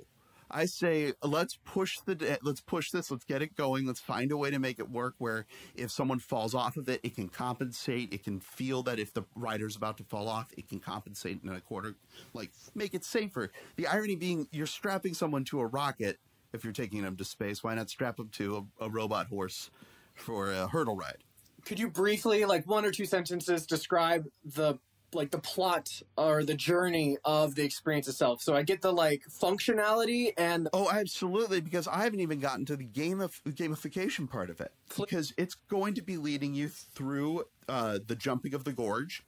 I 0.52 0.66
say 0.66 1.14
let's 1.24 1.58
push 1.64 2.00
the 2.06 2.40
let's 2.42 2.62
push 2.62 2.92
this. 2.92 3.12
Let's 3.12 3.26
get 3.26 3.42
it 3.42 3.56
going. 3.56 3.86
Let's 3.86 4.00
find 4.00 4.32
a 4.32 4.38
way 4.38 4.50
to 4.50 4.60
make 4.60 4.80
it 4.80 4.90
work 4.90 5.16
where 5.18 5.46
if 5.76 5.92
someone 5.92 6.20
falls 6.20 6.56
off 6.56 6.78
of 6.78 6.90
it, 6.90 7.00
it 7.04 7.16
can 7.16 7.30
compensate. 7.30 8.14
It 8.14 8.24
can 8.24 8.40
feel 8.40 8.84
that 8.84 9.00
if 9.00 9.14
the 9.14 9.24
rider's 9.36 9.76
about 9.76 9.98
to 9.98 10.04
fall 10.04 10.28
off, 10.28 10.48
it 10.58 10.68
can 10.68 10.80
compensate 10.80 11.40
in 11.44 11.50
a 11.50 11.62
quarter, 11.62 11.96
like 12.34 12.52
make 12.74 12.94
it 12.94 13.06
safer. 13.06 13.52
The 13.76 13.88
irony 13.88 14.16
being, 14.16 14.48
you're 14.52 14.68
strapping 14.68 15.14
someone 15.14 15.44
to 15.46 15.60
a 15.60 15.66
rocket 15.66 16.18
if 16.54 16.64
you're 16.64 16.74
taking 16.74 17.04
them 17.04 17.16
to 17.18 17.26
space. 17.26 17.64
Why 17.64 17.76
not 17.76 17.90
strap 17.90 18.18
them 18.18 18.30
to 18.34 18.68
a, 18.80 18.86
a 18.86 18.90
robot 18.90 19.28
horse 19.28 19.70
for 20.16 20.52
a 20.52 20.68
hurdle 20.68 20.96
ride? 20.96 21.24
Could 21.66 21.80
you 21.80 21.90
briefly, 21.90 22.46
like 22.46 22.66
one 22.68 22.86
or 22.86 22.92
two 22.92 23.06
sentences, 23.06 23.66
describe 23.66 24.26
the 24.44 24.80
like 25.14 25.32
the 25.32 25.40
plot 25.40 25.90
or 26.18 26.44
the 26.44 26.54
journey 26.54 27.18
of 27.24 27.56
the 27.56 27.64
experience 27.64 28.08
itself? 28.08 28.42
So 28.42 28.56
I 28.56 28.64
get 28.64 28.82
the 28.82 28.92
like 28.92 29.24
functionality 29.42 30.32
and 30.38 30.70
Oh, 30.74 30.90
absolutely, 30.92 31.62
because 31.62 31.88
I 31.88 32.04
haven't 32.04 32.20
even 32.20 32.40
gotten 32.40 32.66
to 32.66 32.76
the 32.76 32.84
game 32.84 33.22
of 33.22 33.42
gamification 33.46 34.30
part 34.30 34.50
of 34.50 34.62
it. 34.62 34.72
Because 34.98 35.34
it's 35.38 35.56
going 35.56 35.94
to 35.96 36.02
be 36.02 36.18
leading 36.18 36.54
you 36.54 36.70
through 36.70 37.46
uh, 37.68 38.00
the 38.06 38.16
jumping 38.16 38.54
of 38.54 38.64
the 38.64 38.74
gorge, 38.74 39.24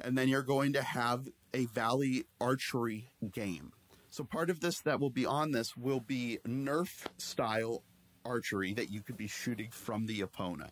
and 0.00 0.16
then 0.16 0.28
you're 0.28 0.42
going 0.42 0.72
to 0.74 0.82
have 0.82 1.28
a 1.52 1.66
valley 1.66 2.24
archery 2.40 3.08
game. 3.32 3.72
So 4.10 4.22
part 4.24 4.50
of 4.50 4.60
this 4.60 4.80
that 4.82 5.00
will 5.00 5.10
be 5.10 5.26
on 5.26 5.50
this 5.52 5.76
will 5.76 6.00
be 6.00 6.38
Nerf 6.46 7.04
style 7.18 7.82
archery 8.24 8.72
that 8.74 8.90
you 8.90 9.00
could 9.00 9.16
be 9.16 9.26
shooting 9.26 9.70
from 9.70 10.06
the 10.06 10.20
Epona. 10.20 10.68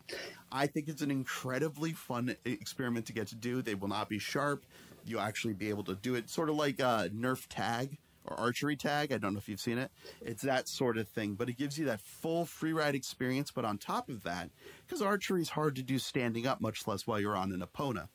I 0.51 0.67
think 0.67 0.87
it's 0.87 1.01
an 1.01 1.11
incredibly 1.11 1.93
fun 1.93 2.35
experiment 2.45 3.05
to 3.07 3.13
get 3.13 3.27
to 3.27 3.35
do. 3.35 3.61
They 3.61 3.75
will 3.75 3.87
not 3.87 4.09
be 4.09 4.19
sharp. 4.19 4.65
You'll 5.05 5.21
actually 5.21 5.53
be 5.53 5.69
able 5.69 5.83
to 5.85 5.95
do 5.95 6.15
it 6.15 6.29
sort 6.29 6.49
of 6.49 6.55
like 6.55 6.79
uh, 6.79 7.09
Nerf 7.09 7.47
tag 7.49 7.97
or 8.25 8.39
archery 8.39 8.75
tag. 8.75 9.11
I 9.11 9.17
don't 9.17 9.33
know 9.33 9.39
if 9.39 9.49
you've 9.49 9.59
seen 9.59 9.77
it. 9.77 9.91
It's 10.21 10.43
that 10.43 10.67
sort 10.67 10.97
of 10.97 11.07
thing, 11.07 11.35
but 11.35 11.49
it 11.49 11.57
gives 11.57 11.77
you 11.77 11.85
that 11.85 12.01
full 12.01 12.45
free 12.45 12.73
ride 12.73 12.95
experience. 12.95 13.51
But 13.51 13.65
on 13.65 13.77
top 13.77 14.09
of 14.09 14.23
that, 14.23 14.49
because 14.85 15.01
archery 15.01 15.41
is 15.41 15.49
hard 15.49 15.75
to 15.75 15.83
do 15.83 15.99
standing 15.99 16.47
up, 16.47 16.61
much 16.61 16.87
less 16.87 17.05
while 17.05 17.19
you're 17.19 17.35
on 17.35 17.51
an 17.51 17.61
Epona, 17.61 18.07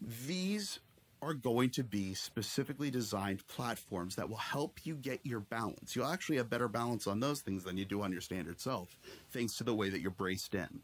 these 0.00 0.80
are 1.22 1.34
going 1.34 1.70
to 1.70 1.84
be 1.84 2.14
specifically 2.14 2.90
designed 2.90 3.46
platforms 3.46 4.16
that 4.16 4.28
will 4.28 4.36
help 4.36 4.80
you 4.84 4.96
get 4.96 5.20
your 5.22 5.40
balance. 5.40 5.94
You'll 5.94 6.06
actually 6.06 6.36
have 6.38 6.50
better 6.50 6.68
balance 6.68 7.06
on 7.06 7.20
those 7.20 7.40
things 7.40 7.62
than 7.62 7.76
you 7.76 7.84
do 7.84 8.02
on 8.02 8.10
your 8.10 8.20
standard 8.20 8.60
self, 8.60 8.96
thanks 9.30 9.56
to 9.58 9.64
the 9.64 9.74
way 9.74 9.88
that 9.88 10.00
you're 10.00 10.10
braced 10.10 10.54
in. 10.54 10.80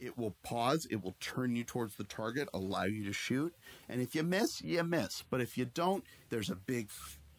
It 0.00 0.18
will 0.18 0.34
pause, 0.42 0.86
it 0.90 1.02
will 1.02 1.14
turn 1.20 1.56
you 1.56 1.64
towards 1.64 1.94
the 1.94 2.04
target, 2.04 2.48
allow 2.52 2.84
you 2.84 3.04
to 3.04 3.12
shoot, 3.12 3.54
and 3.88 4.02
if 4.02 4.14
you 4.14 4.24
miss, 4.24 4.60
you 4.60 4.82
miss. 4.82 5.22
But 5.30 5.40
if 5.40 5.56
you 5.56 5.64
don't, 5.64 6.04
there's 6.28 6.50
a 6.50 6.56
big 6.56 6.90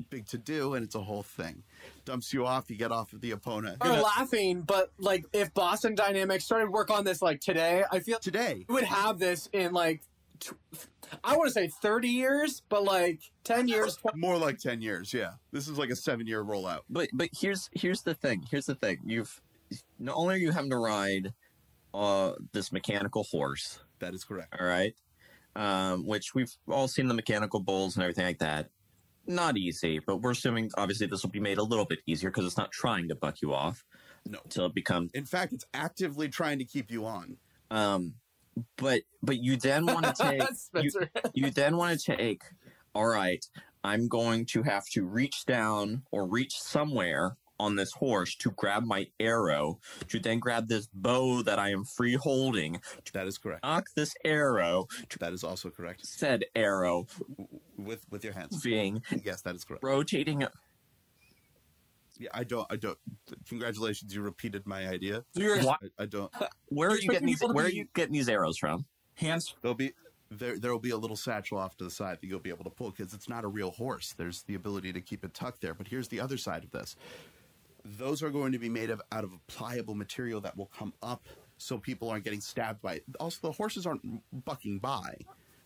big 0.10 0.28
to 0.28 0.38
do 0.38 0.76
and 0.76 0.86
it's 0.86 0.96
a 0.96 1.02
whole 1.02 1.24
thing. 1.24 1.64
Dumps 2.06 2.32
you 2.32 2.46
off, 2.46 2.70
you 2.70 2.76
get 2.76 2.92
off 2.92 3.14
of 3.14 3.22
the 3.22 3.32
Epona. 3.32 3.78
are 3.82 4.02
laughing, 4.02 4.62
but 4.62 4.92
like 5.00 5.26
if 5.34 5.54
Boston 5.54 5.96
Dynamics 5.96 6.46
started 6.46 6.70
work 6.70 6.92
on 6.92 7.04
this 7.04 7.22
like 7.22 7.42
today, 7.42 7.84
I 7.92 8.00
feel 8.00 8.20
Today, 8.20 8.66
we 8.70 8.76
would 8.76 8.84
have 8.84 9.20
this 9.20 9.50
in 9.54 9.74
like 9.74 10.02
tw- 10.39 10.54
I 11.23 11.36
want 11.38 11.47
to 11.47 11.54
say 11.54 11.67
30 11.67 12.08
years, 12.10 12.62
but 12.69 12.84
like 12.84 13.21
10 13.43 13.67
years, 13.67 13.95
20 13.97 14.19
more 14.19 14.38
like 14.38 14.58
10 14.60 14.82
years, 14.82 15.13
yeah. 15.13 15.32
This 15.52 15.67
is 15.67 15.78
like 15.78 15.89
a 15.89 15.93
7-year 15.93 16.43
rollout. 16.43 16.82
but 16.89 17.10
but 17.13 17.30
here's 17.34 17.69
here's 17.73 18.02
the 18.02 18.13
thing. 18.13 18.43
Here's 18.50 18.65
the 18.65 18.76
thing. 18.76 19.00
You've 19.06 19.41
not 20.00 20.15
only 20.15 20.36
are 20.36 20.38
you 20.38 20.52
having 20.52 20.69
to 20.71 20.78
ride 20.78 21.34
uh, 21.93 22.34
this 22.54 22.71
mechanical 22.71 23.23
horse, 23.32 23.80
That 24.00 24.13
is 24.13 24.23
correct. 24.23 24.56
all 24.60 24.65
right, 24.65 24.93
um, 25.56 26.06
which 26.06 26.36
we've 26.36 26.52
all 26.69 26.88
seen 26.88 27.08
the 27.08 27.13
mechanical 27.13 27.60
bulls 27.60 27.95
and 27.95 28.04
everything 28.04 28.26
like 28.26 28.39
that. 28.39 28.69
Not 29.26 29.58
easy, 29.58 30.00
but 30.00 30.17
we're 30.21 30.32
assuming 30.32 30.71
obviously 30.78 31.08
this 31.08 31.21
will 31.23 31.32
be 31.32 31.39
made 31.41 31.58
a 31.58 31.63
little 31.63 31.86
bit 31.86 32.00
easier 32.06 32.30
because 32.30 32.45
it's 32.45 32.58
not 32.58 32.71
trying 32.71 33.10
to 33.10 33.15
buck 33.15 33.41
you 33.41 33.54
off 33.54 33.84
No. 34.26 34.39
until 34.43 34.65
it 34.67 34.73
becomes. 34.73 35.12
In 35.13 35.26
fact, 35.26 35.52
it's 35.52 35.65
actively 35.73 36.30
trying 36.30 36.60
to 36.60 36.65
keep 36.65 36.89
you 36.91 37.06
on. 37.06 37.36
Um, 37.69 38.13
but 38.78 39.02
but 39.22 39.38
you 39.38 39.58
then 39.58 39.86
want 39.86 40.06
to 40.06 40.13
take 40.24 40.84
you, 40.84 40.91
you 41.34 41.52
then 41.52 41.78
want 41.78 42.00
to 42.00 42.15
take. 42.15 42.43
All 42.96 43.08
right, 43.08 43.46
I'm 43.84 44.08
going 44.08 44.46
to 44.48 44.63
have 44.63 44.86
to 44.93 45.06
reach 45.06 45.46
down 45.46 46.04
or 46.12 46.28
reach 46.28 46.60
somewhere 46.60 47.38
on 47.60 47.76
this 47.76 47.91
horse 47.93 48.36
to 48.36 48.52
grab 48.52 48.84
my 48.84 49.08
arrow, 49.20 49.80
to 50.08 50.20
then 50.20 50.39
grab 50.39 50.67
this 50.67 50.88
bow 50.93 51.41
that 51.41 51.58
I 51.58 51.70
am 51.72 51.84
free 51.86 52.13
holding, 52.15 52.80
That 53.13 53.28
is 53.28 53.38
correct. 53.39 53.63
nock 53.63 53.88
this 53.96 54.13
arrow, 54.24 54.88
to 55.10 55.20
That 55.20 55.34
is 55.34 55.43
also 55.43 55.70
correct. 55.70 56.06
said 56.06 56.46
arrow 56.56 57.08
With 57.78 58.06
with 58.12 58.24
your 58.24 58.34
hands. 58.34 58.62
being 58.62 59.02
Yes, 59.24 59.41
that 59.41 59.56
is 59.56 59.63
correct. 59.63 59.84
rotating. 59.84 60.46
Yeah, 62.19 62.30
I 62.34 62.43
don't. 62.43 62.67
I 62.69 62.75
don't. 62.75 62.97
Congratulations, 63.47 64.13
you 64.13 64.21
repeated 64.21 64.65
my 64.65 64.88
idea. 64.88 65.23
So 65.36 65.41
you're 65.41 65.60
I, 65.60 65.75
I 65.99 66.06
don't. 66.06 66.32
Uh, 66.39 66.47
where 66.69 66.89
are 66.89 66.97
you 66.97 67.10
getting 67.10 67.27
these? 67.27 67.36
people 67.36 67.49
to 67.49 67.53
Where 67.53 67.65
are 67.65 67.69
you 67.69 67.88
getting 67.93 68.13
these 68.13 68.30
arrows 68.30 68.58
from? 68.58 68.86
hands 69.15 69.56
There'll 69.62 69.75
be 69.75 69.93
there. 70.30 70.58
There 70.58 70.71
will 70.71 70.80
be 70.80 70.91
a 70.91 70.97
little 70.97 71.15
satchel 71.15 71.58
off 71.58 71.77
to 71.77 71.84
the 71.84 71.91
side 71.91 72.19
that 72.21 72.27
you'll 72.27 72.39
be 72.39 72.49
able 72.49 72.63
to 72.65 72.69
pull 72.69 72.91
because 72.91 73.13
it's 73.13 73.30
not 73.30 73.43
a 73.43 73.47
real 73.47 73.71
horse. 73.71 74.13
There's 74.17 74.43
the 74.43 74.56
ability 74.56 74.93
to 74.93 75.01
keep 75.01 75.23
it 75.23 75.34
tucked 75.34 75.62
there. 75.62 75.73
But 75.73 75.88
here's 75.88 76.08
the 76.08 76.19
other 76.19 76.38
side 76.38 76.63
of 76.63 76.71
this. 76.71 76.95
Those 77.84 78.21
are 78.21 78.30
going 78.30 78.51
to 78.51 78.60
be 78.60 78.69
made 78.69 78.89
of 78.89 79.01
out 79.12 79.23
of 79.23 79.32
a 79.32 79.39
pliable 79.47 79.95
material 79.95 80.41
that 80.41 80.58
will 80.58 80.69
come 80.77 80.93
up, 81.01 81.27
so 81.58 81.77
people 81.77 82.10
aren't 82.10 82.25
getting 82.25 82.41
stabbed 82.41 82.82
by 82.82 82.95
it. 82.95 83.03
Also, 83.19 83.39
the 83.41 83.51
horses 83.51 83.86
aren't 83.86 84.01
bucking 84.45 84.80
by. 84.80 85.17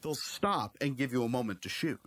They'll 0.02 0.16
stop 0.16 0.78
and 0.82 0.98
give 0.98 1.12
you 1.12 1.24
a 1.24 1.30
moment 1.30 1.62
to 1.64 1.70
shoot. 1.70 2.00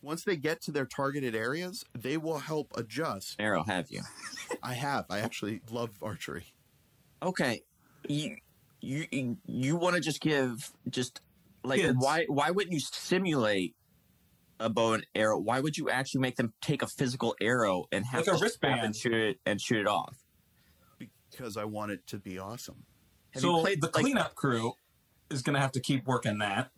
Once 0.00 0.24
they 0.24 0.36
get 0.36 0.60
to 0.62 0.70
their 0.70 0.86
targeted 0.86 1.34
areas, 1.34 1.84
they 1.96 2.16
will 2.16 2.38
help 2.38 2.70
adjust. 2.76 3.34
Arrow, 3.38 3.64
have 3.64 3.90
you? 3.90 4.02
I 4.62 4.74
have. 4.74 5.06
I 5.10 5.18
actually 5.20 5.60
love 5.70 5.90
archery. 6.02 6.52
Okay, 7.22 7.62
you 8.08 8.36
you 8.80 9.36
you 9.46 9.76
want 9.76 9.96
to 9.96 10.00
just 10.00 10.20
give 10.20 10.70
just 10.88 11.20
like 11.64 11.80
Kids. 11.80 11.96
why 11.98 12.26
why 12.28 12.50
wouldn't 12.50 12.72
you 12.72 12.80
simulate 12.80 13.74
a 14.60 14.68
bow 14.70 14.92
and 14.94 15.06
arrow? 15.16 15.38
Why 15.38 15.58
would 15.60 15.76
you 15.76 15.90
actually 15.90 16.20
make 16.20 16.36
them 16.36 16.52
take 16.62 16.82
a 16.82 16.86
physical 16.86 17.34
arrow 17.40 17.86
and 17.90 18.04
have 18.06 18.26
Like 18.26 18.36
a 18.40 18.48
to 18.48 18.66
and 18.68 18.94
shoot 18.94 19.12
it 19.14 19.38
and 19.44 19.60
shoot 19.60 19.78
it 19.80 19.88
off? 19.88 20.16
because 21.30 21.56
I 21.56 21.64
want 21.64 21.92
it 21.92 22.06
to 22.08 22.18
be 22.18 22.38
awesome. 22.38 22.84
Have 23.32 23.42
you 23.42 23.50
so 23.50 23.60
played, 23.60 23.80
the 23.80 23.86
like- 23.88 23.94
cleanup 24.04 24.34
crew 24.34 24.72
is 25.30 25.42
going 25.42 25.54
to 25.54 25.60
have 25.60 25.72
to 25.72 25.80
keep 25.80 26.06
working 26.06 26.38
that. 26.38 26.70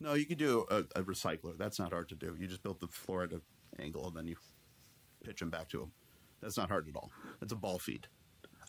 No, 0.00 0.14
you 0.14 0.24
could 0.24 0.38
do 0.38 0.64
a, 0.70 0.78
a 0.96 1.02
recycler. 1.02 1.56
That's 1.58 1.78
not 1.78 1.92
hard 1.92 2.08
to 2.08 2.14
do. 2.14 2.34
You 2.38 2.46
just 2.46 2.62
build 2.62 2.80
the 2.80 2.88
floor 2.88 3.22
at 3.24 3.32
an 3.32 3.42
angle 3.78 4.06
and 4.08 4.16
then 4.16 4.26
you 4.26 4.36
pitch 5.24 5.40
them 5.40 5.50
back 5.50 5.68
to 5.70 5.78
them. 5.80 5.92
That's 6.40 6.56
not 6.56 6.68
hard 6.70 6.88
at 6.88 6.96
all. 6.96 7.10
That's 7.40 7.52
a 7.52 7.56
ball 7.56 7.78
feed. 7.78 8.06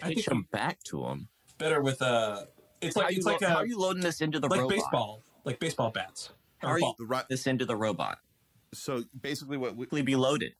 I 0.03 0.07
Pitch 0.09 0.15
think 0.17 0.27
them 0.27 0.47
back 0.51 0.83
to 0.85 1.05
him. 1.05 1.29
better 1.57 1.81
with 1.81 2.01
a. 2.01 2.47
it's 2.81 2.95
How 2.95 3.03
like 3.03 3.11
you 3.11 3.17
it's 3.17 3.25
like 3.25 3.41
a 3.41 3.49
how 3.49 3.55
are 3.57 3.65
you 3.65 3.77
loading 3.77 4.01
this 4.03 4.19
into 4.19 4.39
the 4.39 4.47
robot? 4.49 4.57
like 4.57 4.61
robot? 4.63 4.75
baseball, 4.77 5.23
like 5.45 5.59
baseball 5.59 5.91
bats. 5.91 6.31
How 6.57 6.67
Or 6.69 6.71
are 6.71 6.77
you 6.79 6.85
ball. 6.85 6.95
The 6.99 7.05
ri- 7.05 7.23
this 7.29 7.47
into 7.47 7.65
the 7.65 7.75
robot? 7.75 8.17
so 8.73 9.03
basically, 9.21 9.57
what 9.57 9.75
we, 9.75 9.85
Quickly 9.85 10.01
be 10.01 10.15
loaded. 10.15 10.53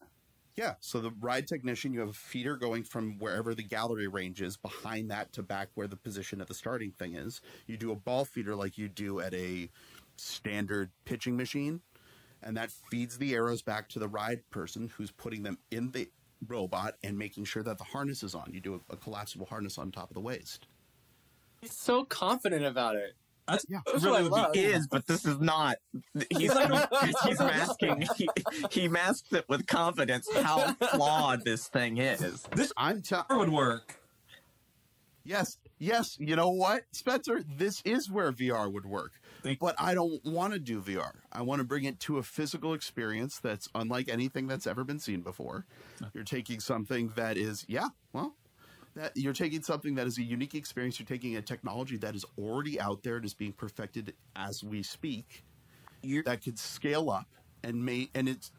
Yeah, 0.58 0.76
so 0.82 1.00
the 1.00 1.12
ride 1.22 1.48
technician, 1.48 1.94
you 1.94 2.02
have 2.02 2.10
a 2.10 2.14
feeder 2.14 2.58
going 2.58 2.84
from 2.84 3.18
wherever 3.20 3.56
the 3.56 3.64
gallery 3.64 4.08
range 4.08 4.42
is 4.42 4.58
behind 4.58 5.10
that 5.10 5.32
to 5.34 5.44
back 5.44 5.70
where 5.76 5.88
the 5.88 5.96
position 5.96 6.42
of 6.42 6.48
the 6.48 6.54
starting 6.54 6.92
thing 6.92 7.16
is. 7.16 7.40
You 7.68 7.78
do 7.78 7.92
a 7.92 7.96
ball 7.96 8.26
feeder 8.26 8.54
like 8.56 8.78
you 8.78 8.90
do 8.90 9.22
at 9.22 9.34
a 9.34 9.70
standard 10.22 10.92
pitching 11.06 11.36
machine, 11.36 11.82
and 12.44 12.56
that 12.58 12.72
feeds 12.72 13.18
the 13.18 13.34
arrows 13.34 13.62
back 13.62 13.90
to 13.90 14.00
the 14.00 14.08
ride 14.08 14.42
person 14.50 14.92
who's 14.96 15.12
putting 15.12 15.44
them 15.44 15.58
in 15.72 15.92
the 15.92 16.10
robot 16.48 16.96
and 17.04 17.18
making 17.18 17.46
sure 17.46 17.64
that 17.64 17.78
the 17.78 17.84
harness 17.84 18.24
is 18.24 18.36
on. 18.36 18.52
You 18.54 18.60
do 18.60 18.82
a, 18.90 18.94
a 18.94 18.98
collapsible 18.98 19.46
harness 19.46 19.78
on 19.78 19.92
top 19.92 20.10
of 20.10 20.16
the 20.16 20.22
waist. 20.22 20.68
He's 21.62 21.78
so 21.78 22.04
confident 22.04 22.66
about 22.66 22.96
it. 22.96 23.14
That's 23.48 23.66
Yeah. 23.70 23.80
That's 23.86 24.04
really 24.04 24.30
what 24.30 24.40
I 24.40 24.46
would 24.48 24.54
be 24.54 24.66
love. 24.66 24.76
is, 24.76 24.88
but 24.88 25.08
this 25.08 25.26
is 25.26 25.40
not. 25.40 25.78
He's 26.30 26.54
he's 27.26 27.40
masking. 27.40 28.08
He, 28.16 28.30
he 28.72 28.88
masks 28.88 29.32
it 29.34 29.46
with 29.48 29.68
confidence 29.68 30.28
how 30.34 30.74
flawed 30.74 31.44
this 31.44 31.68
thing 31.68 31.98
is. 31.98 32.44
This 32.56 32.72
I'm 32.78 33.02
telling. 33.02 33.26
would 33.40 33.52
work. 33.52 34.00
Yes, 35.24 35.58
yes. 35.78 36.18
You 36.20 36.36
know 36.36 36.50
what, 36.50 36.84
Spencer? 36.94 37.44
This 37.58 37.82
is 37.86 38.10
where 38.10 38.32
VR 38.32 38.72
would 38.72 38.86
work. 38.86 39.21
Thank- 39.44 39.60
But 39.60 39.76
I 39.80 39.94
don't 39.94 40.24
want 40.26 40.54
to 40.54 40.60
do 40.60 40.82
VR. 40.82 41.14
I 41.32 41.42
want 41.42 41.60
to 41.60 41.64
bring 41.64 41.84
it 41.86 42.00
to 42.02 42.18
a 42.18 42.24
physical 42.24 42.74
experience 42.74 43.40
that's 43.40 43.68
unlike 43.74 44.08
anything 44.10 44.48
that's 44.48 44.68
ever 44.68 44.84
been 44.84 45.00
seen 45.00 45.22
before. 45.22 45.66
You're 46.14 46.24
taking 46.24 46.60
something 46.60 47.12
that 47.16 47.38
is, 47.38 47.66
yeah, 47.68 47.90
well, 48.14 48.36
that 48.96 49.16
you're 49.16 49.34
taking 49.34 49.62
something 49.62 49.96
that 49.96 50.06
is 50.08 50.18
a 50.18 50.24
unique 50.24 50.54
experience. 50.54 51.00
You're 51.00 51.08
taking 51.08 51.36
a 51.38 51.42
technology 51.42 51.98
that 51.98 52.16
is 52.16 52.26
already 52.38 52.80
out 52.80 53.04
there 53.04 53.16
and 53.16 53.26
is 53.26 53.34
being 53.34 53.54
perfected 53.54 54.14
as 54.36 54.64
we 54.64 54.84
speak. 54.84 55.44
You're, 56.04 56.24
That 56.24 56.44
could 56.44 56.60
scale 56.60 57.10
up 57.10 57.28
and 57.64 57.86
may 57.86 58.10
and 58.16 58.28
it's 58.28 58.52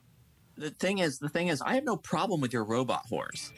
the 0.56 0.70
thing 0.70 0.98
is, 0.98 1.18
the 1.18 1.28
thing 1.30 1.48
is, 1.48 1.62
I 1.62 1.74
have 1.74 1.84
no 1.84 1.96
problem 1.96 2.40
with 2.40 2.52
your 2.52 2.64
robot 2.64 3.06
horse. 3.08 3.52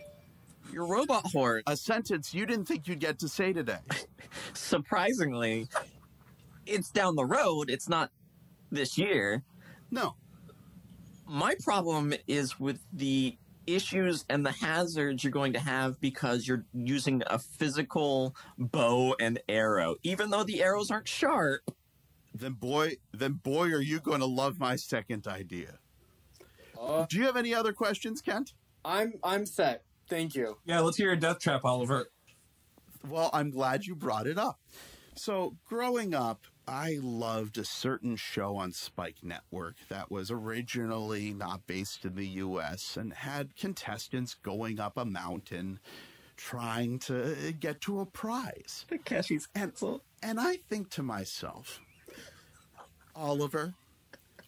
Your 0.72 0.86
robot 0.86 1.26
horse, 1.26 1.62
a 1.66 1.76
sentence 1.76 2.32
you 2.32 2.46
didn't 2.46 2.66
think 2.66 2.86
you'd 2.88 3.00
get 3.00 3.18
to 3.18 3.28
say 3.28 3.52
today. 3.52 3.78
surprisingly, 4.54 5.68
it's 6.66 6.90
down 6.90 7.16
the 7.16 7.24
road. 7.24 7.70
It's 7.70 7.88
not 7.88 8.10
this 8.70 8.96
year. 8.98 9.42
No, 9.90 10.16
My 11.26 11.54
problem 11.62 12.14
is 12.26 12.58
with 12.58 12.80
the 12.92 13.36
issues 13.66 14.24
and 14.28 14.44
the 14.44 14.50
hazards 14.52 15.24
you're 15.24 15.30
going 15.30 15.52
to 15.54 15.60
have 15.60 15.98
because 16.00 16.46
you're 16.46 16.64
using 16.74 17.22
a 17.28 17.38
physical 17.38 18.34
bow 18.58 19.14
and 19.20 19.40
arrow, 19.48 19.96
even 20.02 20.30
though 20.30 20.44
the 20.44 20.62
arrows 20.62 20.90
aren't 20.90 21.08
sharp. 21.08 21.62
then 22.34 22.52
boy, 22.54 22.96
then 23.12 23.34
boy, 23.34 23.68
are 23.72 23.80
you 23.80 24.00
going 24.00 24.20
to 24.20 24.26
love 24.26 24.58
my 24.58 24.76
second 24.76 25.26
idea. 25.26 25.78
Uh, 26.78 27.06
Do 27.08 27.16
you 27.16 27.24
have 27.24 27.36
any 27.36 27.54
other 27.54 27.72
questions, 27.72 28.20
Kent? 28.20 28.52
I'm 28.84 29.14
I'm 29.22 29.46
set. 29.46 29.84
Thank 30.10 30.34
you. 30.34 30.58
Yeah, 30.66 30.80
let's 30.80 30.96
hear 30.98 31.06
your 31.06 31.16
death 31.16 31.38
trap, 31.38 31.64
Oliver. 31.64 32.10
Well, 33.08 33.30
I'm 33.32 33.50
glad 33.50 33.86
you 33.86 33.94
brought 33.94 34.26
it 34.26 34.36
up. 34.36 34.58
So, 35.14 35.56
growing 35.64 36.12
up, 36.14 36.42
I 36.66 36.98
loved 37.02 37.58
a 37.58 37.64
certain 37.64 38.16
show 38.16 38.56
on 38.56 38.72
Spike 38.72 39.22
Network 39.22 39.76
that 39.90 40.10
was 40.10 40.30
originally 40.30 41.34
not 41.34 41.66
based 41.66 42.04
in 42.04 42.14
the 42.14 42.26
US 42.26 42.96
and 42.96 43.12
had 43.12 43.54
contestants 43.56 44.34
going 44.34 44.80
up 44.80 44.96
a 44.96 45.04
mountain 45.04 45.78
trying 46.36 46.98
to 47.00 47.54
get 47.60 47.82
to 47.82 48.00
a 48.00 48.06
prize. 48.06 48.86
Takeshi's 48.90 49.46
And, 49.54 49.72
and 50.22 50.40
I 50.40 50.56
think 50.68 50.90
to 50.90 51.02
myself, 51.02 51.80
Oliver, 53.14 53.74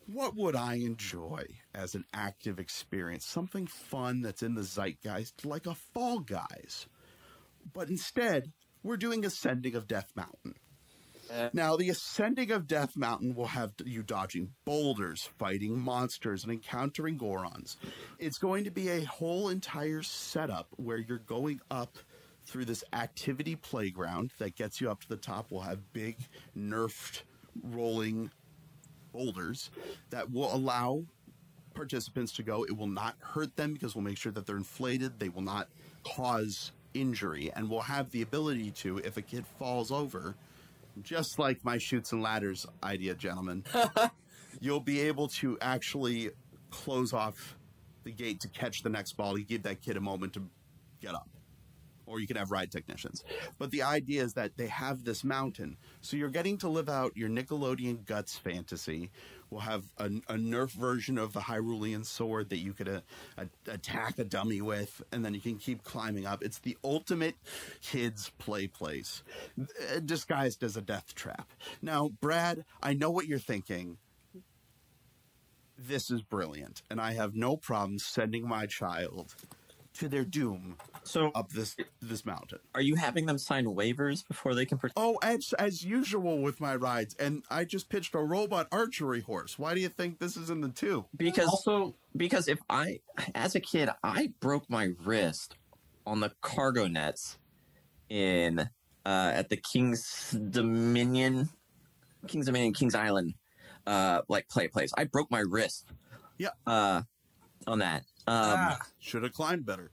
what 0.07 0.35
would 0.37 0.57
I 0.57 0.77
enjoy 0.77 1.45
as 1.75 1.95
an 1.95 2.05
active 2.15 2.59
experience? 2.59 3.27
Something 3.27 3.67
fun 3.67 4.23
that's 4.23 4.43
in 4.43 4.55
the 4.55 4.63
zeitgeist, 4.63 5.45
like 5.45 5.67
a 5.67 5.75
Fall 5.75 6.21
Guys. 6.21 6.87
But 7.73 7.89
instead, 7.91 8.53
we're 8.83 8.97
doing 8.97 9.25
Ascending 9.25 9.75
of 9.75 9.87
Death 9.87 10.13
Mountain. 10.15 10.55
Now, 11.53 11.77
the 11.77 11.91
Ascending 11.91 12.51
of 12.51 12.67
Death 12.67 12.97
Mountain 12.97 13.35
will 13.35 13.47
have 13.47 13.73
you 13.85 14.03
dodging 14.03 14.53
boulders, 14.65 15.29
fighting 15.39 15.79
monsters, 15.79 16.45
and 16.45 16.53
encountering 16.53 17.19
Gorons. 17.19 17.77
It's 18.19 18.39
going 18.39 18.65
to 18.65 18.71
be 18.71 18.89
a 18.89 19.05
whole 19.05 19.49
entire 19.49 20.03
setup 20.03 20.69
where 20.77 20.99
you're 20.99 21.19
going 21.19 21.61
up 21.71 21.99
through 22.45 22.65
this 22.65 22.85
activity 22.93 23.57
playground 23.57 24.31
that 24.39 24.55
gets 24.55 24.81
you 24.81 24.91
up 24.91 25.01
to 25.03 25.09
the 25.09 25.17
top. 25.17 25.51
We'll 25.51 25.62
have 25.62 25.93
big, 25.93 26.17
nerfed, 26.57 27.23
rolling 27.62 28.31
boulders 29.12 29.71
that 30.11 30.31
will 30.31 30.55
allow 30.55 31.05
participants 31.75 32.33
to 32.33 32.43
go. 32.43 32.65
It 32.65 32.77
will 32.77 32.87
not 32.87 33.17
hurt 33.21 33.57
them 33.57 33.73
because 33.73 33.95
we'll 33.95 34.05
make 34.05 34.19
sure 34.19 34.33
that 34.33 34.47
they're 34.47 34.57
inflated. 34.57 35.19
They 35.19 35.29
will 35.29 35.43
not 35.43 35.69
cause 36.05 36.73
injury, 36.95 37.51
and 37.55 37.69
we'll 37.69 37.81
have 37.81 38.11
the 38.11 38.23
ability 38.23 38.71
to, 38.71 38.99
if 38.99 39.17
a 39.17 39.23
kid 39.23 39.45
falls 39.59 39.91
over, 39.91 40.35
just 41.03 41.39
like 41.39 41.65
my 41.65 41.79
Chutes 41.79 42.13
and 42.13 42.23
Ladders 42.23 42.67
idea, 42.83 43.15
gentlemen, 43.15 43.65
you'll 44.61 44.81
be 44.81 45.01
able 45.01 45.29
to 45.29 45.59
actually 45.61 46.31
close 46.71 47.13
off 47.13 47.57
the 48.05 48.13
gate 48.13 48.41
to 48.41 48.49
catch 48.49 48.83
the 48.83 48.89
next 48.89 49.13
ball 49.15 49.35
to 49.35 49.43
give 49.43 49.63
that 49.65 49.81
kid 49.81 49.97
a 49.97 50.01
moment 50.01 50.33
to 50.35 50.43
get 51.01 51.15
up. 51.15 51.29
Or 52.07 52.21
you 52.21 52.27
can 52.27 52.37
have 52.37 52.53
ride 52.53 52.71
technicians. 52.71 53.25
But 53.59 53.73
the 53.73 53.83
idea 53.83 54.23
is 54.23 54.35
that 54.35 54.57
they 54.57 54.69
have 54.69 55.05
this 55.05 55.25
mountain. 55.25 55.77
So 56.01 56.16
you're 56.16 56.31
getting 56.31 56.57
to 56.59 56.69
live 56.69 56.88
out 56.88 57.16
your 57.16 57.29
Nickelodeon 57.29 58.05
Guts 58.07 58.38
fantasy. 58.38 59.11
We'll 59.51 59.61
have 59.61 59.85
a, 59.99 60.07
a 60.07 60.35
Nerf 60.35 60.71
version 60.71 61.19
of 61.19 61.33
the 61.33 61.40
Hyrulean 61.40 62.05
sword 62.05 62.49
that 62.51 62.59
you 62.59 62.73
could 62.73 62.88
uh, 62.88 63.45
attack 63.69 64.19
a 64.19 64.25
dummy 64.25 64.61
with, 64.61 65.03
and 65.12 65.25
then 65.25 65.35
you 65.35 65.40
can 65.40 65.57
keep 65.57 65.85
climbing 65.85 66.27
up. 66.27 66.42
It's 66.42 66.59
the 66.59 66.77
ultimate 66.83 67.37
kids' 67.81 68.33
play 68.38 68.66
place, 68.66 69.23
uh, 69.61 70.01
disguised 70.05 70.62
as 70.62 70.77
a 70.77 70.83
death 70.83 71.14
trap. 71.14 71.49
Now, 71.81 72.11
Brad, 72.21 72.64
I 72.83 72.95
know 72.95 73.11
what 73.11 73.27
you're 73.27 73.38
thinking. 73.38 73.99
This 75.79 76.11
is 76.11 76.23
brilliant, 76.23 76.83
and 76.90 77.01
I 77.01 77.12
have 77.12 77.35
no 77.35 77.57
problem 77.57 77.99
sending 77.99 78.49
my 78.49 78.66
child 78.66 79.35
to 79.99 80.09
their 80.09 80.25
doom 80.25 80.77
So, 81.05 81.31
up 81.35 81.51
this 81.51 81.77
this 82.01 82.25
mountain. 82.25 82.59
are 82.75 82.81
you 82.81 82.95
having 82.97 83.27
them 83.27 83.39
sign 83.39 83.65
waivers 83.67 84.27
before 84.27 84.55
they 84.55 84.67
can? 84.67 84.79
Part- 84.79 84.93
Oh, 84.97 85.19
as 85.23 85.53
as 85.59 85.85
usual 85.85 86.43
with 86.43 86.61
my 86.61 86.75
rides, 86.77 87.15
and 87.19 87.43
I 87.51 87.65
just 87.65 87.89
pitched 87.89 88.15
a 88.15 88.19
robot 88.21 88.69
archery 88.73 89.21
horse. 89.21 89.59
Why 89.59 89.75
do 89.75 89.81
you 89.81 89.89
think 89.89 90.19
this 90.19 90.37
is 90.37 90.51
in 90.51 90.61
the 90.61 90.69
two? 90.71 91.07
because 91.17 91.49
Also, 91.49 91.95
because 92.17 92.49
if 92.49 92.59
I, 92.71 93.01
as 93.35 93.55
a 93.55 93.61
kid, 93.61 93.89
I 94.03 94.33
broke 94.41 94.69
my 94.71 94.93
wrist 95.05 95.57
on 96.07 96.21
the 96.21 96.33
cargo 96.41 96.87
nets 96.87 97.39
in 98.09 98.61
uh, 99.05 99.31
at 99.35 99.49
the 99.49 99.57
King's 99.57 100.31
Dominion, 100.51 101.49
King's 102.27 102.47
Dominion, 102.47 102.73
King's 102.73 102.95
Island, 102.95 103.35
uh, 103.87 104.23
like 104.29 104.49
play 104.49 104.69
place. 104.69 104.91
I 104.97 105.05
broke 105.05 105.31
my 105.31 105.41
wrist. 105.41 105.87
Yeah. 106.39 106.51
Uh, 106.67 107.03
on 107.67 107.79
that. 107.81 108.03
Um, 108.27 108.37
ah, 108.37 108.79
Should 108.99 109.23
have 109.23 109.33
climbed 109.33 109.67
better. 109.67 109.91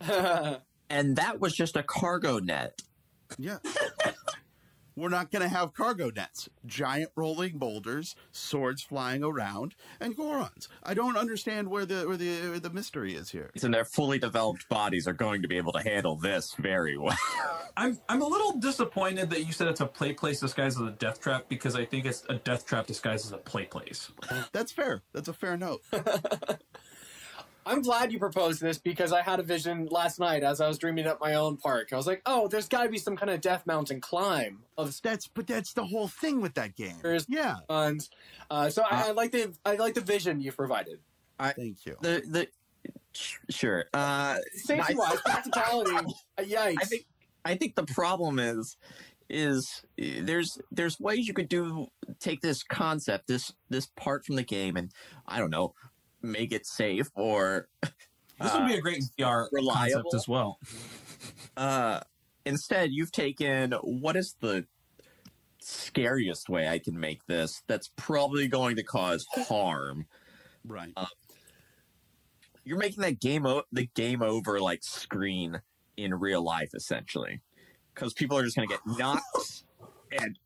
and 0.90 1.16
that 1.16 1.40
was 1.40 1.54
just 1.54 1.76
a 1.76 1.82
cargo 1.82 2.38
net. 2.38 2.82
Yeah. 3.38 3.58
We're 4.96 5.08
not 5.08 5.32
going 5.32 5.42
to 5.42 5.48
have 5.48 5.74
cargo 5.74 6.10
nets, 6.14 6.48
giant 6.66 7.10
rolling 7.16 7.58
boulders, 7.58 8.14
swords 8.30 8.82
flying 8.82 9.24
around, 9.24 9.74
and 9.98 10.16
Gorons. 10.16 10.68
I 10.84 10.94
don't 10.94 11.16
understand 11.16 11.68
where 11.68 11.84
the 11.84 12.06
where 12.06 12.16
the 12.16 12.50
where 12.50 12.60
the 12.60 12.70
mystery 12.70 13.14
is 13.14 13.30
here. 13.30 13.50
And 13.60 13.74
their 13.74 13.84
fully 13.84 14.20
developed 14.20 14.68
bodies 14.68 15.08
are 15.08 15.12
going 15.12 15.42
to 15.42 15.48
be 15.48 15.56
able 15.56 15.72
to 15.72 15.80
handle 15.80 16.14
this 16.16 16.54
very 16.60 16.96
well. 16.96 17.16
I'm 17.76 17.98
I'm 18.08 18.22
a 18.22 18.26
little 18.26 18.52
disappointed 18.60 19.30
that 19.30 19.44
you 19.44 19.52
said 19.52 19.66
it's 19.66 19.80
a 19.80 19.86
play 19.86 20.12
place 20.12 20.38
disguised 20.38 20.80
as 20.80 20.86
a 20.86 20.92
death 20.92 21.20
trap 21.20 21.46
because 21.48 21.74
I 21.74 21.84
think 21.84 22.06
it's 22.06 22.22
a 22.28 22.36
death 22.36 22.64
trap 22.64 22.86
disguised 22.86 23.26
as 23.26 23.32
a 23.32 23.38
play 23.38 23.64
place. 23.64 24.12
That's 24.52 24.70
fair. 24.70 25.02
That's 25.12 25.26
a 25.26 25.32
fair 25.32 25.56
note. 25.56 25.82
I'm 27.66 27.82
glad 27.82 28.12
you 28.12 28.18
proposed 28.18 28.60
this 28.60 28.78
because 28.78 29.12
I 29.12 29.22
had 29.22 29.40
a 29.40 29.42
vision 29.42 29.86
last 29.90 30.18
night 30.20 30.42
as 30.42 30.60
I 30.60 30.68
was 30.68 30.78
dreaming 30.78 31.06
up 31.06 31.20
my 31.20 31.34
own 31.34 31.56
park. 31.56 31.92
I 31.92 31.96
was 31.96 32.06
like, 32.06 32.22
oh, 32.26 32.48
there's 32.48 32.68
got 32.68 32.82
to 32.84 32.88
be 32.88 32.98
some 32.98 33.16
kind 33.16 33.30
of 33.30 33.40
death 33.40 33.66
mountain 33.66 34.00
climb 34.00 34.60
of 34.76 35.00
That's 35.02 35.26
but 35.28 35.46
that's 35.46 35.72
the 35.72 35.84
whole 35.84 36.08
thing 36.08 36.40
with 36.40 36.54
that 36.54 36.76
game. 36.76 36.96
There's- 37.02 37.26
Yeah. 37.28 37.56
and 37.68 38.00
uh, 38.50 38.68
so 38.70 38.82
I, 38.88 39.08
I 39.08 39.10
like 39.12 39.32
the 39.32 39.52
I 39.64 39.76
like 39.76 39.94
the 39.94 40.00
vision 40.02 40.40
you 40.40 40.52
provided. 40.52 40.98
I, 41.38 41.52
Thank 41.52 41.86
you. 41.86 41.96
the 42.00 42.22
the 42.28 42.48
sure. 43.50 43.86
Uh, 43.92 44.36
Safety 44.54 44.94
wise, 44.94 45.20
practicality. 45.24 45.94
uh, 45.96 46.42
Yikes! 46.42 46.76
I 46.80 46.84
think 46.84 47.06
I 47.44 47.54
think 47.56 47.74
the 47.76 47.84
problem 47.84 48.38
is 48.38 48.76
is 49.30 49.82
uh, 50.00 50.04
there's 50.22 50.58
there's 50.70 51.00
ways 51.00 51.26
you 51.26 51.32
could 51.34 51.48
do 51.48 51.86
take 52.20 52.40
this 52.42 52.62
concept 52.62 53.26
this 53.26 53.52
this 53.70 53.86
part 53.96 54.24
from 54.26 54.36
the 54.36 54.42
game 54.42 54.76
and 54.76 54.92
I 55.26 55.38
don't 55.38 55.50
know 55.50 55.74
make 56.24 56.52
it 56.52 56.66
safe 56.66 57.10
or 57.14 57.68
This 58.40 58.52
would 58.52 58.66
be 58.66 58.74
a 58.74 58.80
great 58.80 59.02
VR 59.18 59.46
reliable. 59.52 60.02
concept 60.02 60.14
as 60.14 60.26
well. 60.26 60.58
Uh, 61.56 62.00
instead, 62.44 62.90
you've 62.90 63.12
taken 63.12 63.72
what 63.82 64.16
is 64.16 64.34
the 64.40 64.66
scariest 65.60 66.48
way 66.48 66.68
I 66.68 66.78
can 66.78 66.98
make 66.98 67.24
this 67.26 67.62
that's 67.68 67.90
probably 67.96 68.48
going 68.48 68.76
to 68.76 68.82
cause 68.82 69.24
harm. 69.48 70.06
Right. 70.66 70.92
You're 72.64 72.78
making 72.78 73.02
that 73.02 73.20
game 73.20 73.46
o- 73.46 73.62
the 73.72 73.86
game 73.94 74.20
over 74.20 74.58
like 74.60 74.82
screen 74.82 75.60
in 75.96 76.14
real 76.14 76.42
life, 76.42 76.70
essentially, 76.74 77.40
because 77.94 78.14
people 78.14 78.36
are 78.36 78.42
just 78.42 78.56
going 78.56 78.68
to 78.68 78.74
get 78.74 78.80
knocked 78.98 79.62
and 80.10 80.36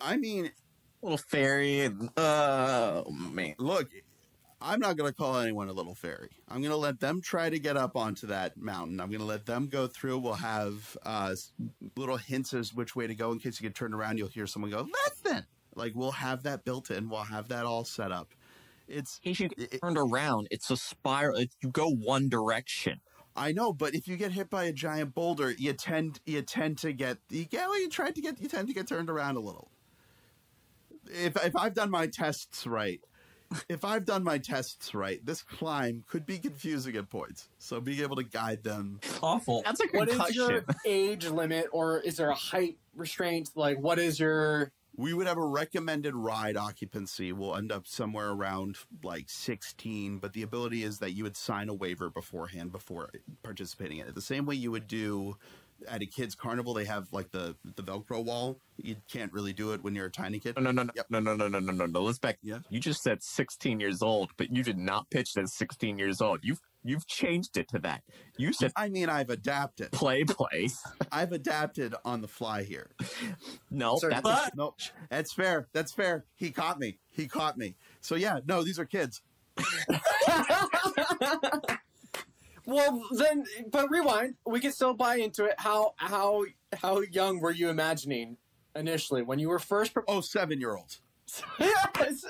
I 0.00 0.16
mean, 0.16 0.50
little 1.02 1.18
fairy 1.18 1.80
and 1.80 2.10
oh 2.16 3.04
man. 3.10 3.54
look, 3.58 3.88
I'm 4.60 4.80
not 4.80 4.96
going 4.96 5.10
to 5.10 5.16
call 5.16 5.38
anyone 5.38 5.68
a 5.68 5.72
little 5.72 5.94
fairy. 5.94 6.30
I'm 6.48 6.60
going 6.60 6.70
to 6.70 6.76
let 6.76 6.98
them 7.00 7.20
try 7.20 7.50
to 7.50 7.58
get 7.58 7.76
up 7.76 7.94
onto 7.96 8.26
that 8.28 8.56
mountain. 8.56 9.00
I'm 9.00 9.08
going 9.08 9.20
to 9.20 9.26
let 9.26 9.46
them 9.46 9.68
go 9.68 9.86
through. 9.86 10.18
We'll 10.18 10.34
have 10.34 10.96
uh, 11.04 11.34
little 11.96 12.16
hints 12.16 12.54
as 12.54 12.72
which 12.72 12.96
way 12.96 13.06
to 13.06 13.14
go 13.14 13.32
in 13.32 13.38
case 13.38 13.60
you 13.60 13.68
get 13.68 13.74
turned 13.76 13.94
around. 13.94 14.18
You'll 14.18 14.28
hear 14.28 14.46
someone 14.46 14.70
go, 14.70 14.88
listen. 15.06 15.44
Like, 15.74 15.92
we'll 15.94 16.12
have 16.12 16.44
that 16.44 16.64
built 16.64 16.90
in. 16.90 17.10
We'll 17.10 17.20
have 17.24 17.48
that 17.48 17.66
all 17.66 17.84
set 17.84 18.10
up. 18.10 18.28
It's, 18.88 19.20
In 19.22 19.30
case 19.34 19.40
you 19.40 19.48
get 19.50 19.74
It- 19.74 19.80
turned 19.82 19.98
around, 19.98 20.48
it's 20.50 20.70
a 20.70 20.76
spiral. 20.76 21.36
It, 21.36 21.50
you 21.60 21.68
go 21.70 21.90
one 21.90 22.28
direction. 22.30 23.00
I 23.36 23.52
know, 23.52 23.74
but 23.74 23.94
if 23.94 24.08
you 24.08 24.16
get 24.16 24.32
hit 24.32 24.48
by 24.48 24.64
a 24.64 24.72
giant 24.72 25.14
boulder, 25.14 25.50
you 25.50 25.74
tend 25.74 26.20
you 26.24 26.40
tend 26.40 26.78
to 26.78 26.94
get 26.94 27.18
you 27.28 27.44
get 27.44 27.68
well, 27.68 27.78
you 27.78 27.90
try 27.90 28.10
to 28.10 28.20
get 28.22 28.40
you 28.40 28.48
tend 28.48 28.68
to 28.68 28.72
get 28.72 28.88
turned 28.88 29.10
around 29.10 29.36
a 29.36 29.40
little. 29.40 29.70
If 31.10 31.36
if 31.44 31.56
I've 31.56 31.74
done 31.74 31.90
my 31.90 32.06
tests 32.06 32.66
right, 32.66 33.00
if 33.68 33.84
I've 33.84 34.04
done 34.04 34.24
my 34.24 34.38
tests 34.38 34.94
right, 34.94 35.24
this 35.24 35.42
climb 35.42 36.04
could 36.08 36.26
be 36.26 36.38
confusing 36.38 36.96
at 36.96 37.08
points. 37.08 37.48
So 37.58 37.80
being 37.80 38.00
able 38.00 38.16
to 38.16 38.24
guide 38.24 38.62
them, 38.62 39.00
Awful. 39.22 39.62
That's 39.64 39.80
a 39.80 39.86
What 39.92 40.08
concussion. 40.08 40.30
is 40.42 40.48
your 40.48 40.64
age 40.84 41.26
limit, 41.26 41.66
or 41.72 42.00
is 42.00 42.16
there 42.16 42.30
a 42.30 42.34
height 42.34 42.78
restraint? 42.94 43.50
Like, 43.54 43.78
what 43.78 43.98
is 43.98 44.18
your? 44.20 44.72
we 44.98 45.12
would 45.12 45.26
have 45.26 45.36
a 45.36 45.44
recommended 45.46 46.14
ride 46.14 46.56
occupancy. 46.56 47.30
We'll 47.30 47.54
end 47.54 47.70
up 47.70 47.86
somewhere 47.86 48.30
around 48.30 48.76
like 49.04 49.28
16, 49.28 50.18
but 50.20 50.32
the 50.32 50.40
ability 50.42 50.84
is 50.84 51.00
that 51.00 51.10
you 51.12 51.22
would 51.24 51.36
sign 51.36 51.68
a 51.68 51.74
waiver 51.74 52.08
beforehand 52.08 52.72
before 52.72 53.10
participating 53.42 53.98
in 53.98 54.08
it. 54.08 54.14
The 54.14 54.22
same 54.22 54.46
way 54.46 54.54
you 54.54 54.70
would 54.70 54.88
do 54.88 55.36
at 55.88 56.02
a 56.02 56.06
kids 56.06 56.34
carnival, 56.34 56.74
they 56.74 56.84
have 56.84 57.06
like 57.12 57.30
the 57.30 57.56
the 57.76 57.82
Velcro 57.82 58.24
wall. 58.24 58.58
You 58.78 58.96
can't 59.10 59.32
really 59.32 59.52
do 59.52 59.72
it 59.72 59.82
when 59.82 59.94
you're 59.94 60.06
a 60.06 60.10
tiny 60.10 60.38
kid. 60.38 60.56
No, 60.56 60.62
no, 60.62 60.70
no, 60.70 60.82
no, 60.84 60.92
Yep. 60.94 61.06
no, 61.10 61.20
no, 61.20 61.34
no, 61.36 61.48
no, 61.48 61.58
no, 61.60 61.72
no, 61.72 61.86
no. 61.86 62.02
Let's 62.02 62.18
back. 62.18 62.38
Yeah. 62.42 62.58
You 62.68 62.78
just 62.80 63.02
said 63.02 63.22
16 63.22 63.80
years 63.80 64.02
old, 64.02 64.30
but 64.36 64.54
you 64.54 64.62
did 64.62 64.78
not 64.78 65.08
pitch 65.10 65.30
it 65.36 65.42
as 65.42 65.54
16 65.56 65.98
years 65.98 66.20
old. 66.20 66.40
You've 66.42 66.60
you've 66.84 67.06
changed 67.06 67.56
it 67.56 67.68
to 67.68 67.78
that. 67.80 68.02
You 68.36 68.52
said 68.52 68.72
I 68.76 68.88
mean, 68.88 69.08
I've 69.08 69.30
adapted. 69.30 69.92
play, 69.92 70.24
play. 70.24 70.68
I've 71.10 71.32
adapted 71.32 71.94
on 72.04 72.20
the 72.20 72.28
fly 72.28 72.62
here. 72.62 72.90
No, 73.70 73.96
Sorry, 73.96 74.14
that's 74.14 74.22
but- 74.22 74.52
No, 74.56 74.74
that's 75.10 75.32
fair. 75.32 75.68
That's 75.72 75.92
fair. 75.92 76.24
He 76.36 76.50
caught 76.50 76.78
me. 76.78 76.98
He 77.10 77.26
caught 77.28 77.58
me. 77.58 77.76
So 78.00 78.14
yeah, 78.14 78.40
no, 78.46 78.62
these 78.62 78.78
are 78.78 78.84
kids. 78.84 79.22
Well, 82.66 83.04
then, 83.12 83.44
but 83.70 83.90
rewind. 83.90 84.34
We 84.44 84.60
can 84.60 84.72
still 84.72 84.92
buy 84.92 85.16
into 85.16 85.44
it. 85.44 85.54
How 85.58 85.94
how 85.96 86.44
how 86.74 87.00
young 87.00 87.40
were 87.40 87.52
you 87.52 87.68
imagining 87.70 88.36
initially 88.74 89.22
when 89.22 89.38
you 89.38 89.48
were 89.48 89.60
first? 89.60 89.94
Pro- 89.94 90.02
Oh, 90.08 90.20
seven 90.20 90.60
year 90.60 90.76
olds. 90.76 91.00
yes. 91.60 92.24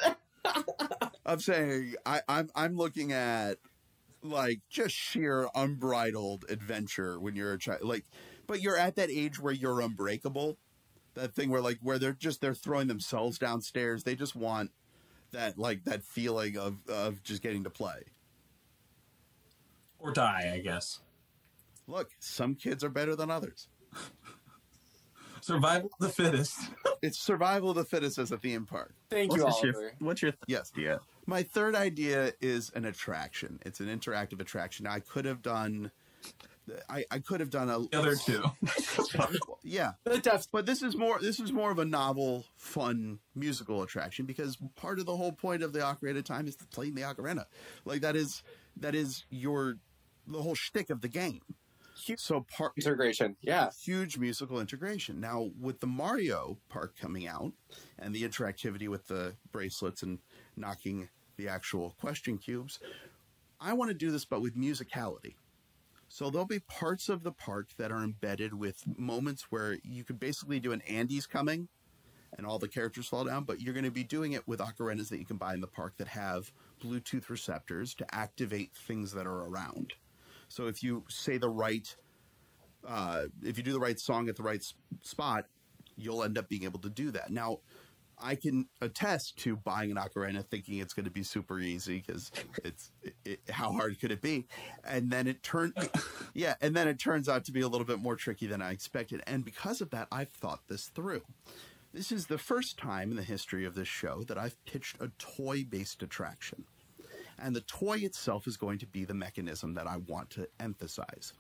I'm 1.26 1.41
saying 1.41 1.95
I, 2.05 2.20
I'm 2.28 2.51
I'm 2.55 2.76
looking 2.76 3.12
at 3.12 3.57
like 4.22 4.61
just 4.68 4.95
sheer 4.95 5.49
unbridled 5.55 6.45
adventure 6.49 7.18
when 7.18 7.34
you're 7.34 7.55
a 7.55 7.59
child. 7.59 7.82
Like, 7.82 8.05
but 8.47 8.61
you're 8.61 8.76
at 8.76 8.97
that 8.97 9.11
age 9.11 9.41
where 9.41 9.53
you're 9.53 9.80
unbreakable. 9.80 10.59
That 11.14 11.34
thing 11.34 11.49
where 11.49 11.62
like 11.62 11.78
where 11.82 11.99
they're 11.99 12.12
just 12.12 12.43
they're 12.43 12.55
throwing 12.55 12.89
themselves 12.89 13.39
downstairs. 13.39 14.05
They 14.05 14.14
just 14.14 14.37
want 14.37 14.70
that 15.32 15.59
like 15.59 15.84
that 15.84 16.03
feeling 16.03 16.59
of 16.59 16.87
of 16.89 17.22
just 17.22 17.43
getting 17.43 17.64
to 17.64 17.70
play. 17.70 18.03
Or 20.07 20.13
die, 20.13 20.53
I 20.55 20.59
guess. 20.59 21.01
Look, 21.87 22.11
some 22.19 22.55
kids 22.55 22.83
are 22.85 22.89
better 22.89 23.15
than 23.17 23.31
others. 23.31 23.69
Survival 25.41 25.91
of 26.01 26.07
the 26.07 26.13
fittest. 26.13 26.59
It's 27.03 27.19
survival 27.19 27.71
of 27.71 27.77
the 27.77 27.85
fittest 27.85 28.19
as 28.19 28.33
a 28.33 28.39
theme 28.39 28.65
park. 28.65 28.95
Thank 29.11 29.31
what's 29.31 29.63
you, 29.63 29.73
your, 29.73 29.93
what's 30.01 30.23
your 30.23 30.33
th- 30.33 30.41
Yes. 30.49 30.73
idea? 30.75 31.01
My 31.27 31.43
third 31.43 31.75
idea 31.77 32.33
is 32.41 32.73
an 32.75 32.87
attraction. 32.87 33.61
It's 33.67 33.81
an 33.81 33.87
interactive 33.87 34.41
attraction. 34.41 34.87
I 34.87 35.01
could 35.01 35.27
have 35.27 35.43
done. 35.43 35.93
I, 36.89 37.05
I 37.11 37.19
could 37.19 37.41
have 37.41 37.51
done 37.51 37.69
a 37.69 37.81
The 37.81 37.99
other 37.99 38.17
two. 38.17 38.43
yeah 39.63 39.93
but 40.53 40.67
this 40.67 40.83
is 40.83 40.97
more 40.97 41.21
this 41.21 41.39
is 41.39 41.53
more 41.53 41.71
of 41.71 41.79
a 41.79 41.85
novel 41.85 42.45
fun 42.57 43.21
musical 43.37 43.83
attraction 43.83 44.27
because 44.27 44.57
part 44.75 44.99
of 44.99 45.07
the 45.07 45.17
whole 45.17 45.33
point 45.33 45.63
of 45.63 45.73
the 45.73 45.79
ocarina 45.81 46.17
of 46.19 46.25
time 46.25 46.49
is 46.49 46.57
playing 46.73 46.95
the 46.95 47.03
ocarina 47.03 47.45
like 47.85 48.01
that 48.01 48.17
is 48.17 48.43
that 48.79 48.97
is 48.97 49.25
your 49.31 49.77
the 50.27 50.43
whole 50.43 50.55
shtick 50.55 50.91
of 50.91 51.01
the 51.01 51.09
game 51.09 51.41
so 52.16 52.47
part 52.57 52.72
integration. 52.77 53.37
Yeah. 53.41 53.70
huge 53.83 54.18
musical 54.18 54.61
integration. 54.61 55.20
Now, 55.20 55.51
with 55.61 55.81
the 55.81 55.87
Mario 55.87 56.59
Park 56.68 56.95
coming 57.01 57.27
out 57.27 57.53
and 57.99 58.14
the 58.14 58.22
interactivity 58.22 58.89
with 58.89 59.09
the 59.09 59.35
bracelets 59.53 60.03
and 60.03 60.18
knocking 60.57 61.09
the 61.37 61.49
actual 61.49 61.95
question 62.01 62.39
cubes, 62.39 62.79
I 63.61 63.72
want 63.72 63.91
to 63.91 63.95
do 63.95 64.11
this, 64.11 64.24
but 64.24 64.43
with 64.43 64.57
musicality. 64.57 65.35
So 66.09 66.31
there'll 66.31 66.47
be 66.47 66.61
parts 66.61 67.09
of 67.09 67.22
the 67.24 67.33
park 67.33 67.70
that 67.79 67.91
are 67.91 68.05
embedded 68.05 68.55
with 68.55 68.85
moments 68.97 69.47
where 69.51 69.79
you 69.83 70.05
could 70.05 70.20
basically 70.20 70.61
do 70.61 70.72
an 70.72 70.83
Andy's 70.83 71.27
coming 71.27 71.68
and 72.37 72.47
all 72.47 72.59
the 72.59 72.68
characters 72.68 73.07
fall 73.07 73.24
down, 73.24 73.45
but 73.45 73.61
you're 73.61 73.74
going 73.74 73.85
to 73.85 73.91
be 73.91 74.05
doing 74.05 74.33
it 74.33 74.47
with 74.47 74.61
ocarinas 74.61 75.09
that 75.09 75.18
you 75.18 75.24
can 75.24 75.37
buy 75.37 75.55
in 75.55 75.61
the 75.61 75.66
park 75.66 75.95
that 75.97 76.09
have 76.09 76.53
Bluetooth 76.83 77.29
receptors 77.29 77.95
to 77.95 78.14
activate 78.14 78.72
things 78.74 79.12
that 79.12 79.27
are 79.27 79.47
around. 79.47 79.95
So 80.49 80.66
if 80.66 80.82
you 80.82 81.05
say 81.09 81.38
the 81.38 81.49
right 81.49 81.94
uh, 82.86 83.24
if 83.42 83.59
you 83.59 83.64
do 83.64 83.72
the 83.72 83.80
right 83.80 83.99
song 83.99 84.28
at 84.28 84.36
the 84.36 84.42
right 84.42 84.62
spot, 85.03 85.47
you'll 85.97 86.22
end 86.22 86.38
up 86.38 86.49
being 86.49 86.64
able 86.64 86.78
to 86.80 86.90
do 86.90 87.11
that. 87.11 87.30
Now, 87.30 87.59
I 88.18 88.34
can 88.34 88.66
attest 88.80 89.36
to 89.40 89.57
buying 89.57 89.90
an 89.90 89.99
ocarina 89.99 90.44
thinking 90.44 90.78
it's 90.78 90.94
going 90.94 91.05
to 91.05 91.11
be 91.11 91.22
super 91.22 91.61
easy 91.61 92.03
because 92.07 92.30
it's 92.64 92.90
it, 93.03 93.14
it, 93.24 93.40
how 93.51 93.72
hard 93.72 94.01
could 94.01 94.11
it 94.11 94.22
be, 94.22 94.47
and 94.84 95.11
then 95.11 95.26
it 95.26 95.42
turned 95.42 95.74
yeah, 96.34 96.55
and 96.61 96.74
then 96.74 96.88
it 96.88 96.99
turns 96.99 97.28
out 97.28 97.44
to 97.44 97.53
be 97.53 97.61
a 97.61 97.68
little 97.68 97.86
bit 97.86 97.99
more 97.99 98.16
tricky 98.16 98.47
than 98.47 98.62
I 98.62 98.70
expected, 98.70 99.22
and 99.26 99.44
because 99.44 99.80
of 99.80 99.90
that, 99.90 100.09
I've 100.11 100.30
thought 100.30 100.61
this 100.68 100.86
through. 100.86 101.22
This 101.92 102.11
is 102.11 102.26
the 102.26 102.38
first 102.38 102.78
time 102.78 103.11
in 103.11 103.16
the 103.16 103.22
history 103.22 103.64
of 103.64 103.74
this 103.74 103.88
show 103.88 104.22
that 104.24 104.38
I've 104.38 104.62
pitched 104.64 104.97
a 105.01 105.11
toy-based 105.18 106.03
attraction. 106.03 106.64
And 107.39 107.55
the 107.55 107.61
toy 107.62 107.99
itself 107.99 108.47
is 108.47 108.57
going 108.57 108.78
to 108.78 108.87
be 108.87 109.05
the 109.05 109.14
mechanism 109.14 109.74
that 109.74 109.87
I 109.87 109.99
want 109.99 110.30
to 110.30 110.49
emphasize. 110.61 111.32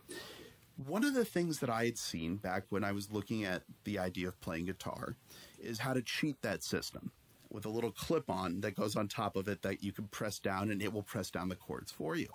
One 0.86 1.04
of 1.04 1.14
the 1.14 1.24
things 1.24 1.60
that 1.60 1.70
I 1.70 1.86
had 1.86 1.96
seen 1.96 2.36
back 2.36 2.64
when 2.68 2.84
I 2.84 2.92
was 2.92 3.10
looking 3.10 3.44
at 3.44 3.62
the 3.84 3.98
idea 3.98 4.28
of 4.28 4.40
playing 4.40 4.66
guitar 4.66 5.16
is 5.58 5.78
how 5.78 5.94
to 5.94 6.02
cheat 6.02 6.42
that 6.42 6.62
system 6.62 7.12
with 7.50 7.64
a 7.64 7.70
little 7.70 7.92
clip 7.92 8.28
on 8.28 8.60
that 8.60 8.74
goes 8.74 8.96
on 8.96 9.08
top 9.08 9.36
of 9.36 9.48
it 9.48 9.62
that 9.62 9.82
you 9.82 9.92
can 9.92 10.06
press 10.08 10.38
down 10.38 10.70
and 10.70 10.82
it 10.82 10.92
will 10.92 11.02
press 11.02 11.30
down 11.30 11.48
the 11.48 11.56
chords 11.56 11.90
for 11.90 12.14
you. 12.14 12.28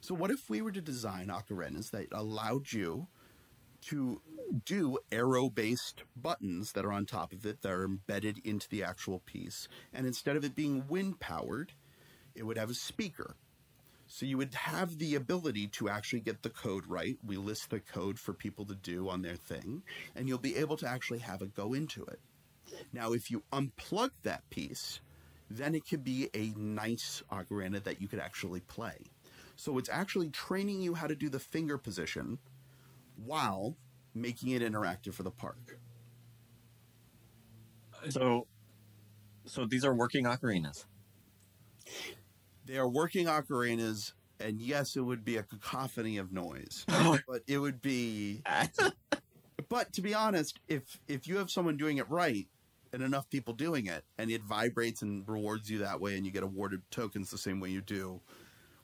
So, 0.00 0.14
what 0.14 0.30
if 0.30 0.48
we 0.48 0.60
were 0.60 0.72
to 0.72 0.80
design 0.80 1.28
ocarinas 1.28 1.90
that 1.90 2.08
allowed 2.12 2.72
you 2.72 3.08
to 3.82 4.20
do 4.64 4.98
arrow 5.12 5.48
based 5.48 6.02
buttons 6.16 6.72
that 6.72 6.84
are 6.84 6.92
on 6.92 7.06
top 7.06 7.32
of 7.32 7.46
it 7.46 7.62
that 7.62 7.70
are 7.70 7.84
embedded 7.84 8.38
into 8.44 8.68
the 8.68 8.82
actual 8.82 9.20
piece? 9.20 9.68
And 9.92 10.06
instead 10.06 10.36
of 10.36 10.44
it 10.44 10.54
being 10.54 10.84
wind 10.88 11.20
powered, 11.20 11.72
it 12.34 12.44
would 12.44 12.58
have 12.58 12.70
a 12.70 12.74
speaker 12.74 13.36
so 14.12 14.26
you 14.26 14.38
would 14.38 14.54
have 14.54 14.98
the 14.98 15.14
ability 15.14 15.68
to 15.68 15.88
actually 15.88 16.18
get 16.18 16.42
the 16.42 16.50
code 16.50 16.84
right. 16.88 17.16
We 17.24 17.36
list 17.36 17.70
the 17.70 17.78
code 17.78 18.18
for 18.18 18.32
people 18.32 18.64
to 18.64 18.74
do 18.74 19.08
on 19.08 19.22
their 19.22 19.36
thing, 19.36 19.84
and 20.16 20.26
you'll 20.26 20.38
be 20.38 20.56
able 20.56 20.76
to 20.78 20.88
actually 20.88 21.20
have 21.20 21.42
it 21.42 21.54
go 21.54 21.74
into 21.74 22.04
it. 22.04 22.18
Now, 22.92 23.12
if 23.12 23.30
you 23.30 23.44
unplug 23.52 24.10
that 24.24 24.50
piece, 24.50 25.00
then 25.48 25.76
it 25.76 25.88
could 25.88 26.02
be 26.02 26.28
a 26.34 26.52
nice 26.56 27.22
ocarina 27.30 27.84
that 27.84 28.02
you 28.02 28.08
could 28.08 28.18
actually 28.18 28.60
play. 28.60 28.96
So 29.54 29.78
it's 29.78 29.88
actually 29.88 30.30
training 30.30 30.82
you 30.82 30.94
how 30.94 31.06
to 31.06 31.14
do 31.14 31.28
the 31.28 31.38
finger 31.38 31.78
position 31.78 32.38
while 33.14 33.76
making 34.12 34.50
it 34.50 34.60
interactive 34.60 35.14
for 35.14 35.22
the 35.22 35.30
park. 35.30 35.78
So, 38.08 38.48
so 39.44 39.66
these 39.66 39.84
are 39.84 39.94
working 39.94 40.24
ocarinas. 40.24 40.84
They 42.70 42.78
are 42.78 42.88
working 42.88 43.26
ocarinas, 43.26 44.12
and 44.38 44.60
yes, 44.60 44.94
it 44.94 45.00
would 45.00 45.24
be 45.24 45.38
a 45.38 45.42
cacophony 45.42 46.18
of 46.18 46.30
noise, 46.30 46.86
but 47.26 47.42
it 47.48 47.58
would 47.58 47.82
be 47.82 48.42
but 49.68 49.92
to 49.94 50.00
be 50.00 50.14
honest, 50.14 50.60
if 50.68 51.00
if 51.08 51.26
you 51.26 51.38
have 51.38 51.50
someone 51.50 51.76
doing 51.76 51.98
it 51.98 52.08
right 52.08 52.46
and 52.92 53.02
enough 53.02 53.28
people 53.28 53.54
doing 53.54 53.86
it, 53.86 54.04
and 54.18 54.30
it 54.30 54.44
vibrates 54.44 55.02
and 55.02 55.28
rewards 55.28 55.68
you 55.68 55.78
that 55.78 56.00
way, 56.00 56.16
and 56.16 56.24
you 56.24 56.30
get 56.30 56.44
awarded 56.44 56.80
tokens 56.92 57.28
the 57.28 57.38
same 57.38 57.58
way 57.58 57.70
you 57.70 57.80
do 57.80 58.20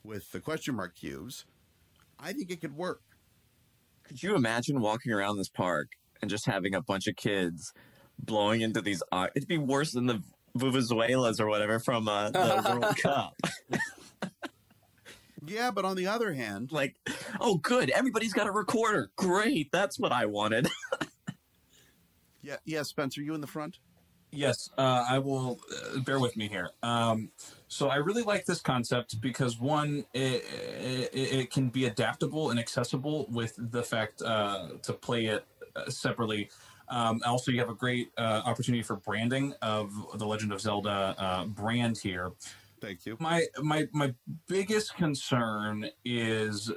with 0.03 0.29
the 0.33 0.41
question 0.41 0.75
mark 0.75 0.93
cubes, 0.93 1.45
I 2.19 2.33
think 2.33 2.51
it 2.51 2.59
could 2.59 2.75
work. 2.75 2.99
Could 4.03 4.21
you 4.21 4.35
imagine 4.35 4.81
walking 4.81 5.13
around 5.13 5.37
this 5.37 5.47
park 5.49 5.87
and 6.21 6.29
just 6.29 6.45
having 6.45 6.75
a 6.75 6.81
bunch 6.81 7.07
of 7.07 7.15
kids 7.15 7.71
blowing 8.19 8.59
into 8.59 8.81
these? 8.81 9.01
Uh, 9.13 9.27
it'd 9.33 9.47
be 9.47 9.57
worse 9.57 9.93
than 9.93 10.07
the 10.07 10.21
vuvuzelas 10.59 11.39
or 11.39 11.47
whatever 11.47 11.79
from 11.79 12.07
uh, 12.07 12.29
the 12.31 12.79
World 12.79 12.97
Cup. 12.97 13.35
Yeah, 15.47 15.71
but 15.71 15.85
on 15.85 15.95
the 15.95 16.07
other 16.07 16.33
hand, 16.33 16.71
Like, 16.71 16.95
oh, 17.39 17.55
good, 17.55 17.89
everybody's 17.89 18.33
got 18.33 18.47
a 18.47 18.51
recorder. 18.51 19.11
Great, 19.15 19.71
that's 19.71 19.97
what 19.97 20.11
I 20.11 20.25
wanted. 20.25 20.67
yeah, 22.41 22.57
yeah, 22.65 22.83
Spencer, 22.83 23.21
you 23.21 23.33
in 23.33 23.41
the 23.41 23.47
front? 23.47 23.79
Yes, 24.31 24.69
uh, 24.77 25.05
I 25.09 25.19
will. 25.19 25.59
Uh, 25.73 25.99
bear 26.01 26.19
with 26.19 26.35
me 26.35 26.49
here. 26.49 26.71
Um, 26.83 27.29
so 27.69 27.87
I 27.87 27.95
really 27.95 28.23
like 28.23 28.45
this 28.45 28.59
concept 28.59 29.21
because 29.21 29.57
one, 29.57 30.05
it, 30.13 30.43
it, 30.83 31.09
it 31.13 31.51
can 31.51 31.69
be 31.69 31.85
adaptable 31.85 32.49
and 32.49 32.59
accessible 32.59 33.27
with 33.29 33.53
the 33.57 33.83
fact 33.83 34.21
uh, 34.21 34.67
to 34.83 34.93
play 34.93 35.27
it 35.27 35.45
uh, 35.77 35.89
separately. 35.89 36.49
Um, 36.89 37.21
also, 37.25 37.51
you 37.51 37.59
have 37.59 37.69
a 37.69 37.75
great 37.75 38.11
uh, 38.17 38.41
opportunity 38.45 38.83
for 38.83 38.95
branding 38.97 39.53
of 39.61 39.93
the 40.17 40.25
Legend 40.25 40.51
of 40.51 40.61
Zelda 40.61 41.15
uh, 41.17 41.45
brand 41.45 41.97
here. 41.97 42.31
Thank 42.79 43.05
you. 43.05 43.17
My 43.19 43.45
my 43.61 43.87
my 43.91 44.13
biggest 44.47 44.95
concern 44.95 45.89
is, 46.05 46.71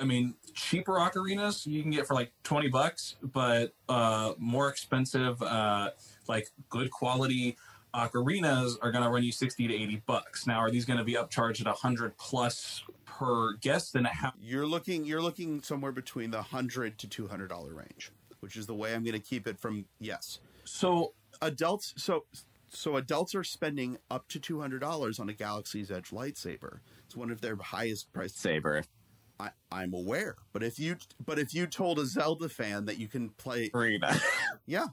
I 0.00 0.04
mean, 0.04 0.34
cheaper 0.54 0.94
ocarinas 0.94 1.66
you 1.66 1.82
can 1.82 1.90
get 1.90 2.06
for 2.06 2.14
like 2.14 2.32
twenty 2.42 2.68
bucks, 2.68 3.16
but 3.22 3.72
uh, 3.88 4.34
more 4.38 4.68
expensive, 4.68 5.40
uh, 5.42 5.90
like 6.28 6.50
good 6.68 6.90
quality 6.90 7.56
ocarinas 7.94 8.74
are 8.82 8.92
going 8.92 9.04
to 9.04 9.10
run 9.10 9.22
you 9.22 9.32
sixty 9.32 9.66
to 9.66 9.74
eighty 9.74 10.02
bucks. 10.06 10.46
Now, 10.46 10.58
are 10.58 10.70
these 10.70 10.84
going 10.84 10.98
to 10.98 11.04
be 11.04 11.14
upcharged 11.14 11.66
at 11.66 11.74
hundred 11.74 12.16
plus 12.18 12.84
per 13.06 13.54
guest? 13.54 13.94
Then 13.94 14.04
how? 14.04 14.32
You're 14.38 14.66
looking 14.66 15.06
you're 15.06 15.22
looking 15.22 15.62
somewhere 15.62 15.92
between 15.92 16.30
the 16.30 16.38
100 16.38 16.98
to 16.98 17.08
200 17.08 17.48
dollar 17.48 17.72
range, 17.72 18.12
which 18.46 18.56
is 18.56 18.66
the 18.66 18.74
way 18.74 18.94
I'm 18.94 19.02
going 19.02 19.20
to 19.20 19.28
keep 19.32 19.48
it 19.48 19.58
from 19.58 19.86
yes. 19.98 20.38
So 20.62 21.14
Adults 21.42 21.92
so 21.96 22.26
so 22.68 22.94
adults 22.96 23.34
are 23.34 23.42
spending 23.44 23.98
up 24.08 24.28
to 24.28 24.38
$200 24.38 25.18
on 25.20 25.28
a 25.28 25.32
Galaxy's 25.32 25.90
Edge 25.90 26.10
lightsaber. 26.10 26.78
It's 27.06 27.16
one 27.16 27.32
of 27.32 27.40
their 27.40 27.56
highest 27.56 28.12
priced 28.12 28.38
Saber. 28.38 28.84
I, 29.40 29.50
I'm 29.72 29.94
aware, 29.94 30.36
but 30.52 30.62
if 30.62 30.78
you 30.78 30.96
but 31.24 31.40
if 31.40 31.52
you 31.54 31.66
told 31.66 31.98
a 31.98 32.06
Zelda 32.06 32.48
fan 32.48 32.84
that 32.84 32.98
you 32.98 33.08
can 33.08 33.30
play, 33.30 33.68
yeah, 34.66 34.86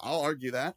I'll 0.00 0.20
argue 0.20 0.52
that. 0.52 0.76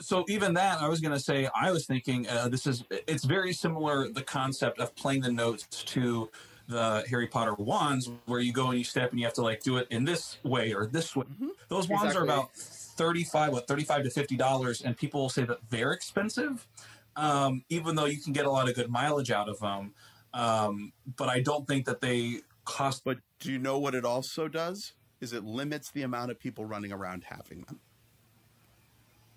so 0.00 0.24
even 0.28 0.54
that 0.54 0.80
i 0.80 0.88
was 0.88 1.00
going 1.00 1.12
to 1.12 1.20
say 1.20 1.48
i 1.54 1.70
was 1.70 1.84
thinking 1.86 2.26
uh, 2.28 2.48
this 2.48 2.66
is 2.66 2.82
it's 3.06 3.24
very 3.24 3.52
similar 3.52 4.08
the 4.10 4.22
concept 4.22 4.78
of 4.80 4.94
playing 4.96 5.20
the 5.20 5.30
notes 5.32 5.66
to 5.68 6.30
the 6.72 7.04
harry 7.08 7.26
potter 7.26 7.54
wands 7.54 8.10
where 8.26 8.40
you 8.40 8.52
go 8.52 8.68
and 8.68 8.78
you 8.78 8.84
step 8.84 9.10
and 9.10 9.20
you 9.20 9.26
have 9.26 9.34
to 9.34 9.42
like 9.42 9.62
do 9.62 9.76
it 9.76 9.86
in 9.90 10.04
this 10.04 10.38
way 10.42 10.72
or 10.72 10.86
this 10.86 11.14
way 11.14 11.24
those 11.68 11.88
wands 11.88 12.16
are 12.16 12.24
about 12.24 12.52
35 12.54 13.52
what 13.52 13.66
35 13.66 14.04
to 14.04 14.10
50 14.10 14.36
dollars 14.36 14.82
and 14.82 14.96
people 14.96 15.20
will 15.20 15.28
say 15.28 15.44
that 15.44 15.58
they're 15.70 15.92
expensive 15.92 16.66
um, 17.14 17.62
even 17.68 17.94
though 17.94 18.06
you 18.06 18.18
can 18.18 18.32
get 18.32 18.46
a 18.46 18.50
lot 18.50 18.68
of 18.68 18.74
good 18.74 18.90
mileage 18.90 19.30
out 19.30 19.48
of 19.48 19.58
them 19.60 19.92
um, 20.34 20.92
but 21.16 21.28
i 21.28 21.40
don't 21.40 21.66
think 21.66 21.84
that 21.84 22.00
they 22.00 22.40
cost 22.64 23.04
But 23.04 23.18
do 23.40 23.52
you 23.52 23.58
know 23.58 23.78
what 23.78 23.94
it 23.94 24.04
also 24.04 24.48
does? 24.48 24.92
Is 25.20 25.32
it 25.32 25.44
limits 25.44 25.90
the 25.90 26.02
amount 26.02 26.30
of 26.30 26.38
people 26.38 26.64
running 26.64 26.92
around 26.92 27.24
having 27.24 27.62
them. 27.62 27.80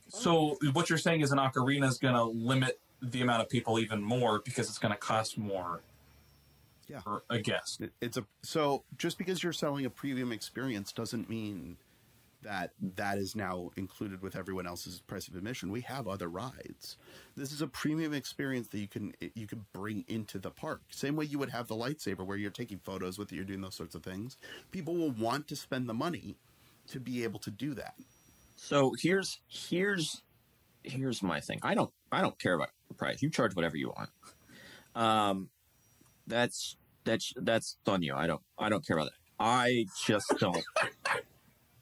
so 0.08 0.58
what 0.74 0.90
you're 0.90 0.98
saying 0.98 1.22
is 1.22 1.32
an 1.32 1.40
ocarina 1.40 1.88
is 1.88 1.98
going 1.98 2.14
to 2.16 2.24
limit 2.24 2.80
the 3.02 3.22
amount 3.22 3.42
of 3.42 3.50
people 3.50 3.80
even 3.80 4.02
more 4.02 4.42
because 4.46 4.70
it's 4.70 4.78
going 4.78 4.94
to 4.94 5.00
cost 5.00 5.38
more 5.38 5.82
Yeah. 6.88 7.00
for 7.00 7.24
a 7.30 7.40
guest 7.40 7.82
It's 8.02 8.18
a 8.18 8.26
so 8.44 8.84
just 8.98 9.18
because 9.18 9.42
you're 9.44 9.54
selling 9.54 9.86
a 9.86 9.90
premium 9.90 10.32
experience 10.32 10.92
doesn't 10.92 11.30
mean 11.30 11.78
that 12.46 12.72
that 12.96 13.18
is 13.18 13.36
now 13.36 13.72
included 13.76 14.22
with 14.22 14.36
everyone 14.36 14.68
else's 14.68 15.02
price 15.02 15.28
of 15.28 15.36
admission. 15.36 15.72
We 15.72 15.82
have 15.82 16.08
other 16.08 16.28
rides. 16.30 16.98
This 17.36 17.52
is 17.52 17.62
a 17.62 17.68
premium 17.68 18.14
experience 18.14 18.68
that 18.68 18.80
you 18.80 18.88
can 18.88 19.14
you 19.34 19.48
can 19.48 19.66
bring 19.74 20.06
into 20.08 20.38
the 20.38 20.52
park. 20.52 20.82
Same 20.90 21.16
way 21.16 21.26
you 21.26 21.40
would 21.40 21.50
have 21.50 21.68
the 21.68 21.76
lightsaber 21.76 22.26
where 22.26 22.38
you're 22.38 22.52
taking 22.52 22.78
photos 22.78 23.18
with 23.18 23.32
it, 23.32 23.36
you're 23.36 23.46
doing 23.46 23.62
those 23.62 23.76
sorts 23.76 23.96
of 23.96 24.04
things. 24.04 24.38
People 24.72 24.96
will 24.96 25.12
want 25.12 25.48
to 25.48 25.56
spend 25.56 25.90
the 25.90 25.94
money 25.94 26.38
to 26.88 27.00
be 27.00 27.24
able 27.24 27.40
to 27.40 27.52
do 27.52 27.74
that. 27.74 27.96
So 28.56 28.94
here's 29.02 29.40
here's 29.48 30.22
here's 30.84 31.24
my 31.24 31.40
thing. 31.40 31.60
I 31.64 31.74
don't 31.74 31.92
I 32.12 32.22
don't 32.22 32.38
care 32.40 32.54
about 32.54 32.70
the 32.88 32.94
price. 32.94 33.22
You 33.22 33.30
charge 33.30 33.56
whatever 33.56 33.76
you 33.76 33.90
want. 33.90 34.10
Um, 34.96 35.50
that's 36.28 36.78
that's 37.04 37.34
that's 37.38 37.78
on 37.88 38.02
you. 38.04 38.16
I 38.16 38.28
don't 38.28 38.42
I 38.58 38.70
don't 38.70 38.86
care 38.86 38.98
about 38.98 39.10
that. 39.12 39.20
I 39.40 39.86
just 40.06 40.34
don't. 40.40 40.64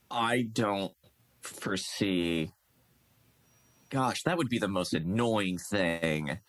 I 0.10 0.44
don't 0.54 0.94
foresee. 1.42 2.52
Gosh, 3.90 4.24
that 4.24 4.38
would 4.38 4.50
be 4.50 4.58
the 4.60 4.68
most 4.68 4.94
annoying 4.94 5.58
thing. 5.58 6.40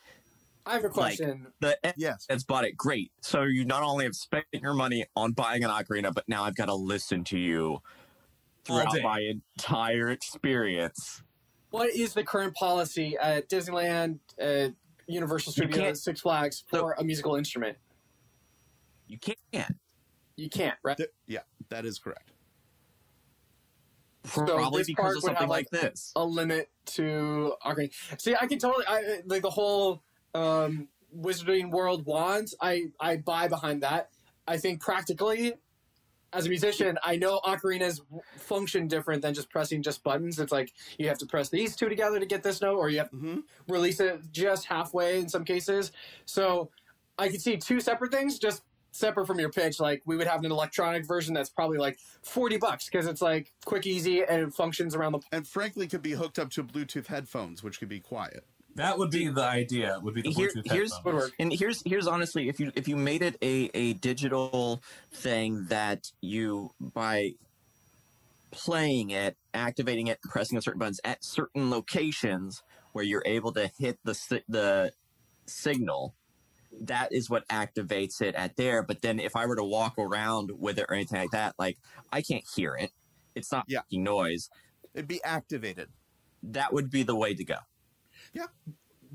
I 0.66 0.72
have 0.72 0.84
a 0.84 0.88
question. 0.88 1.48
The 1.60 1.76
Yes. 1.96 2.24
has 2.30 2.42
bought 2.42 2.64
it 2.64 2.74
great. 2.74 3.12
So 3.20 3.42
you 3.42 3.66
not 3.66 3.82
only 3.82 4.04
have 4.04 4.14
spent 4.14 4.46
your 4.52 4.72
money 4.72 5.04
on 5.14 5.32
buying 5.32 5.62
an 5.62 5.70
ocarina, 5.70 6.12
but 6.14 6.24
now 6.26 6.44
I've 6.44 6.56
got 6.56 6.66
to 6.66 6.74
listen 6.74 7.22
to 7.24 7.38
you 7.38 7.80
throughout 8.64 8.96
my 9.02 9.20
entire 9.20 10.08
experience. 10.10 11.22
what 11.70 11.90
is 11.90 12.14
the 12.14 12.24
current 12.24 12.54
policy 12.54 13.16
at 13.20 13.50
Disneyland, 13.50 14.20
at 14.38 14.72
Universal 15.06 15.52
You 15.56 15.70
Studios, 15.70 16.02
Six 16.02 16.20
Flags 16.20 16.64
for 16.68 16.78
So- 16.78 16.92
a 16.98 17.04
musical 17.04 17.36
instrument? 17.36 17.78
You 19.06 19.18
can't. 19.18 19.76
You 20.36 20.48
can't, 20.48 20.76
right? 20.82 20.96
Th- 20.96 21.10
yeah, 21.26 21.40
that 21.68 21.84
is 21.84 21.98
correct. 21.98 22.32
So 24.24 24.44
Probably 24.46 24.80
this 24.80 24.86
because 24.88 25.16
of 25.16 25.22
something 25.22 25.40
have, 25.42 25.50
like 25.50 25.68
like, 25.70 25.82
this. 25.82 26.10
a 26.16 26.24
limit 26.24 26.70
to 26.86 27.54
ocarina. 27.64 27.92
See, 28.18 28.34
I 28.34 28.46
can 28.46 28.58
totally 28.58 28.84
I, 28.88 29.20
like 29.26 29.42
the 29.42 29.50
whole 29.50 30.02
um, 30.34 30.88
Wizarding 31.14 31.70
World 31.70 32.06
wands. 32.06 32.54
I 32.60 32.86
I 32.98 33.18
buy 33.18 33.48
behind 33.48 33.82
that. 33.82 34.10
I 34.48 34.56
think 34.56 34.80
practically, 34.80 35.54
as 36.34 36.46
a 36.46 36.48
musician, 36.48 36.98
I 37.02 37.16
know 37.16 37.40
ocarinas 37.44 38.00
function 38.36 38.88
different 38.88 39.22
than 39.22 39.34
just 39.34 39.50
pressing 39.50 39.82
just 39.82 40.02
buttons. 40.02 40.38
It's 40.38 40.52
like 40.52 40.72
you 40.98 41.08
have 41.08 41.18
to 41.18 41.26
press 41.26 41.48
these 41.48 41.76
two 41.76 41.88
together 41.88 42.18
to 42.18 42.26
get 42.26 42.42
this 42.42 42.60
note, 42.60 42.76
or 42.76 42.90
you 42.90 42.98
have 42.98 43.10
to 43.10 43.16
hmm 43.16 43.38
release 43.68 44.00
it 44.00 44.20
just 44.32 44.66
halfway 44.66 45.18
in 45.20 45.28
some 45.28 45.44
cases. 45.44 45.92
So 46.26 46.70
I 47.18 47.28
could 47.28 47.40
see 47.40 47.56
two 47.56 47.80
separate 47.80 48.12
things, 48.12 48.38
just 48.38 48.62
separate 48.90 49.26
from 49.26 49.38
your 49.38 49.50
pitch. 49.50 49.80
Like 49.80 50.02
we 50.04 50.16
would 50.16 50.26
have 50.26 50.44
an 50.44 50.50
electronic 50.50 51.06
version 51.06 51.34
that's 51.34 51.50
probably 51.50 51.78
like 51.78 51.98
forty 52.22 52.56
bucks 52.56 52.88
because 52.90 53.06
it's 53.06 53.22
like 53.22 53.52
quick, 53.64 53.86
easy, 53.86 54.24
and 54.24 54.42
it 54.42 54.52
functions 54.52 54.94
around 54.94 55.12
the 55.12 55.20
And 55.32 55.46
frankly, 55.46 55.86
could 55.86 56.02
be 56.02 56.12
hooked 56.12 56.38
up 56.38 56.50
to 56.50 56.64
Bluetooth 56.64 57.06
headphones, 57.06 57.62
which 57.62 57.78
could 57.78 57.88
be 57.88 58.00
quiet. 58.00 58.44
That 58.76 58.98
would 58.98 59.10
be 59.10 59.28
the 59.28 59.42
idea. 59.44 59.98
Would 60.02 60.14
be 60.14 60.22
the 60.22 60.30
Here- 60.30 60.48
Bluetooth 60.50 60.72
here's- 60.72 60.92
headphones. 60.92 61.04
would 61.04 61.14
work. 61.14 61.32
And 61.38 61.52
here's 61.52 61.82
here's 61.86 62.06
honestly, 62.06 62.48
if 62.48 62.58
you 62.58 62.72
if 62.74 62.88
you 62.88 62.96
made 62.96 63.22
it 63.22 63.36
a 63.42 63.70
a 63.74 63.92
digital 63.94 64.82
thing 65.12 65.66
that 65.66 66.10
you 66.20 66.72
by 66.80 67.32
playing 68.50 69.10
it, 69.10 69.36
activating 69.52 70.06
it, 70.08 70.18
and 70.22 70.30
pressing 70.30 70.60
certain 70.60 70.78
buttons 70.78 71.00
at 71.04 71.24
certain 71.24 71.70
locations 71.70 72.62
where 72.92 73.04
you're 73.04 73.22
able 73.26 73.52
to 73.52 73.70
hit 73.78 73.98
the 74.04 74.42
the 74.48 74.92
signal, 75.46 76.14
that 76.80 77.12
is 77.12 77.30
what 77.30 77.46
activates 77.48 78.20
it 78.20 78.34
at 78.34 78.56
there. 78.56 78.82
But 78.82 79.02
then 79.02 79.20
if 79.20 79.36
I 79.36 79.46
were 79.46 79.56
to 79.56 79.64
walk 79.64 79.94
around 79.98 80.50
with 80.58 80.78
it 80.78 80.86
or 80.88 80.94
anything 80.94 81.20
like 81.20 81.30
that, 81.30 81.54
like 81.58 81.78
I 82.12 82.22
can't 82.22 82.44
hear 82.56 82.74
it. 82.76 82.90
It's 83.36 83.50
not 83.52 83.64
Yeah. 83.68 83.80
making 83.90 84.04
noise. 84.04 84.48
It'd 84.94 85.08
be 85.08 85.22
activated. 85.24 85.90
That 86.42 86.72
would 86.72 86.90
be 86.90 87.02
the 87.02 87.16
way 87.16 87.34
to 87.34 87.44
go. 87.44 87.58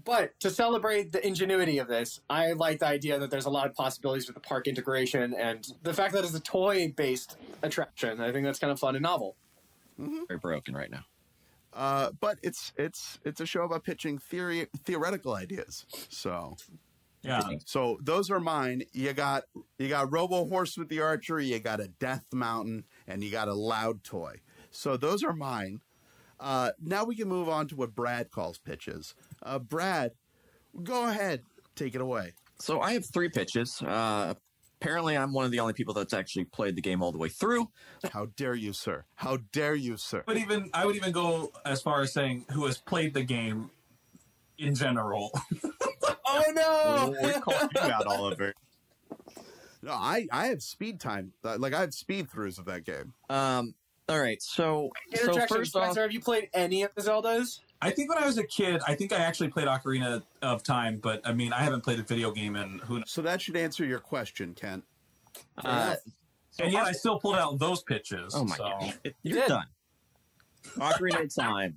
But 0.06 0.40
to 0.40 0.50
celebrate 0.50 1.12
the 1.12 1.26
ingenuity 1.26 1.78
of 1.78 1.88
this, 1.88 2.22
I 2.30 2.54
like 2.54 2.80
the 2.80 2.88
idea 2.88 3.20
that 3.20 3.30
there's 3.30 3.46
a 3.46 3.50
lot 3.50 3.68
of 3.68 3.76
possibilities 3.76 4.28
with 4.28 4.36
the 4.36 4.40
park 4.42 4.66
integration 4.68 5.34
and 5.34 5.68
the 5.84 5.94
fact 5.94 6.14
that 6.14 6.24
it's 6.24 6.34
a 6.34 6.40
toy 6.40 6.94
based 6.96 7.38
attraction. 7.62 8.22
I 8.22 8.32
think 8.32 8.46
that's 8.46 8.60
kind 8.60 8.72
of 8.72 8.80
fun 8.80 8.96
and 8.96 9.04
novel. 9.04 9.36
Very 9.98 10.40
broken 10.40 10.74
right 10.74 10.90
now. 10.90 11.04
Uh, 11.74 12.12
but 12.20 12.40
it's 12.42 12.72
it's 12.78 13.20
it's 13.26 13.42
a 13.42 13.46
show 13.46 13.64
about 13.64 13.84
pitching 13.84 14.18
theory 14.18 14.68
theoretical 14.86 15.34
ideas. 15.36 15.86
So 16.10 16.56
Yeah. 17.22 17.42
so 17.66 18.00
those 18.02 18.32
are 18.32 18.40
mine. 18.40 18.84
You 18.94 19.12
got 19.14 19.44
you 19.78 19.90
got 19.90 20.12
Robo 20.12 20.48
Horse 20.48 20.78
with 20.78 20.88
the 20.88 21.02
archery. 21.02 21.46
You 21.48 21.60
got 21.60 21.82
a 21.82 21.90
Death 21.90 22.26
Mountain, 22.34 22.86
and 23.06 23.24
you 23.24 23.30
got 23.30 23.50
a 23.50 23.54
Loud 23.54 24.04
Toy. 24.04 24.38
So 24.72 24.96
those 24.98 25.24
are 25.24 25.34
mine. 25.34 25.82
Uh, 26.40 26.72
now 26.82 27.04
we 27.04 27.16
can 27.16 27.28
move 27.28 27.50
on 27.50 27.68
to 27.68 27.76
what 27.76 27.94
Brad 27.96 28.32
calls 28.32 28.58
pitches. 28.58 29.14
Uh, 29.44 29.60
Brad, 29.60 30.12
go 30.84 31.08
ahead, 31.08 31.42
take 31.76 31.96
it 31.96 32.02
away. 32.02 32.34
So 32.60 32.82
I 32.82 32.94
have 32.94 33.06
three 33.14 33.30
pitches. 33.30 33.82
Uh, 33.82 34.34
apparently, 34.82 35.18
I'm 35.18 35.34
one 35.34 35.46
of 35.46 35.52
the 35.52 35.60
only 35.60 35.74
people 35.74 35.94
that's 35.94 36.14
actually 36.14 36.46
played 36.46 36.76
the 36.76 36.82
game 36.82 37.02
all 37.02 37.12
the 37.12 37.18
way 37.18 37.30
through. 37.30 37.70
How 38.12 38.28
dare 38.38 38.56
you, 38.56 38.74
sir? 38.74 39.06
How 39.16 39.38
dare 39.52 39.76
you, 39.76 39.98
sir? 39.98 40.24
But 40.26 40.38
even 40.38 40.70
I 40.74 40.86
would 40.86 40.96
even 40.96 41.12
go 41.12 41.52
as 41.66 41.82
far 41.82 42.02
as 42.02 42.14
saying 42.14 42.46
who 42.52 42.66
has 42.66 42.78
played 42.78 43.14
the 43.14 43.24
game 43.24 43.70
in 44.58 44.76
general. 44.76 45.32
Oh 46.32 46.44
no! 46.54 47.16
We're 47.22 47.42
calling 47.42 47.70
you 47.74 47.82
out, 47.82 48.06
Oliver. 48.06 48.54
No, 49.82 49.92
I 49.92 50.28
I 50.32 50.48
have 50.48 50.62
speed 50.62 51.00
time. 51.00 51.34
Like 51.44 51.74
I 51.74 51.82
have 51.82 51.94
speed 51.94 52.30
throughs 52.30 52.60
of 52.60 52.66
that 52.66 52.86
game. 52.86 53.14
Um. 53.30 53.74
All 54.10 54.20
right. 54.20 54.42
So, 54.42 54.90
so 55.14 55.22
Interjection, 55.24 55.58
first 55.58 55.76
off, 55.76 55.96
have 55.96 56.12
you 56.12 56.20
played 56.20 56.50
any 56.54 56.82
of 56.84 56.92
the 56.96 57.02
Zeldas? 57.02 57.60
I 57.82 57.92
think 57.92 58.10
when 58.10 58.22
I 58.22 58.26
was 58.26 58.38
a 58.38 58.44
kid, 58.44 58.82
I 58.88 58.96
think 58.96 59.14
I 59.14 59.18
actually 59.18 59.50
played 59.50 59.68
Ocarina 59.68 60.24
of 60.42 60.64
Time, 60.64 60.98
but 60.98 61.22
I 61.24 61.32
mean, 61.32 61.54
I 61.54 61.60
haven't 61.62 61.82
played 61.82 62.00
a 62.00 62.04
video 62.04 62.32
game 62.32 62.56
in 62.56 62.80
who 62.80 62.96
knows. 62.98 63.12
So 63.12 63.22
that 63.22 63.42
should 63.42 63.56
answer 63.56 63.86
your 63.86 64.00
question, 64.00 64.54
Kent. 64.54 64.84
uh, 65.64 65.96
And 66.60 66.74
yet 66.74 66.86
I 66.86 66.92
still 66.92 67.20
pulled 67.20 67.36
out 67.36 67.58
those 67.60 67.84
pitches. 67.84 68.34
Oh 68.36 68.44
my 68.44 68.58
so. 68.58 68.64
god, 68.64 68.94
You 69.06 69.36
you're 69.36 69.48
done. 69.48 69.68
Ocarina 70.78 71.24
of 71.24 71.34
Time. 71.34 71.76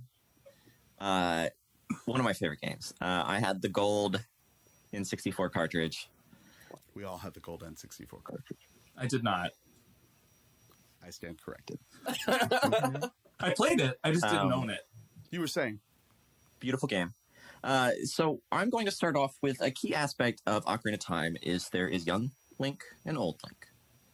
Uh, 0.98 1.48
one 2.06 2.18
of 2.18 2.24
my 2.24 2.32
favorite 2.32 2.60
games. 2.60 2.94
Uh, 3.00 3.22
I 3.26 3.38
had 3.38 3.62
the 3.62 3.68
gold 3.68 4.24
N64 4.94 5.52
cartridge. 5.52 6.08
We 6.94 7.04
all 7.04 7.18
had 7.18 7.34
the 7.34 7.40
gold 7.40 7.62
N64 7.62 8.24
cartridge. 8.24 8.58
I 8.96 9.06
did 9.06 9.22
not. 9.22 9.50
I 11.04 11.10
stand 11.10 11.40
corrected. 11.42 11.78
I 13.40 13.50
played 13.56 13.80
it. 13.80 13.98
I 14.04 14.12
just 14.12 14.22
didn't 14.24 14.38
Um, 14.38 14.52
own 14.52 14.70
it. 14.70 14.80
You 15.30 15.40
were 15.40 15.46
saying 15.46 15.80
Beautiful 16.60 16.86
game. 16.86 17.12
Uh, 17.64 17.90
so 18.04 18.40
I'm 18.52 18.70
going 18.70 18.86
to 18.86 18.92
start 18.92 19.16
off 19.16 19.36
with 19.42 19.60
a 19.60 19.70
key 19.70 19.94
aspect 19.94 20.42
of 20.46 20.64
Ocarina 20.64 20.94
of 20.94 21.00
Time 21.00 21.36
is 21.42 21.68
there 21.70 21.88
is 21.88 22.06
young 22.06 22.30
Link 22.58 22.82
and 23.04 23.18
old 23.18 23.40
Link. 23.44 23.66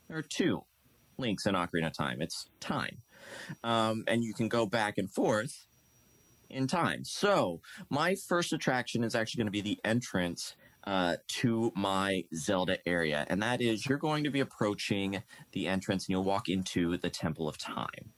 There 0.09 0.17
are 0.17 0.23
two 0.23 0.65
links 1.19 1.45
in 1.45 1.55
Ocarina 1.55 1.89
of 1.89 1.97
Time. 1.97 2.23
It's 2.23 2.47
time. 2.61 2.99
Um, 3.63 4.05
and 4.07 4.25
you 4.25 4.33
can 4.33 4.49
go 4.49 4.65
back 4.65 4.97
and 4.97 5.11
forth 5.13 5.67
in 6.49 6.67
time. 6.67 7.05
So 7.05 7.61
my 7.91 8.15
first 8.15 8.53
attraction 8.55 9.05
is 9.05 9.15
actually 9.15 9.41
going 9.41 9.49
to 9.49 9.51
be 9.53 9.61
the 9.61 9.79
entrance 9.85 10.55
uh, 10.89 11.17
to 11.27 11.71
my 11.77 12.25
Zelda 12.35 12.79
area. 12.87 13.27
And 13.29 13.43
that 13.43 13.61
is 13.61 13.87
you're 13.87 13.99
going 13.99 14.25
to 14.25 14.31
be 14.31 14.41
approaching 14.41 15.23
the 15.53 15.67
entrance 15.67 16.07
and 16.07 16.15
you'll 16.15 16.25
walk 16.25 16.49
into 16.49 16.97
the 16.97 17.11
Temple 17.11 17.47
of 17.47 17.59
Time. 17.59 18.15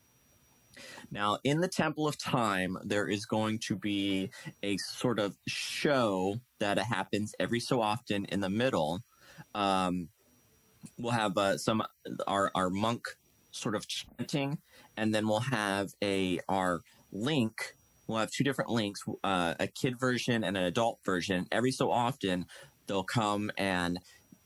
Now, 1.10 1.38
in 1.42 1.60
the 1.60 1.66
Temple 1.66 2.06
of 2.06 2.16
Time, 2.16 2.78
there 2.84 3.08
is 3.08 3.26
going 3.26 3.58
to 3.66 3.74
be 3.74 4.30
a 4.62 4.76
sort 4.76 5.18
of 5.18 5.36
show 5.48 6.36
that 6.60 6.78
happens 6.78 7.34
every 7.40 7.58
so 7.58 7.82
often 7.82 8.24
in 8.26 8.38
the 8.38 8.48
middle. 8.48 9.00
Um, 9.52 10.08
we'll 10.96 11.10
have 11.10 11.36
uh, 11.36 11.58
some 11.58 11.82
our 12.28 12.52
our 12.54 12.70
monk 12.70 13.02
sort 13.50 13.74
of 13.74 13.88
chanting, 13.88 14.58
and 14.96 15.12
then 15.12 15.26
we'll 15.26 15.40
have 15.40 15.88
a 16.04 16.38
our 16.48 16.82
link. 17.10 17.74
We'll 18.10 18.18
have 18.18 18.30
two 18.32 18.42
different 18.42 18.70
links, 18.70 19.00
uh, 19.22 19.54
a 19.60 19.68
kid 19.68 19.98
version 19.98 20.42
and 20.42 20.56
an 20.56 20.64
adult 20.64 20.98
version. 21.04 21.46
Every 21.52 21.70
so 21.70 21.90
often, 21.92 22.46
they'll 22.88 23.04
come 23.04 23.52
and 23.56 24.00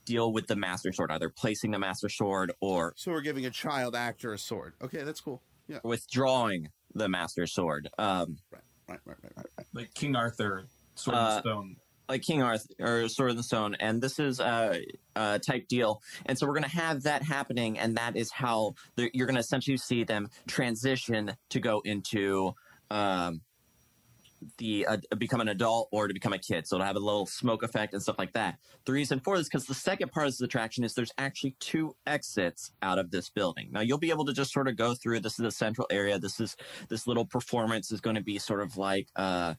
deal 0.05 0.33
with 0.33 0.47
the 0.47 0.57
master 0.57 0.93
sword, 0.93 1.11
either 1.11 1.31
placing 1.31 1.71
the 1.71 1.79
master 1.79 2.11
sword 2.11 2.53
or 2.61 2.93
so. 2.97 3.11
We're 3.11 3.23
giving 3.23 3.47
a 3.47 3.51
child 3.51 3.97
actor 3.97 4.35
a 4.35 4.39
sword. 4.39 4.75
Okay, 4.83 5.03
that's 5.03 5.21
cool. 5.21 5.41
Yeah, 5.67 5.79
withdrawing 5.83 6.69
the 6.95 7.09
master 7.09 7.47
sword. 7.47 7.89
Um, 7.99 8.37
right, 8.51 8.61
right, 8.87 9.01
right, 9.07 9.17
right, 9.23 9.33
right. 9.35 9.47
right. 9.57 9.67
Like 9.73 9.95
King 9.95 10.15
Arthur, 10.15 10.67
Sword 10.95 11.17
Uh, 11.17 11.31
and 11.33 11.41
Stone. 11.41 11.77
like 12.07 12.21
King 12.21 12.43
Arthur 12.43 12.67
or 12.81 13.09
Sword 13.09 13.31
in 13.31 13.39
the 13.39 13.43
Stone, 13.43 13.77
and 13.81 14.03
this 14.03 14.19
is 14.19 14.41
a, 14.41 14.85
a 15.17 15.39
type 15.39 15.69
deal. 15.69 16.03
And 16.27 16.39
so 16.39 16.47
we're 16.47 16.53
going 16.53 16.65
to 16.65 16.77
have 16.77 17.05
that 17.05 17.23
happening, 17.23 17.79
and 17.79 17.97
that 17.97 18.15
is 18.15 18.31
how 18.31 18.75
you're 18.97 19.27
going 19.27 19.37
to 19.37 19.41
essentially 19.41 19.79
see 19.79 20.05
them 20.05 20.29
transition 20.47 21.35
to 21.49 21.61
go 21.61 21.81
into 21.87 22.55
um, 22.91 23.41
the 24.59 24.87
uh, 24.87 24.97
become 25.19 25.41
an 25.41 25.49
adult 25.49 25.89
or 25.93 26.09
to 26.09 26.15
become 26.15 26.33
a 26.33 26.39
kid. 26.39 26.67
So 26.67 26.77
it'll 26.77 26.87
have 26.87 26.97
a 26.97 27.01
little 27.01 27.27
smoke 27.27 27.63
effect 27.63 27.93
and 27.93 28.03
stuff 28.03 28.19
like 28.19 28.33
that. 28.33 28.59
The 28.85 28.93
reason 28.93 29.21
for 29.21 29.37
this 29.37 29.49
because 29.49 29.67
the 29.67 29.75
second 29.75 30.13
part 30.13 30.27
of 30.27 30.33
this 30.33 30.41
attraction 30.41 30.85
is 30.85 30.95
there's 30.95 31.13
actually 31.19 31.57
two 31.61 31.97
exits 32.07 32.73
out 32.83 32.99
of 32.99 33.11
this 33.11 33.31
building. 33.31 33.69
Now 33.73 33.81
you'll 33.81 33.99
be 33.99 34.11
able 34.11 34.25
to 34.27 34.33
just 34.33 34.53
sort 34.53 34.69
of 34.69 34.77
go 34.77 34.95
through. 34.95 35.21
This 35.21 35.39
is 35.39 35.45
the 35.45 35.51
central 35.51 35.87
area. 35.91 36.19
This 36.19 36.41
is 36.41 36.57
this 36.89 37.07
little 37.07 37.25
performance 37.25 37.91
is 37.93 38.01
going 38.01 38.17
to 38.17 38.23
be 38.23 38.39
sort 38.39 38.61
of 38.61 38.77
like 38.77 39.09
uh, 39.17 39.55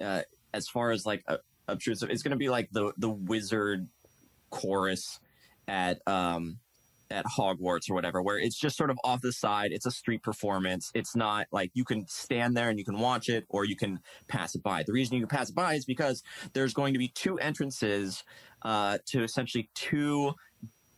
uh, 0.00 0.22
as 0.54 0.68
far 0.68 0.90
as 0.90 1.06
like 1.06 1.22
a, 1.28 1.38
obtrusive. 1.68 2.10
It's 2.10 2.22
going 2.22 2.32
to 2.32 2.36
be 2.36 2.48
like 2.48 2.70
the 2.70 2.92
the 2.96 3.10
wizard 3.10 3.88
chorus 4.50 5.20
at 5.66 6.00
um 6.06 6.58
at 7.10 7.24
Hogwarts 7.24 7.90
or 7.90 7.94
whatever, 7.94 8.22
where 8.22 8.38
it's 8.38 8.58
just 8.58 8.76
sort 8.76 8.90
of 8.90 8.98
off 9.04 9.20
the 9.20 9.32
side. 9.32 9.72
It's 9.72 9.86
a 9.86 9.90
street 9.90 10.22
performance. 10.22 10.90
It's 10.94 11.16
not 11.16 11.46
like 11.52 11.70
you 11.74 11.84
can 11.84 12.06
stand 12.08 12.56
there 12.56 12.68
and 12.68 12.78
you 12.78 12.84
can 12.84 12.98
watch 12.98 13.28
it 13.28 13.44
or 13.48 13.64
you 13.64 13.76
can 13.76 14.00
pass 14.28 14.54
it 14.54 14.62
by. 14.62 14.82
The 14.82 14.92
reason 14.92 15.14
you 15.14 15.26
can 15.26 15.36
pass 15.36 15.50
it 15.50 15.54
by 15.54 15.74
is 15.74 15.84
because 15.84 16.22
there's 16.52 16.74
going 16.74 16.92
to 16.92 16.98
be 16.98 17.08
two 17.08 17.38
entrances 17.38 18.24
uh, 18.62 18.98
to 19.06 19.22
essentially 19.22 19.70
two 19.74 20.34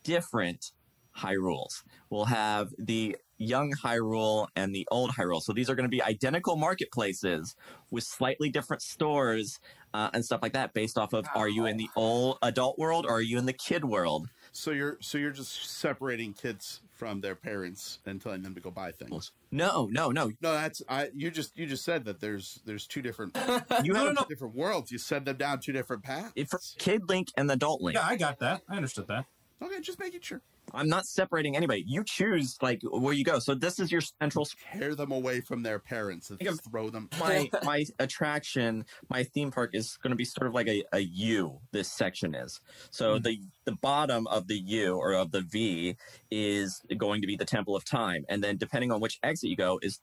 different 0.03 0.71
Hyrules. 1.17 1.83
We'll 2.09 2.25
have 2.25 2.69
the 2.77 3.17
young 3.37 3.73
Hyrule 3.83 4.47
and 4.55 4.73
the 4.73 4.87
old 4.91 5.11
Hyrule. 5.11 5.41
So 5.41 5.51
these 5.51 5.69
are 5.69 5.75
going 5.75 5.89
to 5.89 5.89
be 5.89 6.01
identical 6.01 6.55
marketplaces 6.55 7.55
with 7.89 8.03
slightly 8.03 8.49
different 8.49 8.81
stores 8.81 9.59
uh, 9.93 10.09
and 10.13 10.23
stuff 10.23 10.41
like 10.41 10.53
that 10.53 10.73
based 10.73 10.97
off 10.97 11.13
of 11.13 11.25
are 11.35 11.49
you 11.49 11.65
in 11.65 11.77
the 11.77 11.89
old 11.95 12.37
adult 12.41 12.77
world 12.77 13.05
or 13.05 13.15
are 13.15 13.21
you 13.21 13.37
in 13.37 13.45
the 13.45 13.53
kid 13.53 13.83
world? 13.83 14.29
So 14.53 14.71
you're 14.71 14.97
so 15.01 15.17
you're 15.17 15.31
just 15.31 15.69
separating 15.79 16.33
kids 16.33 16.81
from 16.95 17.21
their 17.21 17.35
parents 17.35 17.99
and 18.05 18.21
telling 18.21 18.41
them 18.43 18.53
to 18.55 18.59
go 18.59 18.69
buy 18.69 18.91
things. 18.91 19.31
No, 19.49 19.87
no, 19.91 20.09
no. 20.11 20.27
No, 20.41 20.53
that's 20.53 20.81
I. 20.89 21.09
You 21.15 21.31
just 21.31 21.57
you 21.57 21.65
just 21.65 21.83
said 21.85 22.03
that 22.05 22.19
there's 22.19 22.59
there's 22.65 22.85
two 22.85 23.01
different 23.01 23.35
You 23.83 23.93
No, 23.93 24.05
have 24.05 24.13
no, 24.15 24.21
no. 24.21 24.25
different 24.27 24.55
worlds. 24.55 24.91
You 24.91 24.97
said 24.97 25.25
them 25.25 25.37
down 25.37 25.59
two 25.61 25.71
different 25.71 26.03
paths. 26.03 26.33
it 26.35 26.49
kid 26.77 27.03
Link 27.07 27.29
and 27.37 27.49
the 27.49 27.53
adult 27.53 27.81
Link. 27.81 27.95
Yeah, 27.95 28.05
I 28.05 28.17
got 28.17 28.39
that. 28.39 28.61
I 28.69 28.75
understood 28.75 29.07
that. 29.07 29.25
Okay, 29.61 29.79
just 29.81 29.99
making 29.99 30.21
sure. 30.21 30.41
I'm 30.73 30.87
not 30.89 31.05
separating 31.05 31.55
anybody. 31.57 31.83
You 31.85 32.03
choose 32.03 32.57
like 32.61 32.79
where 32.83 33.13
you 33.13 33.23
go. 33.23 33.39
So 33.39 33.53
this 33.55 33.79
is 33.79 33.91
your 33.91 34.01
central 34.21 34.45
Tear 34.73 34.95
them 34.95 35.11
away 35.11 35.41
from 35.41 35.63
their 35.63 35.79
parents 35.79 36.29
and 36.29 36.39
throw 36.69 36.89
them. 36.89 37.09
my 37.19 37.49
my 37.63 37.85
attraction, 37.99 38.85
my 39.09 39.23
theme 39.23 39.51
park 39.51 39.71
is 39.73 39.97
going 39.97 40.11
to 40.11 40.15
be 40.15 40.23
sort 40.25 40.47
of 40.47 40.53
like 40.53 40.67
a, 40.67 40.83
a 40.93 40.99
U. 40.99 41.59
This 41.71 41.91
section 41.91 42.33
is 42.35 42.61
so 42.89 43.19
Mhm. 43.19 43.23
the 43.23 43.39
the 43.65 43.75
bottom 43.81 44.27
of 44.27 44.47
the 44.47 44.57
U 44.57 44.95
or 44.95 45.13
of 45.13 45.31
the 45.31 45.41
V 45.41 45.97
is 46.31 46.81
going 46.97 47.21
to 47.21 47.27
be 47.27 47.35
the 47.35 47.45
Temple 47.45 47.75
of 47.75 47.83
Time, 47.85 48.25
and 48.29 48.43
then 48.43 48.57
depending 48.57 48.91
on 48.91 48.99
which 49.01 49.19
exit 49.23 49.49
you 49.49 49.55
go 49.57 49.79
is 49.83 49.99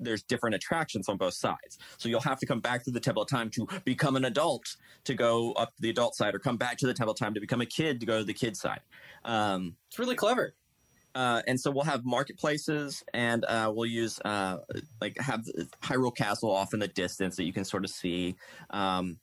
there's 0.00 0.22
different 0.22 0.54
attractions 0.54 1.08
on 1.08 1.16
both 1.16 1.34
sides. 1.34 1.78
So 1.98 2.08
you'll 2.08 2.20
have 2.20 2.38
to 2.40 2.46
come 2.46 2.60
back 2.60 2.84
to 2.84 2.90
the 2.90 3.00
Temple 3.00 3.22
of 3.22 3.28
Time 3.28 3.50
to 3.50 3.68
become 3.84 4.16
an 4.16 4.24
adult 4.24 4.76
to 5.04 5.14
go 5.14 5.52
up 5.52 5.72
the 5.78 5.90
adult 5.90 6.14
side, 6.16 6.34
or 6.34 6.38
come 6.38 6.56
back 6.56 6.78
to 6.78 6.86
the 6.86 6.94
Temple 6.94 7.12
of 7.12 7.18
Time 7.18 7.34
to 7.34 7.40
become 7.40 7.60
a 7.60 7.66
kid 7.66 8.00
to 8.00 8.06
go 8.06 8.18
to 8.18 8.24
the 8.24 8.34
kid 8.34 8.56
side. 8.56 8.80
Um, 9.24 9.76
It's 9.88 9.98
really 9.98 10.16
clever. 10.16 10.54
uh, 11.14 11.42
and 11.46 11.58
so 11.60 11.70
we'll 11.70 11.84
have 11.84 12.04
marketplaces 12.04 13.02
and 13.14 13.44
uh, 13.44 13.72
we'll 13.74 13.86
use 13.86 14.20
uh, 14.24 14.58
like 15.00 15.16
have 15.18 15.44
Hyrule 15.82 16.14
Castle 16.16 16.50
off 16.50 16.72
in 16.72 16.80
the 16.80 16.88
distance 16.88 17.36
that 17.36 17.44
you 17.44 17.52
can 17.52 17.64
sort 17.64 17.84
of 17.84 17.90
see. 17.90 18.36
Um, 18.70 19.18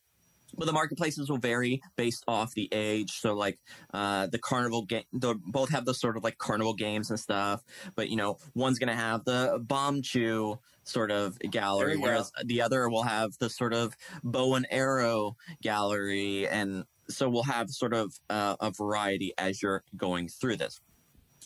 but 0.56 0.66
the 0.66 0.74
marketplaces 0.74 1.30
will 1.30 1.38
vary 1.38 1.82
based 1.96 2.24
off 2.28 2.54
the 2.54 2.70
age. 2.72 3.12
So 3.20 3.34
like 3.34 3.60
uh, 3.94 4.28
the 4.28 4.40
carnival 4.40 4.86
game, 4.86 5.04
they'll 5.14 5.36
both 5.36 5.70
have 5.70 5.86
the 5.86 5.94
sort 5.94 6.18
of 6.18 6.24
like 6.24 6.38
carnival 6.38 6.74
games 6.74 7.10
and 7.10 7.20
stuff. 7.20 7.64
But 7.96 8.10
you 8.10 8.16
know, 8.16 8.38
one's 8.56 8.80
gonna 8.80 8.96
have 8.96 9.26
the 9.26 9.60
Bombchu 9.66 10.60
sort 10.84 11.12
of 11.12 11.38
gallery, 11.40 11.98
whereas 11.98 12.32
the 12.46 12.62
other 12.62 12.90
will 12.90 13.04
have 13.04 13.32
the 13.40 13.50
sort 13.50 13.74
of 13.74 13.96
bow 14.24 14.56
and 14.56 14.68
arrow 14.72 15.36
gallery, 15.62 16.48
and 16.48 16.86
so 17.10 17.30
we'll 17.30 17.44
have 17.44 17.70
sort 17.70 17.94
of 17.94 18.14
uh, 18.30 18.56
a 18.60 18.72
variety 18.72 19.34
as 19.38 19.62
you're 19.62 19.84
going 19.96 20.30
through 20.30 20.58
this. 20.58 20.80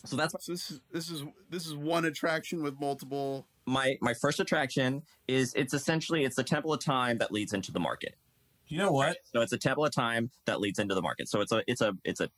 So 0.04 0.16
that's 0.16 0.34
So 0.40 0.52
this 0.52 0.70
is 0.70 0.80
this 0.92 1.10
is 1.10 1.24
this 1.50 1.66
is 1.66 1.74
one 1.74 2.04
attraction 2.04 2.62
with 2.62 2.78
multiple. 2.80 3.46
my 3.66 3.96
my 4.00 4.14
first 4.20 4.40
attraction 4.40 5.02
is 5.28 5.54
it's 5.54 5.74
essentially 5.74 6.24
it's 6.24 6.36
the 6.36 6.44
temple 6.44 6.72
of 6.72 6.80
time 6.80 7.18
that 7.18 7.30
leads 7.30 7.52
into 7.52 7.70
the 7.70 7.80
market 7.80 8.16
You 8.68 8.78
know 8.78 8.92
what? 8.92 9.16
so 9.32 9.40
it's 9.40 9.52
a 9.52 9.58
temple 9.58 9.84
of 9.84 9.92
time 9.92 10.30
that 10.46 10.60
leads 10.60 10.78
into 10.78 10.94
the 10.94 11.02
market 11.02 11.28
so 11.28 11.40
it's 11.40 11.52
a 11.52 11.62
it's 11.66 11.80
a 11.80 11.94
it's 12.04 12.20
a 12.20 12.30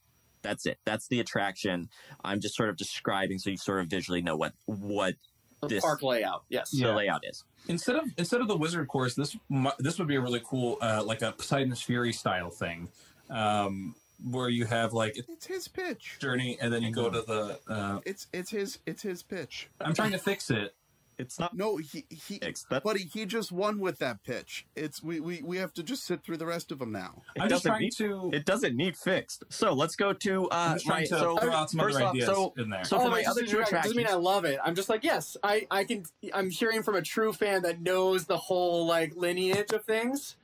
that's 0.43 0.67
it 0.67 0.79
that's 0.85 1.07
the 1.09 1.21
attraction 1.21 1.89
i'm 2.25 2.39
just 2.41 2.55
sort 2.55 2.69
of 2.69 2.77
describing 2.77 3.39
so 3.39 3.49
you 3.51 3.57
sort 3.57 3.81
of 3.81 3.87
visually 3.87 4.21
know 4.21 4.37
what 4.37 4.53
what 4.67 5.15
The 5.63 5.69
This- 5.69 5.83
park 5.85 6.03
layout. 6.03 6.43
Yes. 6.51 6.71
Yeah. 6.75 6.89
the 6.89 6.95
layout 6.95 7.25
is 7.25 7.45
Instead 7.69 7.97
of 7.97 8.05
instead 8.19 8.41
of 8.43 8.49
the 8.49 8.57
wizard 8.57 8.87
course, 8.89 9.15
this 9.15 9.35
this 9.79 9.99
would 9.99 10.09
be 10.09 10.17
a 10.17 10.21
really 10.21 10.43
cool, 10.45 10.77
uh, 10.83 11.03
like 11.03 11.23
a 11.23 11.33
Poseidon's 11.33 11.81
Fury 11.81 12.13
style 12.13 12.51
thing, 12.51 12.89
um, 13.31 13.95
where 14.31 14.51
you 14.51 14.67
have 14.67 14.93
like 14.93 15.17
It's 15.17 15.47
his 15.47 15.67
pitch. 15.67 16.19
journey 16.21 16.59
and 16.61 16.71
then 16.71 16.83
you 16.83 16.91
go 16.93 17.09
to 17.09 17.23
the. 17.23 17.59
Uh, 17.67 18.01
It's 18.05 18.27
it's 18.35 18.51
his 18.51 18.79
it's 18.85 19.01
his 19.03 19.23
pitch. 19.23 19.71
I'm 19.81 19.95
trying 19.95 20.13
to 20.13 20.19
fix 20.19 20.51
it. 20.51 20.75
It's 21.19 21.39
not 21.39 21.55
No, 21.57 21.77
he 21.77 22.05
he. 22.11 22.39
fixed 22.39 22.69
that 22.71 22.83
Buddy, 22.83 23.05
he 23.05 23.27
just 23.27 23.53
won 23.53 23.79
with 23.79 23.99
that 23.99 24.23
pitch. 24.25 24.67
It's 24.75 25.03
we, 25.03 25.21
we 25.21 25.43
we 25.43 25.57
have 25.59 25.73
to 25.75 25.83
just 25.83 26.05
sit 26.05 26.23
through 26.23 26.37
the 26.39 26.47
rest 26.47 26.73
of 26.73 26.79
them 26.79 26.93
now. 26.93 27.23
it 27.37 27.43
I'm 27.43 27.49
just 27.49 27.65
doesn't 27.65 27.71
trying 27.71 27.83
need, 27.83 27.93
to. 27.99 28.31
it 28.33 28.45
doesn't 28.45 28.77
need 28.77 28.97
fixed 28.97 29.45
so 29.49 29.73
let's 29.73 29.97
go 29.97 30.13
to 30.13 30.49
uh 30.51 30.55
I'm 30.55 30.73
just 30.75 30.87
trying 30.87 31.01
my 31.03 31.07
to 31.07 31.19
so 31.19 31.37
throw 31.39 31.53
out 31.53 31.71
some 31.71 31.81
first 31.81 31.97
other 31.97 32.05
off, 32.07 32.15
ideas 32.15 32.27
so 32.27 32.55
in 32.57 32.71
there. 32.71 32.85
so 32.85 32.97
oh, 32.97 33.01
for 33.01 33.11
my 33.11 33.23
my 33.23 33.25
other 33.31 33.45
two 33.47 33.59
attractions 33.61 33.95
doesn't 33.95 33.97
mean 33.97 34.07
I 34.09 34.15
love 34.15 34.45
it. 34.45 34.59
I'm 34.65 34.75
just 34.75 34.89
like, 34.89 35.05
yes, 35.05 35.37
I, 35.43 35.67
I 35.71 35.85
can. 35.85 36.05
I'm 36.33 36.51
hearing 36.51 36.83
from 36.83 36.97
a 36.97 37.03
true 37.03 37.33
fan 37.33 37.63
that 37.63 37.81
knows 37.81 38.27
the 38.27 38.37
whole 38.37 38.87
like 38.87 39.15
lineage 39.17 39.73
of 39.73 39.85
things. 39.85 40.37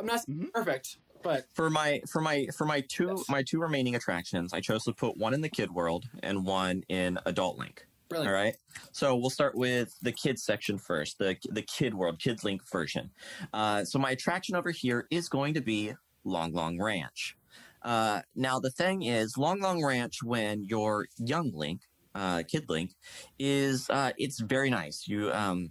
I'm 0.00 0.06
not 0.06 0.26
Mhm. 0.26 0.52
perfect. 0.52 0.98
But 1.22 1.46
For 1.54 1.70
my 1.70 2.02
for 2.12 2.20
my 2.20 2.46
for 2.56 2.66
my 2.66 2.82
two 2.82 3.14
Yes. 3.16 3.28
my 3.30 3.42
two 3.42 3.58
remaining 3.58 3.94
attractions, 3.94 4.52
I 4.52 4.60
chose 4.60 4.84
to 4.84 4.92
put 4.92 5.16
one 5.16 5.32
in 5.32 5.40
the 5.40 5.48
kid 5.48 5.70
world 5.70 6.04
and 6.22 6.44
one 6.44 6.84
in 6.88 7.18
adult 7.24 7.56
link. 7.58 7.86
Brilliant. 8.08 8.34
All 8.34 8.40
right. 8.40 8.56
So 8.92 9.16
we'll 9.16 9.30
start 9.30 9.54
with 9.54 9.94
the 10.02 10.12
kids 10.12 10.44
section 10.44 10.78
first, 10.78 11.18
the 11.18 11.36
the 11.50 11.62
kid 11.62 11.94
world, 11.94 12.18
kids 12.18 12.44
link 12.44 12.62
version. 12.70 13.10
Uh, 13.52 13.84
so 13.84 13.98
my 13.98 14.10
attraction 14.10 14.56
over 14.56 14.70
here 14.70 15.06
is 15.10 15.28
going 15.28 15.54
to 15.54 15.60
be 15.60 15.94
Lon 16.24 16.52
Lon 16.52 16.78
Ranch. 16.78 17.36
Uh, 17.82 18.22
now 18.34 18.58
the 18.58 18.70
thing 18.70 19.02
is, 19.02 19.36
Lon 19.36 19.60
Lon 19.60 19.82
Ranch, 19.82 20.22
when 20.22 20.64
you're 20.64 21.06
young 21.18 21.52
Link, 21.54 21.82
uh, 22.14 22.42
kid 22.48 22.68
Link, 22.68 22.92
is 23.38 23.88
uh, 23.90 24.12
it's 24.18 24.40
very 24.40 24.70
nice. 24.70 25.06
You 25.06 25.32
um, 25.32 25.70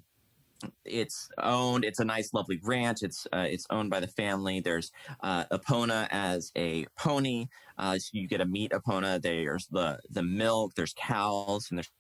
it's 0.86 1.30
owned. 1.42 1.86
It's 1.86 2.00
a 2.00 2.06
nice, 2.06 2.34
lovely 2.34 2.60
ranch. 2.64 3.04
It's 3.04 3.28
uh, 3.34 3.48
it's 3.50 3.66
owned 3.70 3.90
by 3.90 4.00
the 4.00 4.08
family. 4.08 4.60
There's 4.60 4.92
uh, 5.22 5.46
Epona 5.46 6.08
as 6.12 6.52
a 6.56 6.86
pony. 6.98 7.48
Uh, 7.78 7.98
so 7.98 8.10
you 8.14 8.28
get 8.28 8.38
to 8.38 8.46
meet 8.46 8.72
Epona. 8.72 9.22
There's 9.22 9.68
the 9.68 10.00
the 10.10 10.24
milk. 10.24 10.74
There's 10.76 10.94
cows 10.98 11.68
and 11.70 11.78
there's 11.78 11.92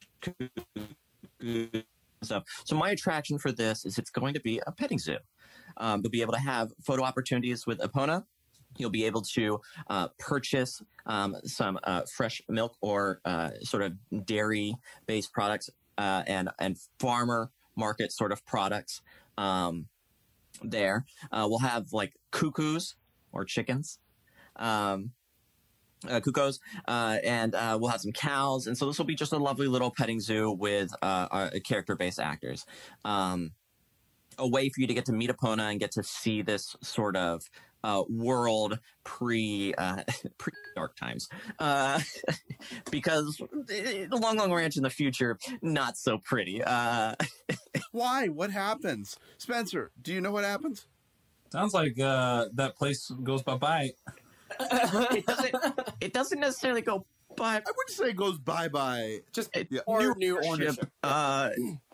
stuff. 2.23 2.43
So 2.65 2.75
my 2.75 2.89
attraction 2.89 3.37
for 3.37 3.51
this 3.51 3.85
is 3.85 3.97
it's 3.97 4.09
going 4.09 4.33
to 4.33 4.39
be 4.39 4.61
a 4.65 4.71
petting 4.71 4.99
zoo. 4.99 5.17
Um, 5.77 6.01
you'll 6.03 6.11
be 6.11 6.21
able 6.21 6.33
to 6.33 6.39
have 6.39 6.71
photo 6.83 7.03
opportunities 7.03 7.65
with 7.65 7.79
Epona. 7.79 8.23
You'll 8.77 8.89
be 8.89 9.05
able 9.05 9.21
to 9.33 9.61
uh, 9.87 10.07
purchase 10.17 10.81
um, 11.05 11.35
some 11.45 11.79
uh, 11.83 12.01
fresh 12.15 12.41
milk 12.49 12.75
or 12.81 13.19
uh, 13.25 13.51
sort 13.61 13.83
of 13.83 14.25
dairy-based 14.25 15.31
products 15.31 15.69
uh, 15.97 16.23
and 16.25 16.49
and 16.59 16.77
farmer 16.99 17.51
market 17.75 18.11
sort 18.11 18.31
of 18.31 18.43
products 18.45 19.01
um, 19.37 19.87
there. 20.63 21.05
Uh, 21.31 21.45
we'll 21.47 21.59
have 21.59 21.93
like 21.93 22.13
cuckoos 22.31 22.95
or 23.31 23.45
chickens. 23.45 23.99
Um, 24.55 25.11
uh, 26.09 26.19
cuckoos, 26.19 26.59
uh, 26.87 27.17
and 27.23 27.55
uh, 27.55 27.77
we'll 27.79 27.91
have 27.91 28.01
some 28.01 28.11
cows, 28.11 28.67
and 28.67 28.77
so 28.77 28.85
this 28.85 28.97
will 28.97 29.05
be 29.05 29.15
just 29.15 29.33
a 29.33 29.37
lovely 29.37 29.67
little 29.67 29.91
petting 29.91 30.19
zoo 30.19 30.51
with 30.51 30.93
uh, 31.01 31.27
uh, 31.31 31.49
character-based 31.63 32.19
actors. 32.19 32.65
Um, 33.05 33.51
a 34.37 34.47
way 34.47 34.69
for 34.69 34.81
you 34.81 34.87
to 34.87 34.93
get 34.93 35.05
to 35.05 35.13
meet 35.13 35.29
Epona 35.29 35.71
and 35.71 35.79
get 35.79 35.91
to 35.91 36.03
see 36.03 36.41
this 36.41 36.75
sort 36.81 37.15
of 37.15 37.49
uh, 37.83 38.03
world 38.09 38.79
pre 39.03 39.73
uh, 39.77 40.03
pre 40.37 40.53
dark 40.75 40.95
times, 40.95 41.27
uh, 41.59 41.99
because 42.91 43.37
the 43.67 44.07
Lon 44.11 44.37
Lon 44.37 44.51
Ranch 44.51 44.77
in 44.77 44.83
the 44.83 44.89
future 44.89 45.37
not 45.61 45.97
so 45.97 46.17
pretty. 46.17 46.63
Uh, 46.63 47.15
Why? 47.91 48.27
What 48.27 48.51
happens? 48.51 49.17
Spencer, 49.37 49.91
do 50.01 50.13
you 50.13 50.21
know 50.21 50.31
what 50.31 50.43
happens? 50.43 50.87
Sounds 51.51 51.73
like 51.73 51.99
uh, 51.99 52.45
that 52.53 52.75
place 52.75 53.11
goes 53.23 53.43
bye 53.43 53.57
bye. 53.57 53.91
it 55.15 55.25
doesn't 55.25 55.55
it 56.01 56.13
doesn't 56.19 56.39
necessarily 56.39 56.81
go 56.81 57.05
by 57.35 57.55
I 57.55 57.59
wouldn't 57.59 57.89
say 57.89 58.09
it 58.09 58.15
goes 58.15 58.37
bye 58.37 58.67
bye. 58.67 59.19
Just 59.31 59.49
Yeah. 59.69 59.79
or 59.87 60.13
new 60.15 60.39
ownership. 60.43 60.89
Uh, 61.01 61.49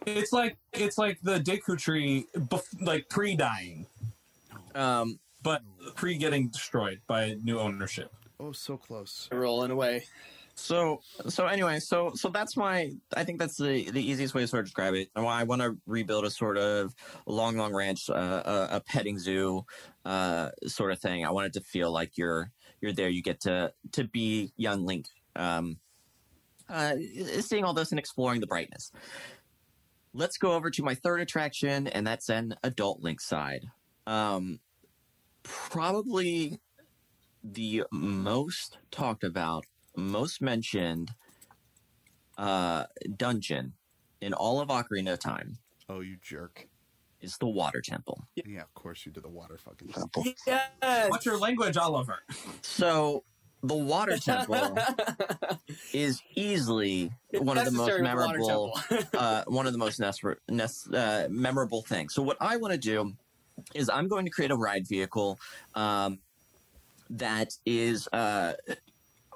It's 0.05 0.31
like 0.33 0.57
it's 0.73 0.97
like 0.97 1.19
the 1.21 1.39
Deku 1.39 1.77
tree, 1.77 2.25
bef- 2.35 2.81
like 2.81 3.07
pre 3.09 3.35
dying, 3.35 3.85
um, 4.75 5.19
but 5.43 5.61
pre 5.95 6.17
getting 6.17 6.49
destroyed 6.49 7.01
by 7.07 7.35
new 7.43 7.59
ownership. 7.59 8.11
Oh, 8.39 8.51
so 8.51 8.77
close. 8.77 9.27
Rolling 9.31 9.71
away. 9.71 10.05
So 10.59 11.01
so 11.27 11.47
anyway, 11.47 11.79
so 11.79 12.11
so 12.13 12.29
that's 12.29 12.57
my 12.57 12.91
I 13.15 13.23
think 13.23 13.39
that's 13.39 13.57
the 13.57 13.89
the 13.89 14.01
easiest 14.01 14.33
way 14.33 14.41
to 14.41 14.47
sort 14.47 14.61
of 14.61 14.65
describe 14.65 14.93
it. 14.93 15.09
And 15.15 15.25
why 15.25 15.39
I 15.39 15.43
want 15.43 15.61
to 15.61 15.77
rebuild 15.85 16.25
a 16.25 16.29
sort 16.29 16.57
of 16.57 16.93
Lon 17.25 17.57
Lon 17.57 17.73
Ranch, 17.73 18.09
uh, 18.09 18.43
a, 18.45 18.75
a 18.77 18.81
petting 18.81 19.17
zoo, 19.17 19.65
uh, 20.05 20.49
sort 20.67 20.91
of 20.91 20.99
thing. 20.99 21.25
I 21.25 21.31
want 21.31 21.47
it 21.47 21.53
to 21.53 21.61
feel 21.61 21.91
like 21.91 22.17
you're 22.17 22.51
you're 22.81 22.93
there. 22.93 23.09
You 23.09 23.21
get 23.21 23.41
to 23.41 23.73
to 23.93 24.03
be 24.03 24.51
young 24.57 24.85
Link, 24.85 25.05
um, 25.35 25.77
uh, 26.69 26.95
seeing 27.39 27.63
all 27.63 27.73
this 27.73 27.91
and 27.91 27.99
exploring 27.99 28.41
the 28.41 28.47
brightness. 28.47 28.91
Let's 30.13 30.37
go 30.37 30.53
over 30.53 30.69
to 30.71 30.83
my 30.83 30.95
third 30.95 31.21
attraction, 31.21 31.87
and 31.87 32.05
that's 32.05 32.29
an 32.29 32.55
adult 32.63 33.01
Link 33.01 33.21
side. 33.21 33.65
Um, 34.07 34.59
probably 35.43 36.59
the 37.43 37.83
most 37.91 38.77
talked 38.91 39.23
about 39.23 39.65
most 39.99 40.41
mentioned 40.41 41.11
uh, 42.37 42.85
dungeon 43.17 43.73
in 44.21 44.33
all 44.33 44.59
of 44.61 44.69
Ocarina 44.69 45.13
of 45.13 45.19
Time 45.19 45.57
Oh, 45.89 45.99
you 46.01 46.17
jerk. 46.21 46.67
is 47.21 47.37
the 47.37 47.47
Water 47.47 47.81
Temple. 47.81 48.23
Yeah, 48.35 48.61
of 48.61 48.73
course 48.73 49.05
you 49.05 49.11
did 49.11 49.23
the 49.23 49.29
water 49.29 49.57
fucking 49.57 49.89
temple. 49.89 50.23
Yes. 50.47 51.09
What's 51.09 51.25
your 51.25 51.37
language, 51.37 51.75
Oliver? 51.77 52.19
So 52.61 53.23
the 53.63 53.75
Water 53.75 54.17
Temple 54.23 54.77
is 55.93 56.21
easily 56.35 57.11
one 57.33 57.57
of 57.57 57.65
the 57.65 57.71
most 57.71 57.87
Necessary 57.99 58.01
with 58.03 58.13
water 58.13 58.37
memorable, 58.37 58.79
uh, 59.17 59.43
one 59.47 59.65
of 59.67 59.73
the 59.73 59.79
most 59.79 59.99
nes- 59.99 60.21
nes- 60.47 60.87
uh, 60.93 61.27
memorable 61.29 61.81
things. 61.81 62.13
So 62.13 62.21
what 62.21 62.37
I 62.39 62.55
want 62.57 62.71
to 62.73 62.79
do 62.79 63.13
is 63.73 63.89
I'm 63.89 64.07
going 64.07 64.25
to 64.25 64.31
create 64.31 64.51
a 64.51 64.55
ride 64.55 64.87
vehicle 64.87 65.39
um, 65.75 66.19
that 67.09 67.53
is. 67.65 68.07
Uh, 68.13 68.53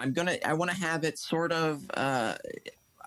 I'm 0.04 0.12
gonna. 0.12 0.36
I 0.44 0.54
want 0.54 0.70
to 0.70 0.78
have 0.78 1.06
it 1.06 1.18
sort 1.18 1.54
of. 1.54 1.90
Uh, 1.94 2.36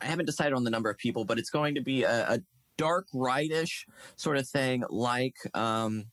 I 0.01 0.07
haven't 0.07 0.25
decided 0.25 0.55
on 0.55 0.65
the 0.65 0.71
number 0.71 0.89
of 0.89 0.97
people, 0.97 1.27
but 1.27 1.39
it's 1.39 1.51
going 1.51 1.75
to 1.75 1.83
be 1.83 2.05
a, 2.05 2.27
a 2.33 2.41
dark 2.79 3.07
ride-ish 3.13 3.87
sort 4.17 4.39
of 4.39 4.49
thing, 4.49 4.83
like 4.89 5.37
um, 5.55 6.07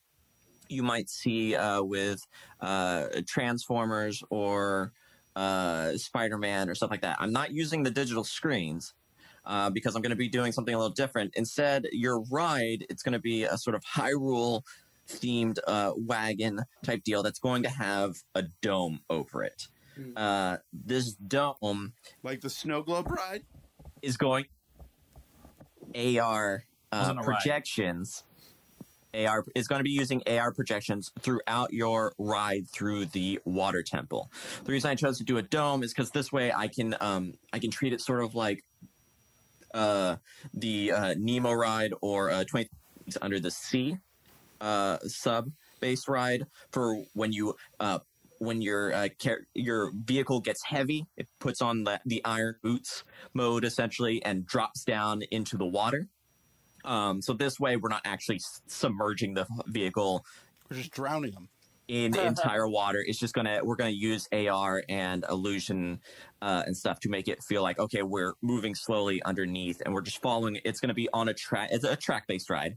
you 0.68 0.82
might 0.82 1.08
see 1.08 1.56
uh, 1.56 1.82
with 1.82 2.20
uh, 2.60 3.06
Transformers 3.26 4.22
or 4.28 4.92
uh, 5.36 5.96
Spider-Man 5.96 6.68
or 6.68 6.74
stuff 6.74 6.90
like 6.90 7.00
that. 7.00 7.16
I'm 7.18 7.32
not 7.32 7.50
using 7.50 7.82
the 7.82 7.90
digital 7.90 8.24
screens 8.24 8.92
uh, 9.46 9.70
because 9.70 9.96
I'm 9.96 10.02
going 10.02 10.10
to 10.10 10.16
be 10.16 10.28
doing 10.28 10.52
something 10.52 10.74
a 10.74 10.78
little 10.78 10.92
different. 10.92 11.32
Instead, 11.34 11.86
your 11.92 12.22
ride 12.30 12.84
it's 12.90 13.02
going 13.02 13.14
to 13.14 13.18
be 13.18 13.44
a 13.44 13.56
sort 13.56 13.74
of 13.74 13.82
Hyrule 13.84 14.62
themed 15.08 15.58
uh, 15.66 15.92
wagon 15.96 16.60
type 16.82 17.04
deal 17.04 17.22
that's 17.22 17.38
going 17.38 17.62
to 17.62 17.70
have 17.70 18.16
a 18.34 18.42
dome 18.60 19.00
over 19.08 19.42
it. 19.42 19.68
Hmm. 19.96 20.12
Uh, 20.16 20.56
this 20.72 21.12
dome 21.14 21.92
Like 22.22 22.40
the 22.40 22.50
snow 22.50 22.82
globe 22.82 23.10
ride? 23.10 23.42
is 24.02 24.16
going 24.16 24.46
AR 25.94 26.64
uh, 26.92 26.96
Wasn't 26.98 27.18
a 27.18 27.22
ride. 27.22 27.24
projections. 27.24 28.24
AR 29.14 29.44
is 29.54 29.68
going 29.68 29.78
to 29.78 29.84
be 29.84 29.90
using 29.92 30.22
AR 30.26 30.52
projections 30.52 31.12
throughout 31.20 31.72
your 31.72 32.12
ride 32.18 32.68
through 32.68 33.06
the 33.06 33.38
water 33.44 33.82
temple. 33.82 34.28
The 34.64 34.72
reason 34.72 34.90
I 34.90 34.96
chose 34.96 35.18
to 35.18 35.24
do 35.24 35.36
a 35.38 35.42
dome 35.42 35.84
is 35.84 35.92
because 35.94 36.10
this 36.10 36.32
way 36.32 36.52
I 36.52 36.66
can 36.66 36.96
um, 37.00 37.34
I 37.52 37.60
can 37.60 37.70
treat 37.70 37.92
it 37.92 38.00
sort 38.00 38.24
of 38.24 38.34
like 38.34 38.64
uh, 39.72 40.16
the 40.52 40.90
uh, 40.92 41.14
Nemo 41.16 41.52
ride 41.52 41.92
or 42.00 42.30
uh, 42.32 42.42
Twenty 42.44 42.68
Under 43.22 43.38
the 43.38 43.52
Sea 43.52 43.98
uh, 44.60 44.98
sub 45.06 45.50
base 45.78 46.08
ride 46.08 46.46
for 46.72 47.04
when 47.12 47.32
you 47.32 47.54
uh, 47.78 48.00
when 48.38 48.62
your 48.62 48.92
uh, 48.92 49.08
car- 49.22 49.46
your 49.54 49.92
vehicle 49.94 50.40
gets 50.40 50.62
heavy, 50.64 51.06
it 51.16 51.28
puts 51.40 51.62
on 51.62 51.84
the, 51.84 52.00
the 52.04 52.24
iron 52.24 52.56
boots 52.62 53.04
mode 53.32 53.64
essentially 53.64 54.22
and 54.24 54.46
drops 54.46 54.84
down 54.84 55.22
into 55.30 55.56
the 55.56 55.66
water. 55.66 56.08
Um, 56.84 57.22
so 57.22 57.32
this 57.32 57.58
way, 57.58 57.76
we're 57.76 57.88
not 57.88 58.02
actually 58.04 58.40
submerging 58.66 59.34
the 59.34 59.46
vehicle 59.66 60.24
We're 60.70 60.76
just 60.76 60.90
drowning 60.92 61.30
them. 61.32 61.48
in 61.88 62.14
entire 62.18 62.68
water. 62.68 63.02
It's 63.06 63.18
just 63.18 63.34
gonna 63.34 63.60
we're 63.62 63.76
gonna 63.76 63.90
use 63.90 64.28
AR 64.32 64.82
and 64.88 65.24
illusion 65.30 66.00
uh, 66.42 66.62
and 66.66 66.76
stuff 66.76 67.00
to 67.00 67.08
make 67.08 67.28
it 67.28 67.42
feel 67.42 67.62
like 67.62 67.78
okay, 67.78 68.02
we're 68.02 68.34
moving 68.42 68.74
slowly 68.74 69.22
underneath 69.22 69.80
and 69.84 69.94
we're 69.94 70.02
just 70.02 70.20
following. 70.20 70.58
It's 70.64 70.80
gonna 70.80 70.94
be 70.94 71.08
on 71.12 71.28
a 71.28 71.34
track. 71.34 71.70
It's 71.72 71.84
a 71.84 71.96
track 71.96 72.26
based 72.26 72.50
ride. 72.50 72.76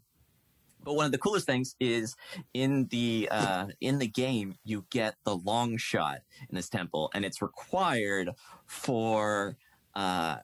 But 0.87 0.93
one 0.93 1.05
of 1.05 1.11
the 1.11 1.17
coolest 1.17 1.45
things 1.45 1.75
is 1.81 2.15
in 2.53 2.87
the 2.91 3.27
uh, 3.29 3.67
in 3.81 3.99
the 3.99 4.07
game 4.07 4.55
you 4.63 4.85
get 4.89 5.15
the 5.25 5.35
long 5.35 5.75
shot 5.75 6.19
in 6.49 6.55
this 6.55 6.69
temple, 6.69 7.11
and 7.13 7.25
it's 7.25 7.41
required 7.41 8.29
for 8.65 9.57
uh, 9.95 10.37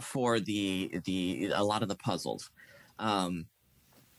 for 0.00 0.38
the 0.38 1.00
the 1.04 1.50
a 1.52 1.64
lot 1.64 1.82
of 1.82 1.88
the 1.88 1.96
puzzles. 1.96 2.52
Um, 3.00 3.46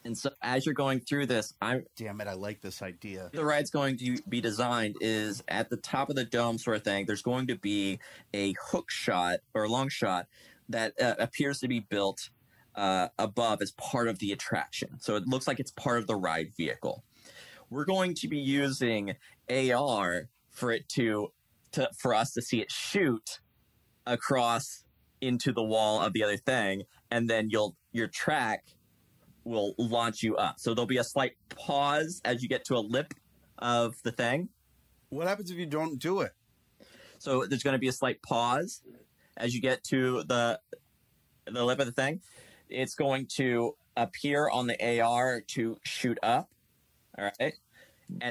and 0.04 0.18
so 0.18 0.32
as 0.42 0.66
you're 0.66 0.76
going 0.76 1.00
through 1.00 1.28
this, 1.28 1.54
I'm 1.62 1.86
Damn 1.96 2.20
it, 2.20 2.28
I 2.28 2.34
like 2.34 2.60
this 2.60 2.82
idea. 2.82 3.30
the 3.32 3.46
ride's 3.46 3.70
going 3.70 3.98
to 4.00 4.18
be 4.28 4.42
designed 4.42 4.96
is 5.00 5.42
at 5.48 5.70
the 5.70 5.78
top 5.78 6.10
of 6.10 6.18
the 6.18 6.26
dome 6.26 6.58
sort 6.58 6.76
of 6.76 6.84
thing 6.84 7.06
there's 7.06 7.22
going 7.22 7.48
to 7.48 7.56
be 7.56 8.00
a 8.34 8.54
hook 8.62 8.92
shot 8.92 9.40
or 9.54 9.64
a 9.64 9.70
long 9.70 9.88
shot 9.88 10.28
that 10.68 10.94
uh, 11.02 11.16
appears 11.20 11.60
to 11.60 11.70
be 11.70 11.80
built 11.80 12.32
uh, 12.76 13.10
above 13.20 13.62
as 13.62 13.72
part 13.72 14.08
of 14.08 14.20
the 14.20 14.32
attraction 14.32 15.00
so 15.00 15.16
it 15.16 15.28
looks 15.28 15.48
like 15.48 15.60
it's 15.60 15.72
part 15.72 16.00
of 16.00 16.08
the 16.08 16.16
ride 16.16 16.52
vehicle 16.56 17.04
we're 17.70 17.86
going 17.86 18.14
to 18.14 18.28
be 18.28 18.38
using 18.38 19.16
ar 19.50 20.30
for 20.50 20.72
it 20.72 20.88
to, 20.90 21.32
to 21.72 21.90
for 21.98 22.14
us 22.14 22.32
to 22.34 22.42
see 22.42 22.62
it 22.62 22.72
shoot 22.72 23.40
across 24.06 24.84
into 25.22 25.52
the 25.52 25.64
wall 25.64 26.02
of 26.02 26.14
the 26.14 26.24
other 26.24 26.38
thing 26.38 26.84
and 27.10 27.30
then 27.30 27.50
you'll 27.50 27.76
your 27.92 28.08
track 28.08 28.66
will 29.44 29.74
launch 29.78 30.24
you 30.24 30.36
up 30.38 30.56
so 30.60 30.74
there'll 30.74 30.88
be 30.88 30.98
a 30.98 31.04
slight 31.04 31.34
pause 31.50 32.22
as 32.26 32.42
you 32.42 32.50
get 32.50 32.64
to 32.66 32.76
a 32.76 32.80
lip 32.80 33.14
of 33.60 33.96
the 34.04 34.12
thing 34.12 34.50
What 35.10 35.28
happens 35.28 35.52
if 35.52 35.58
you 35.58 35.66
don't 35.66 36.00
do 36.00 36.22
it? 36.22 36.32
So 37.20 37.46
there's 37.46 37.64
going 37.64 37.76
to 37.76 37.80
be 37.80 37.88
a 37.88 37.92
slight 37.92 38.22
pause 38.24 38.82
as 39.38 39.54
you 39.54 39.62
get 39.62 39.84
to 39.86 40.24
the 40.24 40.60
the 41.46 41.64
lip 41.64 41.80
of 41.80 41.86
the 41.86 41.92
thing. 41.92 42.22
It's 42.72 42.96
going 42.96 43.28
to 43.38 43.76
appear 43.98 44.50
on 44.50 44.68
the 44.68 45.02
AR 45.02 45.42
to 45.50 45.78
shoot 45.84 46.18
up. 46.24 46.50
All 47.18 47.30
right. 47.40 47.54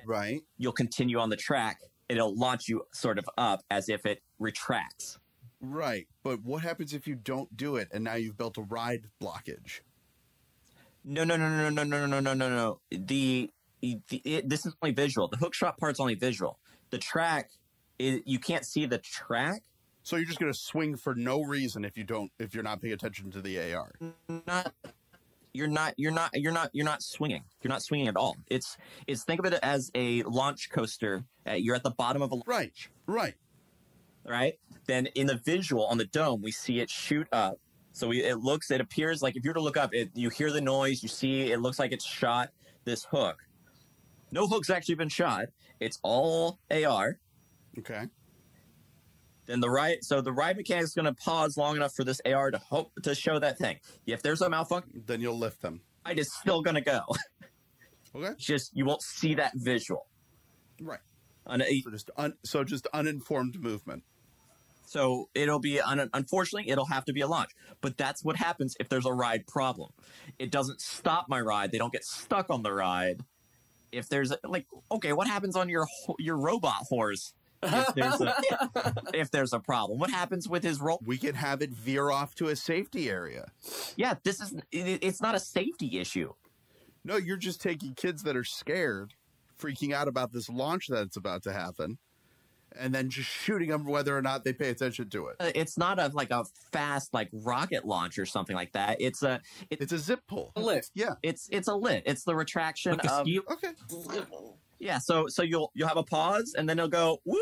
Right. 0.05 0.43
You'll 0.59 0.73
continue 0.73 1.19
on 1.19 1.31
the 1.31 1.37
track. 1.37 1.81
It'll 2.09 2.37
launch 2.37 2.69
you 2.69 2.83
sort 2.93 3.19
of 3.19 3.29
up 3.39 3.63
as 3.71 3.89
if 3.89 4.05
it 4.05 4.23
retracts. 4.39 5.19
Right. 5.61 6.07
But 6.23 6.43
what 6.43 6.63
happens 6.63 6.93
if 6.93 7.07
you 7.07 7.15
don't 7.15 7.57
do 7.57 7.77
it 7.77 7.89
and 7.93 8.05
now 8.05 8.15
you've 8.15 8.37
built 8.37 8.59
a 8.59 8.63
ride 8.63 9.07
blockage? 9.23 9.81
No, 11.05 11.25
no, 11.25 11.37
no, 11.37 11.49
no, 11.49 11.71
no, 11.71 11.85
no, 11.85 12.07
no, 12.07 12.21
no, 12.21 12.35
no, 12.35 12.49
no. 12.49 12.81
The, 12.91 13.51
the 13.81 14.23
it, 14.25 14.49
this 14.49 14.67
is 14.67 14.75
only 14.83 14.95
visual. 14.95 15.29
The 15.29 15.39
hook 15.39 15.55
shot 15.55 15.79
part's 15.79 16.01
only 16.01 16.15
visual. 16.15 16.59
The 16.91 16.99
track, 16.99 17.51
is, 17.99 18.21
you 18.25 18.39
can't 18.39 18.67
see 18.67 18.87
the 18.87 18.99
track. 18.99 19.63
So 20.03 20.17
you're 20.17 20.27
just 20.27 20.39
going 20.41 20.53
to 20.53 20.59
swing 20.59 20.97
for 20.97 21.15
no 21.15 21.43
reason 21.43 21.85
if 21.85 21.97
you 21.97 22.05
don't 22.05 22.31
if 22.39 22.55
you're 22.55 22.65
not 22.65 22.81
paying 22.81 22.95
attention 22.95 23.31
to 23.33 23.41
the 23.41 23.73
AR. 23.75 23.93
Not 24.47 24.73
you're 25.53 25.69
not 25.69 25.95
you're 25.97 26.13
not 26.13 26.31
you're 26.35 26.53
not 26.53 26.71
you're 26.73 26.85
not 26.87 27.03
swinging. 27.03 27.45
You're 27.63 27.71
not 27.71 27.83
swinging 27.83 28.09
at 28.09 28.17
all. 28.17 28.37
It's 28.49 28.77
it's 29.07 29.25
think 29.25 29.41
of 29.41 29.53
it 29.53 29.59
as 29.63 29.91
a 29.95 30.23
launch 30.23 30.71
coaster. 30.71 31.25
Uh, 31.47 31.53
you're 31.53 31.75
at 31.75 31.83
the 31.83 31.91
bottom 31.91 32.23
of 32.23 32.33
a 32.33 32.37
Right. 32.47 32.73
Right. 33.07 33.35
right? 34.25 34.55
Then 34.87 35.07
in 35.15 35.27
the 35.27 35.37
visual 35.37 35.87
on 35.87 35.99
the 35.99 36.07
dome, 36.07 36.43
we 36.43 36.51
see 36.53 36.81
it 36.81 36.91
shoot 36.91 37.29
up. 37.33 37.59
So 37.93 38.09
we, 38.09 38.23
it 38.23 38.39
looks, 38.39 38.71
it 38.71 38.81
appears 38.81 39.21
like 39.21 39.37
if 39.37 39.45
you 39.45 39.51
were 39.51 39.55
to 39.55 39.61
look 39.61 39.77
up, 39.77 39.93
it, 39.93 40.11
you 40.15 40.31
hear 40.31 40.53
the 40.53 40.61
noise, 40.61 41.03
you 41.03 41.09
see, 41.09 41.51
it 41.51 41.61
looks 41.61 41.79
like 41.79 41.93
it's 41.93 42.05
shot 42.05 42.51
this 42.85 43.05
hook. 43.05 43.37
No 44.31 44.47
hook's 44.47 44.71
actually 44.71 44.95
been 44.95 45.09
shot. 45.09 45.47
It's 45.81 45.99
all 46.03 46.59
AR. 46.71 47.19
Okay. 47.79 48.07
Then 49.51 49.59
the 49.59 49.69
ride, 49.69 50.05
so 50.05 50.21
the 50.21 50.33
ride 50.33 50.57
mechanic 50.57 50.85
is 50.85 50.95
going 50.95 51.07
to 51.07 51.13
pause 51.13 51.57
long 51.57 51.75
enough 51.75 51.93
for 51.93 52.05
this 52.05 52.21
AR 52.25 52.53
to 52.53 52.59
hope 52.59 52.93
to 53.03 53.17
show 53.17 53.41
that 53.41 53.59
thing. 53.59 53.79
If 54.07 54.23
there's 54.23 54.43
a 54.43 54.49
malfunction, 54.49 55.03
Then 55.07 55.21
you'll 55.21 55.39
lift 55.39 55.61
them. 55.61 55.81
ride 56.07 56.21
is 56.21 56.33
still 56.33 56.63
going 56.63 56.77
to 56.77 56.81
go. 56.81 57.03
Okay. 58.13 58.27
It's 58.27 58.45
just 58.45 58.71
you 58.75 58.85
won't 58.85 59.03
see 59.03 59.35
that 59.35 59.53
visual. 59.55 60.07
Right. 60.81 60.99
Uh, 61.47 61.59
So 61.85 61.91
just 61.93 62.11
un, 62.17 62.35
so 62.45 62.65
just 62.65 62.89
uninformed 62.93 63.61
movement. 63.61 64.03
So 64.87 65.29
it'll 65.33 65.61
be 65.61 65.81
un- 65.81 66.11
unfortunately 66.13 66.71
it'll 66.71 66.87
have 66.87 67.05
to 67.05 67.13
be 67.13 67.21
a 67.21 67.29
launch. 67.29 67.51
But 67.81 67.97
that's 67.97 68.25
what 68.25 68.35
happens 68.35 68.75
if 68.81 68.89
there's 68.89 69.07
a 69.07 69.13
ride 69.13 69.47
problem. 69.47 69.91
It 70.41 70.51
doesn't 70.51 70.81
stop 70.81 71.29
my 71.29 71.41
ride. 71.41 71.71
They 71.71 71.79
don't 71.79 71.93
get 71.93 72.05
stuck 72.05 72.51
on 72.51 72.65
the 72.65 72.73
ride. 72.73 73.21
If 73.93 74.09
there's 74.09 74.33
a, 74.33 74.39
like 74.45 74.67
okay, 74.91 75.13
what 75.13 75.29
happens 75.29 75.55
on 75.55 75.69
your 75.69 75.87
your 76.19 76.37
robot 76.37 76.87
horse 76.89 77.33
if 77.63 77.95
there's 77.95 78.21
a 78.21 78.35
if 79.15 79.31
there's 79.31 79.53
a 79.53 79.61
problem? 79.61 79.99
What 79.99 80.11
happens 80.11 80.49
with 80.49 80.63
his 80.63 80.81
role? 80.81 81.01
We 81.05 81.19
can 81.19 81.35
have 81.35 81.63
it 81.63 81.71
veer 81.71 82.11
off 82.11 82.35
to 82.37 82.49
a 82.49 82.57
safety 82.57 83.11
area. 83.11 83.51
Yeah, 83.97 84.15
this 84.25 84.41
is 84.41 84.53
it, 84.73 84.99
it's 85.03 85.21
not 85.21 85.35
a 85.35 85.41
safety 85.41 85.99
issue. 85.99 86.33
No, 87.05 87.17
you're 87.17 87.37
just 87.37 87.61
taking 87.63 87.95
kids 87.95 88.23
that 88.25 88.37
are 88.37 88.45
scared, 88.45 89.15
freaking 89.59 89.93
out 89.95 90.09
about 90.09 90.33
this 90.33 90.49
launch 90.51 90.87
that's 90.89 91.17
about 91.17 91.43
to 91.45 91.53
happen, 91.53 91.97
and 92.79 92.95
then 92.95 93.09
just 93.09 93.29
shooting 93.31 93.71
them 93.71 93.87
whether 93.87 94.17
or 94.17 94.21
not 94.21 94.45
they 94.45 94.53
pay 94.53 94.69
attention 94.69 95.09
to 95.11 95.29
it. 95.29 95.37
Uh, 95.41 95.51
It's 95.55 95.79
not 95.79 95.99
a 95.99 96.09
like 96.13 96.31
a 96.31 96.45
fast 96.73 97.15
like 97.15 97.29
rocket 97.33 97.85
launch 97.87 98.19
or 98.19 98.27
something 98.27 98.55
like 98.55 98.73
that. 98.73 98.99
It's 99.01 99.23
a 99.23 99.41
it, 99.71 99.81
It's 99.81 99.93
a 99.93 99.99
zip 99.99 100.21
pull. 100.29 100.53
A 100.57 100.61
lift. 100.61 100.91
Yeah. 100.95 101.15
it's 101.23 101.49
it's 101.51 101.69
a 101.69 101.75
lit. 101.75 102.03
It's 102.07 102.25
the 102.25 102.35
retraction 102.35 102.93
Like 102.93 103.05
a 103.05 103.13
of 103.13 103.27
ski, 103.27 103.41
Okay. 103.51 103.71
Yeah. 104.81 104.99
So 104.99 105.29
so 105.29 105.43
you'll 105.43 105.71
you'll 105.75 105.89
have 105.89 105.97
a 105.97 106.03
pause 106.03 106.55
and 106.59 106.69
then 106.69 106.79
it'll 106.79 106.89
go 106.89 107.21
whoop. 107.25 107.41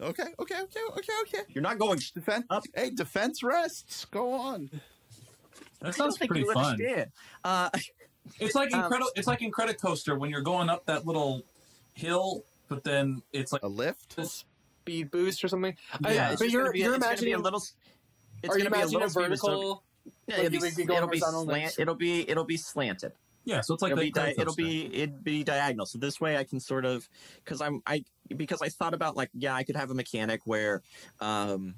Okay. 0.00 0.24
Okay. 0.38 0.60
Okay. 0.60 0.80
Okay. 0.90 1.12
Okay. 1.22 1.42
You're 1.54 1.62
not 1.62 1.78
going 1.78 2.00
Defense. 2.14 2.44
Up. 2.50 2.64
Hey, 2.74 2.90
defense 2.90 3.42
rests. 3.42 4.04
Go 4.06 4.32
on. 4.32 4.68
that 5.80 5.88
I 5.88 5.90
sounds 5.92 5.96
don't 5.96 6.18
think 6.18 6.30
pretty 6.32 6.46
you 6.46 6.52
fun. 6.52 6.64
understand. 6.72 7.10
Uh, 7.44 7.70
It's 8.40 8.56
like 8.56 8.74
Um, 8.74 8.82
incredible. 8.82 9.10
It's 9.14 9.28
like 9.28 9.38
Incredicoaster 9.38 10.18
when 10.18 10.30
you're 10.30 10.40
going 10.42 10.68
up 10.68 10.84
that 10.86 11.06
little 11.06 11.42
hill, 11.94 12.42
but 12.68 12.82
then 12.82 13.22
it's 13.32 13.52
like 13.52 13.62
A 13.62 13.68
lift. 13.68 14.18
Speed 14.26 15.12
boost 15.12 15.44
or 15.44 15.48
something. 15.48 15.76
Yeah, 16.04 16.32
it's 16.32 16.42
but 16.42 16.50
you're 16.50 16.62
gonna 16.62 16.72
be, 16.72 16.80
you're 16.80 16.94
it's 16.96 17.04
gonna 17.04 17.14
be 17.14 17.30
imagining 17.30 17.34
a 17.34 17.38
little. 17.38 17.60
It's 17.60 18.52
are 18.54 18.58
you 18.58 18.64
gonna 18.64 18.70
be 18.74 18.80
a 18.80 18.80
imagining 18.80 18.92
little 19.00 19.06
a 19.06 19.10
speed 19.10 19.28
boost, 19.28 19.42
so- 19.42 19.48
vertical? 19.48 19.82
Yeah, 20.26 20.36
like 20.36 20.44
it'll 20.46 20.50
be, 20.50 20.58
would 20.66 20.76
be 20.76 20.84
going 20.84 20.96
it'll 20.96 21.08
be 21.08 21.18
slant. 21.20 21.74
It'll 21.78 21.94
be 21.94 22.28
it'll 22.30 22.44
be 22.44 22.56
slanted. 22.56 23.12
Yeah. 23.46 23.62
So 23.62 23.72
it's 23.72 23.82
like 23.82 23.92
it'll 23.92 24.02
the 24.04 24.10
be 24.10 24.12
di- 24.12 24.34
it'll 24.38 24.54
be 24.54 24.86
it'd 24.94 25.24
be 25.24 25.42
diagonal. 25.42 25.86
So 25.86 25.98
this 25.98 26.20
way 26.20 26.36
I 26.36 26.44
can 26.44 26.60
sort 26.60 26.84
of 26.84 27.08
because 27.42 27.60
I'm 27.62 27.80
I 27.86 28.04
because 28.36 28.60
I 28.60 28.68
thought 28.68 28.92
about 28.92 29.16
like 29.16 29.30
yeah 29.32 29.54
I 29.54 29.62
could 29.64 29.76
have 29.76 29.90
a 29.90 29.94
mechanic 29.94 30.42
where 30.44 30.82
um 31.20 31.76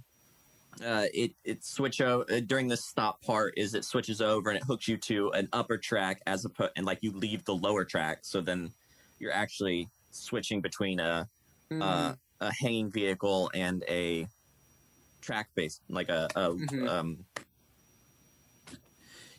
uh 0.82 1.06
it 1.12 1.32
it 1.44 1.64
switch 1.64 2.00
over 2.00 2.24
uh, 2.32 2.40
during 2.40 2.68
the 2.68 2.76
stop 2.76 3.20
part 3.22 3.54
is 3.56 3.74
it 3.74 3.84
switches 3.84 4.20
over 4.20 4.48
and 4.50 4.56
it 4.56 4.64
hooks 4.64 4.86
you 4.88 4.96
to 4.96 5.30
an 5.30 5.48
upper 5.52 5.76
track 5.76 6.22
as 6.26 6.44
a 6.44 6.48
put 6.48 6.70
and 6.76 6.86
like 6.86 6.98
you 7.02 7.10
leave 7.12 7.44
the 7.44 7.54
lower 7.54 7.84
track 7.84 8.18
so 8.22 8.40
then 8.40 8.70
you're 9.18 9.32
actually 9.32 9.88
switching 10.10 10.60
between 10.60 11.00
a 11.00 11.28
Mm. 11.70 11.82
uh, 11.82 12.14
a 12.40 12.52
hanging 12.62 12.90
vehicle 12.90 13.50
and 13.52 13.84
a 13.88 14.26
track 15.20 15.50
base 15.54 15.80
like 15.90 16.08
a, 16.08 16.28
a 16.36 16.50
Mhm. 16.50 16.88
um 16.88 17.26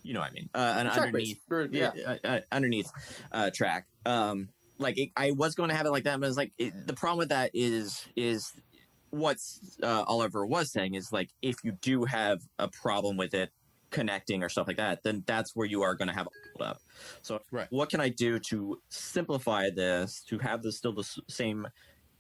you 0.10 0.16
know 0.16 0.22
what 0.22 0.32
I 0.32 0.34
mean 0.34 0.49
uh, 0.55 0.74
an 0.78 0.86
Track 0.88 0.97
underneath 0.97 1.38
base. 1.47 1.51
Or- 1.51 1.70
yeah. 1.72 1.91
uh, 2.07 2.28
uh, 2.28 2.39
underneath 2.51 2.91
uh, 3.32 3.51
track. 3.53 3.86
Um, 4.07 4.49
like 4.80 4.97
it, 4.97 5.12
I 5.16 5.32
was 5.32 5.53
going 5.53 5.70
to 5.70 5.76
have 5.76 5.86
it 5.86 5.91
like 5.91 6.05
that, 6.05 6.20
but 6.20 6.28
it's 6.28 6.36
like 6.36 6.51
it, 6.57 6.88
the 6.88 6.93
problem 6.93 7.20
with 7.20 7.30
that 7.30 7.51
is 7.53 8.07
is 8.16 8.51
what 9.12 9.38
uh, 9.84 10.03
Oliver 10.07 10.47
was 10.47 10.72
saying 10.72 10.95
is 10.95 11.14
like 11.14 11.30
if 11.43 11.57
you 11.64 11.74
do 11.74 12.05
have 12.05 12.39
a 12.57 12.68
problem 12.68 13.18
with 13.18 13.36
it 13.36 13.51
connecting 13.91 14.41
or 14.41 14.49
stuff 14.49 14.68
like 14.68 14.78
that, 14.78 15.03
then 15.03 15.24
that's 15.28 15.55
where 15.55 15.68
you 15.68 15.84
are 15.84 15.93
going 15.93 16.07
to 16.07 16.14
have 16.14 16.26
a 16.26 16.30
hold 16.57 16.72
up. 16.72 16.82
So 17.22 17.39
Right. 17.51 17.68
what 17.70 17.89
can 17.89 18.01
I 18.01 18.10
do 18.10 18.39
to 18.49 18.82
simplify 18.89 19.70
this 19.70 20.24
to 20.30 20.39
have 20.39 20.64
this 20.64 20.78
still 20.78 20.93
the 20.93 21.07
same 21.28 21.68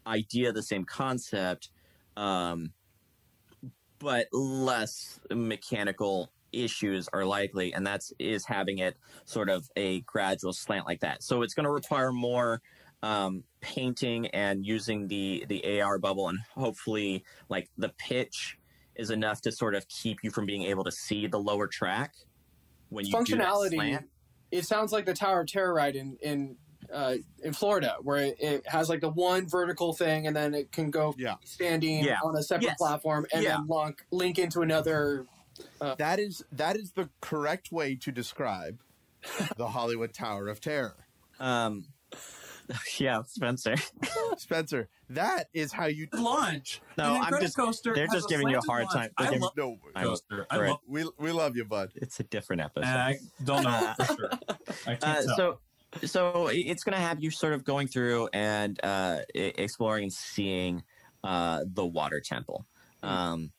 idea, 0.05 0.51
the 0.51 0.61
same 0.61 0.85
concept, 0.85 1.69
um, 2.15 2.73
but 3.97 4.27
less 4.31 5.19
mechanical 5.31 6.31
issues 6.51 7.07
are 7.13 7.25
likely, 7.25 7.73
and 7.73 7.85
that's 7.85 8.11
is 8.19 8.45
having 8.45 8.79
it 8.79 8.97
sort 9.25 9.49
of 9.49 9.69
a 9.75 10.01
gradual 10.01 10.53
slant 10.53 10.85
like 10.85 11.01
that. 11.01 11.23
So 11.23 11.41
it's 11.41 11.53
going 11.53 11.65
to 11.65 11.71
require 11.71 12.11
more 12.11 12.61
um, 13.01 13.43
painting 13.61 14.27
and 14.27 14.65
using 14.65 15.07
the 15.07 15.45
the 15.47 15.81
AR 15.81 15.99
bubble, 15.99 16.27
and 16.29 16.39
hopefully, 16.55 17.23
like 17.49 17.69
the 17.77 17.89
pitch 17.97 18.57
is 18.95 19.09
enough 19.09 19.41
to 19.41 19.51
sort 19.51 19.75
of 19.75 19.87
keep 19.87 20.17
you 20.23 20.31
from 20.31 20.45
being 20.45 20.63
able 20.63 20.83
to 20.83 20.91
see 20.91 21.25
the 21.27 21.39
lower 21.39 21.67
track 21.67 22.13
when 22.89 23.05
you 23.05 23.13
do 23.13 23.17
Functionality. 23.17 23.75
slant. 23.75 24.09
It 24.51 24.65
sounds 24.65 24.91
like 24.91 25.05
the 25.05 25.13
Tower 25.13 25.41
of 25.41 25.47
Terror 25.47 25.73
ride 25.73 25.95
in 25.95 26.17
in 26.21 26.57
uh, 26.91 27.15
in 27.43 27.53
Florida, 27.53 27.97
where 28.01 28.17
it, 28.17 28.35
it 28.39 28.67
has 28.67 28.89
like 28.89 28.99
the 29.01 29.09
one 29.09 29.47
vertical 29.47 29.93
thing, 29.93 30.25
and 30.27 30.35
then 30.35 30.53
it 30.55 30.71
can 30.71 30.89
go 30.89 31.13
Yeah. 31.17 31.35
standing 31.45 32.03
Yeah. 32.03 32.17
on 32.23 32.35
a 32.35 32.41
separate 32.41 32.69
Yes. 32.69 32.77
platform, 32.79 33.25
and 33.31 33.43
Yeah. 33.43 33.57
then 33.57 33.67
link 33.67 34.05
link 34.11 34.39
into 34.39 34.61
another. 34.61 35.27
That 35.79 36.19
is 36.19 36.43
that 36.51 36.75
is 36.75 36.91
the 36.91 37.09
correct 37.21 37.71
way 37.71 37.95
to 37.95 38.11
describe 38.11 38.79
the 39.57 39.67
Hollywood 39.67 40.13
Tower 40.13 40.47
of 40.47 40.61
Terror. 40.61 40.95
Um, 41.39 41.85
yeah, 42.99 43.21
Spencer. 43.23 43.75
Spencer, 44.37 44.89
that 45.09 45.47
is 45.53 45.71
how 45.73 45.85
you 45.87 46.07
launch. 46.13 46.81
No, 46.97 47.19
I'm 47.21 47.39
just- 47.41 47.57
Incredicoaster 47.57 47.95
they're 47.95 48.07
just 48.07 48.29
giving 48.29 48.49
you 48.49 48.57
a 48.57 48.61
hard 48.61 48.83
launch. 48.83 48.93
time. 48.93 49.09
I 49.17 49.25
giving- 49.25 49.41
love 49.41 49.53
no 49.57 49.77
I'm- 49.95 50.07
coaster. 50.07 50.45
I 50.49 50.57
love. 50.67 50.79
we 50.87 51.05
we 51.17 51.31
love 51.31 51.55
you, 51.55 51.65
bud. 51.65 51.91
It's 51.95 52.19
a 52.19 52.23
different 52.23 52.61
episode. 52.61 52.87
I 52.87 53.17
don't 53.43 53.63
know 53.63 53.93
for 54.05 54.05
sure. 54.15 54.29
I 54.87 54.95
can't 54.95 55.03
Uh, 55.03 55.21
tell. 55.23 55.35
so 55.35 55.59
so 56.05 56.47
it's 56.53 56.83
going 56.83 56.93
to 56.93 57.01
have 57.01 57.19
you 57.23 57.31
sort 57.31 57.53
of 57.53 57.63
going 57.63 57.87
through 57.87 58.29
and 58.31 58.79
uh, 58.83 59.19
exploring 59.33 60.03
and 60.03 60.13
seeing 60.13 60.83
uh, 61.23 61.63
the 61.65 61.83
water 61.85 62.21
temple 62.23 62.65
um, 63.01 63.51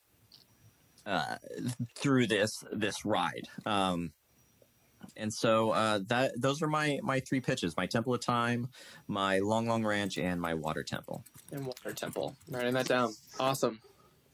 uh, 1.05 1.35
through 1.95 2.27
this 2.27 2.63
this 2.71 3.05
ride 3.05 3.47
um, 3.65 4.11
and 5.17 5.33
so 5.33 5.71
uh, 5.71 5.99
that 6.07 6.31
those 6.39 6.61
are 6.61 6.67
my 6.67 6.99
my 7.01 7.19
three 7.19 7.41
pitches 7.41 7.75
my 7.75 7.85
temple 7.85 8.13
of 8.13 8.21
time 8.21 8.67
my 9.07 9.39
Lon 9.39 9.65
Lon 9.65 9.83
Ranch 9.83 10.17
and 10.17 10.39
my 10.39 10.53
water 10.53 10.83
temple 10.83 11.23
And 11.51 11.65
Water 11.65 11.93
Temple. 11.93 12.35
Writing 12.49 12.73
that 12.75 12.87
down. 12.87 13.13
Awesome. 13.39 13.79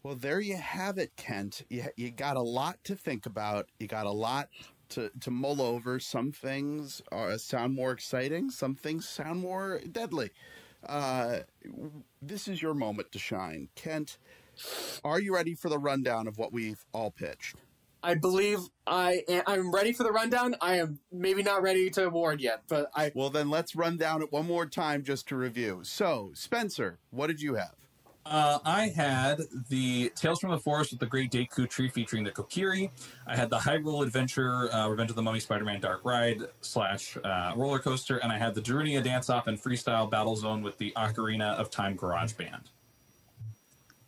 Well, 0.04 0.16
there 0.16 0.40
you 0.40 0.56
have 0.56 0.98
it, 0.98 1.16
Kent. 1.18 1.64
You, 1.70 1.86
you 1.96 2.12
got 2.12 2.38
a 2.38 2.42
lot 2.42 2.78
to 2.86 2.96
think 2.96 3.26
about. 3.26 3.68
You 3.80 3.88
got 3.88 4.06
a 4.06 4.12
lot 4.12 4.50
to, 4.90 5.12
to 5.22 5.32
mull 5.32 5.62
over. 5.62 6.00
Some 6.00 6.32
things 6.32 7.02
are, 7.12 7.38
sound 7.38 7.76
more 7.76 7.92
exciting, 7.92 8.50
some 8.50 8.76
things 8.76 9.08
sound 9.08 9.42
more 9.42 9.82
deadly. 9.92 10.30
Uh, 10.88 11.40
this 12.22 12.48
is 12.48 12.62
your 12.62 12.74
moment 12.74 13.12
to 13.12 13.20
shine. 13.20 13.68
Kent, 13.76 14.18
are 15.04 15.20
you 15.20 15.34
ready 15.34 15.56
for 15.56 15.70
the 15.70 15.80
rundown 15.80 16.28
of 16.28 16.38
what 16.38 16.54
we've 16.54 16.84
all 16.94 17.12
pitched? 17.12 17.56
I 18.04 18.14
believe 18.14 18.60
I 18.86 19.24
am, 19.28 19.44
I'm 19.48 19.72
ready 19.74 19.92
for 19.92 20.04
the 20.04 20.12
rundown. 20.12 20.56
I 20.62 20.78
am 20.78 21.00
maybe 21.12 21.44
not 21.44 21.62
ready 21.62 21.90
to 21.90 22.06
award 22.06 22.40
yet, 22.40 22.62
but 22.68 22.90
I 22.96 23.12
Well, 23.16 23.30
then 23.30 23.50
let's 23.50 23.76
run 23.76 23.98
down 23.98 24.22
it 24.22 24.32
one 24.32 24.46
more 24.46 24.66
time 24.66 25.04
just 25.04 25.28
to 25.30 25.36
review. 25.36 25.80
So, 25.84 26.32
Spencer, 26.34 27.00
what 27.10 27.28
did 27.28 27.42
you 27.42 27.56
have? 27.56 27.74
Uh, 28.30 28.60
I 28.66 28.90
had 28.90 29.40
the 29.70 30.12
Tales 30.16 30.42
from 30.42 30.52
the 30.52 30.60
Forest 30.60 30.92
with 30.92 31.00
the 31.00 31.06
Great 31.06 31.32
Deku 31.32 31.68
Tree 31.70 31.88
featuring 31.88 32.26
the 32.26 32.32
Kokiri. 32.32 32.90
I 33.26 33.38
had 33.38 33.50
the 33.50 33.58
Hyrule 33.58 34.04
Adventure, 34.04 34.74
uh, 34.74 34.90
Revenge 34.90 35.10
of 35.12 35.16
the 35.16 35.22
Mummy 35.22 35.40
Spider-Man 35.40 35.80
Dark 35.80 36.04
Ride 36.04 36.42
slash 36.60 37.18
uh, 37.24 37.54
roller 37.56 37.80
coaster, 37.80 38.18
and 38.18 38.32
I 38.32 38.38
had 38.38 38.54
the 38.54 38.62
Darunia 38.62 39.02
Dance 39.02 39.30
Off 39.30 39.48
and 39.48 39.58
Freestyle 39.58 40.10
Battle 40.12 40.36
Zone 40.36 40.62
with 40.62 40.78
the 40.78 40.92
Ocarina 40.98 41.56
of 41.56 41.72
Time 41.72 41.96
Garage 41.96 42.34
Band. 42.34 42.70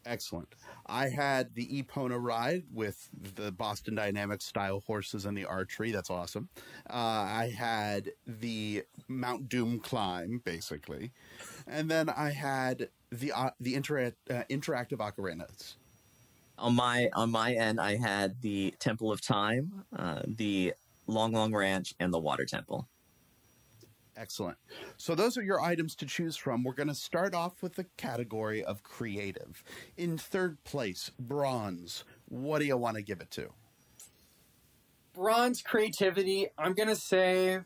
Excellent. 0.06 0.56
I 0.86 1.10
had 1.10 1.54
the 1.56 1.84
Epona 1.84 2.18
ride 2.20 2.64
with 2.74 3.10
the 3.36 3.52
Boston 3.52 3.96
Dynamics 3.96 4.46
style 4.46 4.82
horses 4.88 5.26
and 5.26 5.38
the 5.38 5.46
archery. 5.46 5.92
That's 5.92 6.10
awesome. 6.10 6.50
Uh, 6.90 6.94
I 6.94 7.54
had 7.56 8.12
the 8.26 8.84
Mount 9.08 9.50
Doom 9.50 9.80
climb, 9.80 10.42
basically, 10.44 11.12
and 11.68 11.92
then 11.92 12.10
I 12.10 12.32
had 12.32 12.90
the 13.12 13.32
uh, 13.34 13.52
the 13.60 13.76
intera- 13.76 14.14
uh, 14.30 14.44
interactive 14.50 14.98
ocarinas. 14.98 15.76
On 16.58 16.76
my 16.76 17.10
on 17.14 17.30
my 17.30 17.54
end, 17.54 17.80
I 17.80 17.98
had 17.98 18.42
the 18.42 18.74
Temple 18.80 19.12
of 19.12 19.22
Time, 19.22 19.86
uh, 19.96 20.22
the 20.26 20.74
Lon 21.08 21.34
Lon 21.34 21.54
Ranch, 21.54 21.94
and 22.00 22.14
the 22.14 22.20
Water 22.20 22.46
Temple. 22.46 22.88
Excellent. 24.20 24.58
So 24.98 25.16
those 25.16 25.38
are 25.38 25.44
your 25.44 25.62
items 25.62 25.96
to 25.96 26.06
choose 26.06 26.36
from. 26.36 26.64
We're 26.64 26.74
going 26.74 26.90
to 26.90 26.96
start 26.96 27.34
off 27.34 27.64
with 27.64 27.76
the 27.76 27.86
category 27.98 28.64
of 28.64 28.84
creative. 28.84 29.64
In 29.96 30.18
third 30.18 30.62
place, 30.66 31.10
bronze. 31.18 32.04
What 32.26 32.60
do 32.60 32.66
you 32.66 32.76
want 32.76 32.98
to 32.98 33.02
give 33.02 33.22
it 33.22 33.32
to? 33.32 33.50
bronze 35.20 35.62
creativity. 35.62 36.48
I'm 36.58 36.74
gonna 36.74 36.96
say. 36.96 37.60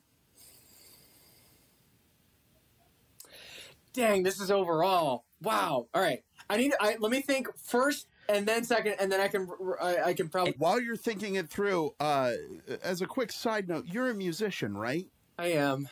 Dang, 3.93 4.23
this 4.23 4.41
is 4.41 4.49
overall. 4.49 5.25
Wow. 5.41 5.87
All 5.93 6.01
right. 6.01 6.23
I 6.49 6.57
need. 6.57 6.73
I 6.79 6.97
let 6.99 7.11
me 7.11 7.21
think 7.21 7.47
first, 7.57 8.07
and 8.27 8.47
then 8.47 8.63
second, 8.63 8.95
and 8.99 9.11
then 9.11 9.21
I 9.21 9.27
can. 9.27 9.47
I, 9.79 9.97
I 10.05 10.13
can 10.13 10.29
probably. 10.29 10.55
While 10.57 10.81
you're 10.81 10.97
thinking 10.97 11.35
it 11.35 11.49
through, 11.49 11.91
uh, 11.99 12.33
as 12.81 13.01
a 13.01 13.05
quick 13.05 13.31
side 13.31 13.67
note, 13.67 13.85
you're 13.87 14.09
a 14.09 14.15
musician, 14.15 14.75
right? 14.75 15.07
I 15.37 15.47
am. 15.47 15.87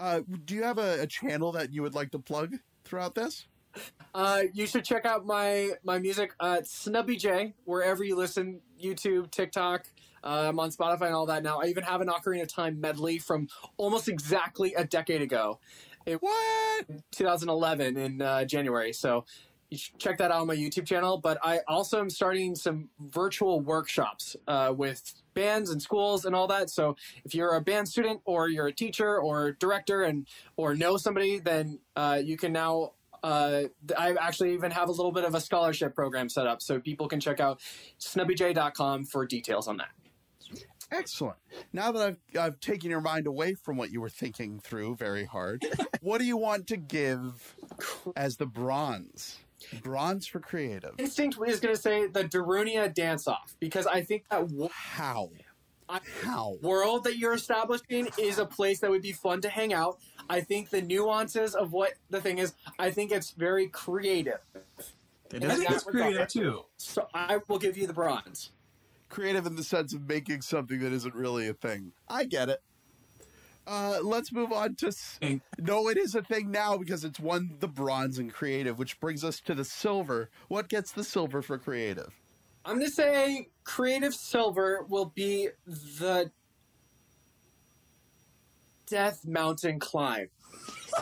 Uh, 0.00 0.22
do 0.46 0.54
you 0.54 0.62
have 0.62 0.78
a, 0.78 1.02
a 1.02 1.06
channel 1.06 1.52
that 1.52 1.72
you 1.72 1.82
would 1.82 1.94
like 1.94 2.10
to 2.12 2.18
plug 2.18 2.56
throughout 2.84 3.14
this? 3.14 3.46
Uh, 4.14 4.42
you 4.52 4.66
should 4.66 4.84
check 4.84 5.04
out 5.04 5.24
my 5.24 5.70
my 5.84 5.98
music 5.98 6.32
uh, 6.40 6.60
Snubby 6.64 7.16
J 7.16 7.54
wherever 7.64 8.02
you 8.02 8.16
listen, 8.16 8.60
YouTube, 8.82 9.30
TikTok. 9.30 9.86
Uh, 10.24 10.46
I'm 10.48 10.58
on 10.58 10.70
Spotify 10.70 11.06
and 11.06 11.14
all 11.14 11.26
that 11.26 11.42
now. 11.42 11.60
I 11.60 11.66
even 11.66 11.84
have 11.84 12.00
an 12.00 12.08
Ocarina 12.08 12.42
of 12.42 12.48
Time 12.48 12.80
medley 12.80 13.18
from 13.18 13.48
almost 13.76 14.08
exactly 14.08 14.74
a 14.74 14.84
decade 14.84 15.22
ago. 15.22 15.60
It 16.06 16.20
What? 16.20 16.86
2011 17.12 17.96
in 17.96 18.22
uh, 18.22 18.44
January. 18.44 18.92
So 18.92 19.24
you 19.70 19.78
should 19.78 19.98
check 19.98 20.18
that 20.18 20.30
out 20.30 20.40
on 20.40 20.46
my 20.46 20.56
YouTube 20.56 20.86
channel. 20.86 21.18
But 21.18 21.38
I 21.42 21.60
also 21.68 22.00
am 22.00 22.10
starting 22.10 22.54
some 22.54 22.88
virtual 22.98 23.60
workshops 23.60 24.36
uh, 24.48 24.74
with 24.76 25.19
bands 25.34 25.70
and 25.70 25.80
schools 25.80 26.24
and 26.24 26.34
all 26.34 26.46
that. 26.48 26.70
So 26.70 26.96
if 27.24 27.34
you're 27.34 27.54
a 27.54 27.60
band 27.60 27.88
student 27.88 28.20
or 28.24 28.48
you're 28.48 28.66
a 28.66 28.72
teacher 28.72 29.18
or 29.18 29.52
director 29.52 30.02
and 30.02 30.26
or 30.56 30.74
know 30.74 30.96
somebody, 30.96 31.38
then 31.38 31.80
uh, 31.96 32.20
you 32.22 32.36
can 32.36 32.52
now. 32.52 32.92
Uh, 33.22 33.64
I 33.98 34.14
actually 34.14 34.54
even 34.54 34.70
have 34.70 34.88
a 34.88 34.92
little 34.92 35.12
bit 35.12 35.24
of 35.24 35.34
a 35.34 35.42
scholarship 35.42 35.94
program 35.94 36.30
set 36.30 36.46
up, 36.46 36.62
so 36.62 36.80
people 36.80 37.06
can 37.06 37.20
check 37.20 37.38
out 37.38 37.60
snubbyj.com 38.00 39.04
for 39.04 39.26
details 39.26 39.68
on 39.68 39.76
that. 39.76 39.90
Excellent. 40.90 41.36
Now 41.72 41.92
that 41.92 42.02
I've 42.02 42.40
I've 42.40 42.60
taken 42.60 42.90
your 42.90 43.00
mind 43.00 43.26
away 43.26 43.54
from 43.54 43.76
what 43.76 43.90
you 43.90 44.00
were 44.00 44.08
thinking 44.08 44.58
through 44.58 44.96
very 44.96 45.24
hard, 45.24 45.64
what 46.00 46.18
do 46.18 46.24
you 46.24 46.36
want 46.36 46.66
to 46.68 46.76
give 46.76 47.54
as 48.16 48.36
the 48.36 48.46
bronze? 48.46 49.38
Bronze 49.82 50.26
for 50.26 50.40
creative. 50.40 50.94
Instinct 50.98 51.38
is 51.46 51.60
going 51.60 51.74
to 51.74 51.80
say 51.80 52.06
the 52.06 52.24
Darunia 52.24 52.92
dance 52.92 53.26
off 53.28 53.54
because 53.60 53.86
I 53.86 54.02
think 54.02 54.24
that 54.30 54.48
w- 54.48 54.68
How? 54.72 55.30
I- 55.88 56.00
How? 56.22 56.56
world 56.62 57.04
that 57.04 57.18
you're 57.18 57.34
establishing 57.34 58.08
is 58.16 58.38
a 58.38 58.46
place 58.46 58.78
that 58.80 58.90
would 58.90 59.02
be 59.02 59.12
fun 59.12 59.40
to 59.40 59.48
hang 59.48 59.72
out. 59.72 59.98
I 60.28 60.40
think 60.40 60.70
the 60.70 60.80
nuances 60.82 61.54
of 61.54 61.72
what 61.72 61.94
the 62.10 62.20
thing 62.20 62.38
is, 62.38 62.54
I 62.78 62.90
think 62.90 63.10
it's 63.10 63.32
very 63.32 63.66
creative. 63.68 64.38
It 65.32 65.44
I 65.44 65.54
think 65.56 65.70
it's 65.70 65.84
creative 65.84 66.28
too. 66.28 66.64
So 66.76 67.08
I 67.14 67.38
will 67.48 67.58
give 67.58 67.76
you 67.76 67.86
the 67.86 67.92
bronze. 67.92 68.50
Creative 69.08 69.44
in 69.46 69.56
the 69.56 69.64
sense 69.64 69.92
of 69.92 70.08
making 70.08 70.42
something 70.42 70.78
that 70.80 70.92
isn't 70.92 71.14
really 71.14 71.48
a 71.48 71.54
thing. 71.54 71.92
I 72.08 72.24
get 72.24 72.48
it. 72.48 72.62
Uh, 73.66 73.98
let's 74.02 74.32
move 74.32 74.52
on 74.52 74.74
to. 74.76 74.92
No, 75.58 75.88
it 75.88 75.96
is 75.96 76.14
a 76.14 76.22
thing 76.22 76.50
now 76.50 76.76
because 76.76 77.04
it's 77.04 77.20
won 77.20 77.56
the 77.60 77.68
bronze 77.68 78.18
in 78.18 78.30
creative, 78.30 78.78
which 78.78 78.98
brings 79.00 79.22
us 79.22 79.40
to 79.40 79.54
the 79.54 79.64
silver. 79.64 80.30
What 80.48 80.68
gets 80.68 80.92
the 80.92 81.04
silver 81.04 81.42
for 81.42 81.58
creative? 81.58 82.12
I'm 82.64 82.78
going 82.78 82.86
to 82.86 82.92
say 82.92 83.48
creative 83.64 84.14
silver 84.14 84.84
will 84.88 85.12
be 85.14 85.48
the 85.66 86.30
Death 88.86 89.26
Mountain 89.26 89.78
climb. 89.78 90.28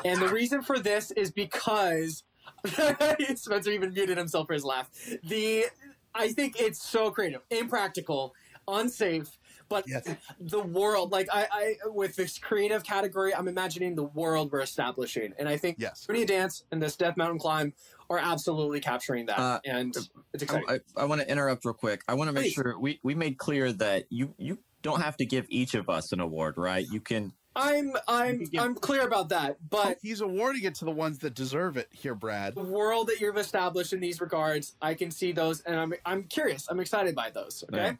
And 0.04 0.20
the 0.20 0.28
reason 0.28 0.62
for 0.62 0.78
this 0.78 1.10
is 1.12 1.30
because 1.30 2.22
Spencer 2.66 3.70
even 3.70 3.92
muted 3.94 4.18
himself 4.18 4.46
for 4.46 4.52
his 4.52 4.64
laugh. 4.64 4.90
The 5.24 5.66
I 6.14 6.28
think 6.32 6.60
it's 6.60 6.82
so 6.82 7.10
creative, 7.10 7.42
impractical, 7.50 8.34
unsafe, 8.66 9.38
but 9.68 9.84
Yes. 9.86 10.08
the 10.40 10.60
world, 10.60 11.12
like 11.12 11.28
I, 11.32 11.46
I 11.52 11.88
with 11.88 12.16
this 12.16 12.38
creative 12.38 12.84
category, 12.84 13.34
I'm 13.34 13.48
imagining 13.48 13.94
the 13.94 14.04
world 14.04 14.50
we're 14.52 14.60
establishing. 14.60 15.32
And 15.38 15.48
I 15.48 15.56
think 15.56 15.76
Yes. 15.78 16.04
Pretty 16.06 16.24
Dance 16.24 16.64
and 16.72 16.82
this 16.82 16.96
Death 16.96 17.16
Mountain 17.16 17.38
climb 17.38 17.72
are 18.10 18.18
absolutely 18.18 18.80
capturing 18.80 19.26
that. 19.26 19.38
Uh, 19.38 19.60
and 19.64 19.94
it's 19.96 20.08
I, 20.16 20.20
exciting. 20.58 20.80
I, 20.96 21.02
I 21.02 21.04
want 21.04 21.20
to 21.20 21.30
interrupt 21.30 21.64
real 21.64 21.74
quick. 21.74 22.02
I 22.08 22.14
want 22.14 22.28
to 22.28 22.32
make 22.32 22.44
Please. 22.44 22.52
sure 22.54 22.78
we, 22.78 23.00
we 23.02 23.14
made 23.14 23.38
clear 23.38 23.72
that 23.74 24.04
you 24.10 24.34
you 24.38 24.58
don't 24.82 25.00
have 25.02 25.16
to 25.16 25.26
give 25.26 25.46
each 25.48 25.74
of 25.74 25.88
us 25.88 26.12
an 26.12 26.20
award, 26.20 26.54
right? 26.56 26.86
You 26.90 27.00
can. 27.00 27.32
I'm 27.56 27.92
I'm 28.06 28.46
I'm 28.58 28.74
clear 28.74 29.02
about 29.06 29.30
that, 29.30 29.56
but 29.68 29.98
He's 30.00 30.20
awarding 30.20 30.64
it 30.64 30.76
to 30.76 30.84
the 30.84 30.90
ones 30.92 31.18
that 31.20 31.34
deserve 31.34 31.76
it 31.76 31.88
here, 31.90 32.14
Brad. 32.14 32.54
the 32.54 32.62
world 32.62 33.08
that 33.08 33.20
you've 33.20 33.36
established 33.36 33.92
in 33.92 34.00
these 34.00 34.20
regards, 34.20 34.74
I 34.80 34.94
can 34.94 35.10
see 35.10 35.32
those, 35.32 35.60
and 35.62 35.74
I'm 35.78 35.92
I'm 36.06 36.22
curious. 36.24 36.66
I'm 36.70 36.78
excited 36.80 37.14
by 37.14 37.30
those. 37.30 37.64
Okay, 37.72 37.76
Yeah. 37.82 37.92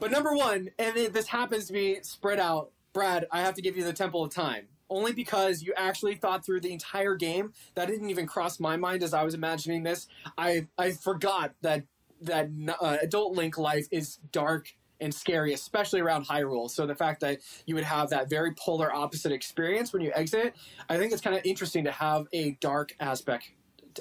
but 0.00 0.10
number 0.10 0.34
one, 0.34 0.70
and 0.78 0.96
it, 0.96 1.12
this 1.12 1.28
happens 1.28 1.66
to 1.66 1.72
be 1.72 1.98
spread 2.02 2.40
out. 2.40 2.70
Brad, 2.92 3.26
I 3.30 3.42
have 3.42 3.54
to 3.54 3.62
give 3.62 3.76
you 3.76 3.84
the 3.84 3.92
Temple 3.92 4.24
of 4.24 4.34
Time. 4.34 4.66
Only 4.88 5.12
because 5.12 5.62
you 5.62 5.74
actually 5.76 6.14
thought 6.14 6.44
through 6.46 6.60
the 6.60 6.72
entire 6.72 7.16
game. 7.16 7.52
That 7.74 7.88
didn't 7.88 8.08
even 8.08 8.26
cross 8.26 8.58
my 8.60 8.76
mind 8.76 9.02
as 9.02 9.12
I 9.14 9.22
was 9.24 9.34
imagining 9.34 9.82
this. 9.82 10.06
I 10.38 10.66
I 10.78 10.92
forgot 10.92 11.54
that 11.62 11.84
that 12.22 12.48
uh, 12.80 12.96
adult 13.02 13.36
Link 13.36 13.58
life 13.58 13.86
is 13.90 14.16
dark 14.32 14.74
and 15.00 15.12
scary, 15.12 15.52
especially 15.52 16.00
around 16.00 16.26
Hyrule. 16.26 16.70
So 16.70 16.86
the 16.86 16.94
fact 16.94 17.20
that 17.20 17.40
you 17.66 17.74
would 17.74 17.84
have 17.84 18.10
that 18.10 18.30
very 18.30 18.52
polar 18.54 18.92
opposite 18.94 19.32
experience 19.32 19.92
when 19.92 20.02
you 20.02 20.12
exit, 20.14 20.54
I 20.88 20.96
think 20.96 21.12
it's 21.12 21.22
kind 21.22 21.36
of 21.36 21.42
interesting 21.44 21.84
to 21.84 21.92
have 21.92 22.26
a 22.32 22.52
dark 22.60 22.94
aspect 23.00 23.50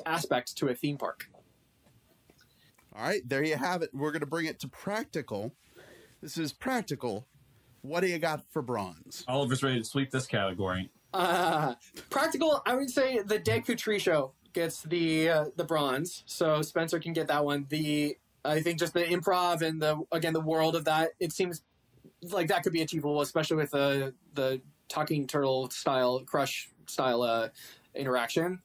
aspect 0.06 0.58
to 0.58 0.68
a 0.68 0.76
theme 0.76 0.98
park. 0.98 1.30
All 2.96 3.04
right, 3.04 3.22
there 3.28 3.44
you 3.44 3.58
have 3.58 3.82
it. 3.82 3.90
We're 3.94 4.12
going 4.12 4.22
to 4.22 4.26
bring 4.26 4.46
it 4.46 4.60
to 4.60 4.68
practical. 4.68 5.54
This 6.22 6.38
is 6.38 6.54
practical. 6.54 7.28
What 7.82 8.02
do 8.02 8.08
you 8.08 8.18
got 8.18 8.42
for 8.52 8.62
bronze? 8.62 9.24
Oliver's 9.28 9.64
ready 9.64 9.80
to 9.80 9.86
sweep 9.86 10.12
this 10.12 10.26
category. 10.26 10.90
Uh, 11.14 11.76
practical, 12.10 12.62
I 12.66 12.76
would 12.76 12.90
say 12.90 13.20
the 13.20 13.40
Deku 13.40 13.78
Tree 13.78 14.00
Show 14.00 14.34
gets 14.54 14.82
the 14.84 15.30
uh, 15.30 15.46
the 15.56 15.64
bronze, 15.64 16.24
so 16.26 16.62
Spencer 16.62 17.00
can 17.00 17.14
get 17.14 17.28
that 17.28 17.46
one. 17.46 17.66
The 17.70 18.18
I 18.46 18.62
think 18.62 18.80
just 18.80 18.94
the 18.94 19.04
improv 19.04 19.62
and 19.62 19.82
the 19.82 20.02
again 20.12 20.34
the 20.34 20.42
world 20.42 20.76
of 20.76 20.86
that 20.86 21.12
it 21.20 21.34
seems 21.34 21.62
like 22.22 22.48
that 22.48 22.64
could 22.64 22.74
be 22.74 22.82
achievable, 22.82 23.22
especially 23.22 23.58
with 23.58 23.72
the 23.72 24.14
the 24.34 24.62
talking 24.88 25.28
turtle 25.28 25.70
style 25.70 26.22
crush 26.26 26.70
style 26.88 27.22
uh, 27.22 27.50
interaction. 27.94 28.60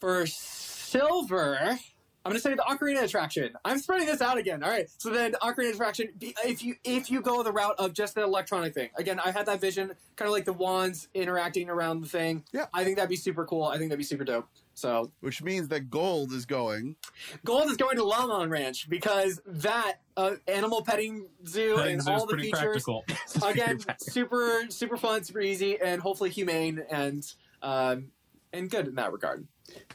For 0.00 0.26
silver, 0.26 1.78
I'm 2.24 2.30
gonna 2.30 2.40
say 2.40 2.54
the 2.54 2.64
Ocarina 2.68 3.02
attraction. 3.02 3.52
I'm 3.64 3.78
spreading 3.78 4.06
this 4.06 4.20
out 4.20 4.38
again. 4.38 4.62
All 4.62 4.70
right. 4.70 4.88
So 4.98 5.10
then 5.10 5.32
Ocarina 5.42 5.74
attraction. 5.74 6.08
If 6.20 6.62
you 6.62 6.76
if 6.84 7.10
you 7.10 7.20
go 7.20 7.42
the 7.42 7.52
route 7.52 7.74
of 7.78 7.92
just 7.92 8.14
the 8.14 8.22
electronic 8.22 8.74
thing, 8.74 8.90
again, 8.96 9.20
I 9.20 9.30
had 9.30 9.46
that 9.46 9.60
vision, 9.60 9.92
kind 10.16 10.26
of 10.26 10.32
like 10.32 10.44
the 10.44 10.52
wands 10.52 11.08
interacting 11.14 11.68
around 11.68 12.02
the 12.02 12.08
thing. 12.08 12.44
Yeah. 12.52 12.66
I 12.72 12.84
think 12.84 12.96
that'd 12.96 13.10
be 13.10 13.16
super 13.16 13.44
cool. 13.44 13.64
I 13.64 13.78
think 13.78 13.90
that'd 13.90 13.98
be 13.98 14.04
super 14.04 14.24
dope. 14.24 14.48
So 14.80 15.12
Which 15.20 15.42
means 15.42 15.68
that 15.68 15.90
gold 15.90 16.32
is 16.32 16.46
going. 16.46 16.96
gold 17.44 17.70
is 17.70 17.76
going 17.76 17.96
to 17.98 18.04
Lon 18.04 18.30
Lon 18.30 18.48
Ranch 18.48 18.88
because 18.88 19.40
that 19.46 19.96
uh, 20.16 20.36
animal 20.48 20.82
petting 20.82 21.28
zoo 21.46 21.76
Petting 21.76 21.92
and 21.92 22.02
zoo's 22.02 22.08
all 22.08 22.26
the 22.26 22.32
pretty 22.32 22.50
features 22.50 22.84
practical. 22.84 23.04
again 23.46 23.78
super 23.98 24.64
super 24.70 24.96
fun, 24.96 25.22
super 25.22 25.40
easy, 25.40 25.78
and 25.80 26.00
hopefully 26.00 26.30
humane 26.30 26.82
and 26.90 27.30
um, 27.62 28.10
and 28.52 28.70
good 28.70 28.88
in 28.88 28.94
that 28.94 29.12
regard. 29.12 29.46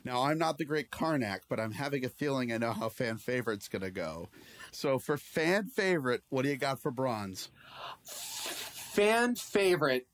Now, 0.03 0.23
I'm 0.23 0.37
not 0.37 0.57
the 0.57 0.65
great 0.65 0.91
Carnac, 0.91 1.43
but 1.49 1.59
I'm 1.59 1.71
having 1.71 2.05
a 2.05 2.09
feeling 2.09 2.53
I 2.53 2.57
know 2.57 2.71
how 2.71 2.89
fan 2.89 3.17
favorite's 3.17 3.67
going 3.67 3.81
to 3.81 3.91
go. 3.91 4.29
So 4.71 4.99
for 4.99 5.17
fan 5.17 5.65
favorite, 5.67 6.21
what 6.29 6.43
do 6.43 6.49
you 6.49 6.57
got 6.57 6.79
for 6.79 6.91
bronze? 6.91 7.49
Fan 8.03 9.35
favorite, 9.35 10.07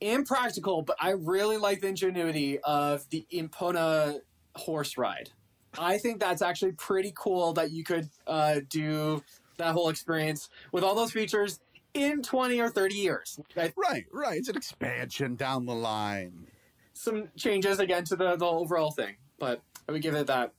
impractical, 0.00 0.82
but 0.82 0.96
I 1.00 1.10
really 1.10 1.56
like 1.56 1.80
the 1.80 1.88
ingenuity 1.88 2.58
of 2.60 3.08
the 3.10 3.26
Epona 3.32 4.20
horse 4.54 4.96
ride. 4.96 5.30
I 5.78 5.98
think 5.98 6.20
that's 6.20 6.42
actually 6.42 6.72
pretty 6.72 7.12
cool 7.14 7.52
that 7.54 7.70
you 7.70 7.84
could 7.84 8.08
uh, 8.26 8.60
do 8.68 9.22
that 9.58 9.72
whole 9.72 9.88
experience 9.88 10.48
with 10.72 10.84
all 10.84 10.94
those 10.94 11.12
features 11.12 11.60
in 11.94 12.22
20 12.22 12.60
or 12.60 12.70
30 12.70 12.94
years. 12.94 13.40
I, 13.56 13.72
Right, 13.76 14.04
right. 14.12 14.38
It's 14.38 14.48
an 14.48 14.56
expansion 14.56 15.34
down 15.36 15.66
the 15.66 15.74
line. 15.74 16.46
some 16.92 17.28
changes 17.36 17.78
again 17.78 18.04
to 18.04 18.16
the, 18.16 18.36
the 18.36 18.46
overall 18.46 18.90
thing, 18.90 19.16
but 19.38 19.62
I 19.88 19.92
would 19.92 20.02
give 20.02 20.14
it 20.14 20.26
that. 20.26 20.52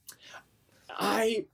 I 0.90 1.46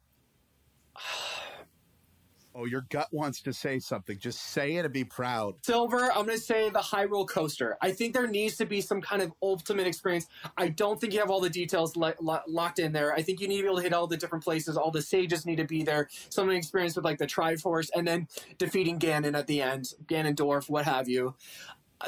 Oh, 2.55 2.65
your 2.65 2.81
gut 2.89 3.07
wants 3.11 3.41
to 3.41 3.53
say 3.53 3.79
something. 3.79 4.17
Just 4.19 4.39
say 4.39 4.75
it 4.75 4.85
and 4.85 4.93
be 4.93 5.03
proud. 5.03 5.55
Silver, 5.65 6.11
I'm 6.11 6.25
going 6.25 6.37
to 6.37 6.43
say 6.43 6.69
the 6.69 6.79
Hyrule 6.79 7.27
Coaster. 7.27 7.77
I 7.81 7.91
think 7.91 8.13
there 8.13 8.27
needs 8.27 8.57
to 8.57 8.65
be 8.65 8.79
some 8.79 9.01
kind 9.01 9.23
of 9.23 9.33
ultimate 9.41 9.87
experience. 9.87 10.27
I 10.55 10.69
don't 10.69 11.01
think 11.01 11.13
you 11.13 11.19
have 11.19 11.31
all 11.31 11.41
the 11.41 11.49
details 11.49 11.95
lo- 11.95 12.13
lo- 12.21 12.41
locked 12.47 12.77
in 12.77 12.91
there. 12.91 13.13
I 13.13 13.23
think 13.23 13.41
you 13.41 13.47
need 13.47 13.57
to 13.57 13.63
be 13.63 13.67
able 13.67 13.77
to 13.77 13.83
hit 13.83 13.93
all 13.93 14.05
the 14.05 14.17
different 14.17 14.43
places. 14.43 14.77
All 14.77 14.91
the 14.91 15.01
sages 15.01 15.47
need 15.47 15.55
to 15.55 15.65
be 15.65 15.81
there. 15.83 16.09
Some 16.29 16.51
experience 16.51 16.95
with 16.95 17.05
like 17.05 17.17
the 17.17 17.25
Triforce 17.25 17.89
and 17.95 18.07
then 18.07 18.27
defeating 18.59 18.99
Ganon 18.99 19.35
at 19.35 19.47
the 19.47 19.61
end, 19.61 19.93
Ganondorf, 20.05 20.69
what 20.69 20.85
have 20.85 21.09
you. 21.09 21.33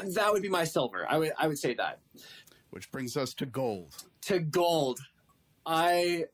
That 0.02 0.32
would 0.32 0.42
be 0.42 0.48
my 0.48 0.64
silver. 0.64 1.06
I 1.08 1.18
would 1.18 1.32
I 1.38 1.48
would 1.48 1.58
say 1.58 1.74
that. 1.74 2.00
Which 2.70 2.90
brings 2.92 3.16
us 3.16 3.34
to 3.34 3.46
gold. 3.46 4.04
To 4.22 4.38
gold, 4.38 5.00
I 5.64 6.26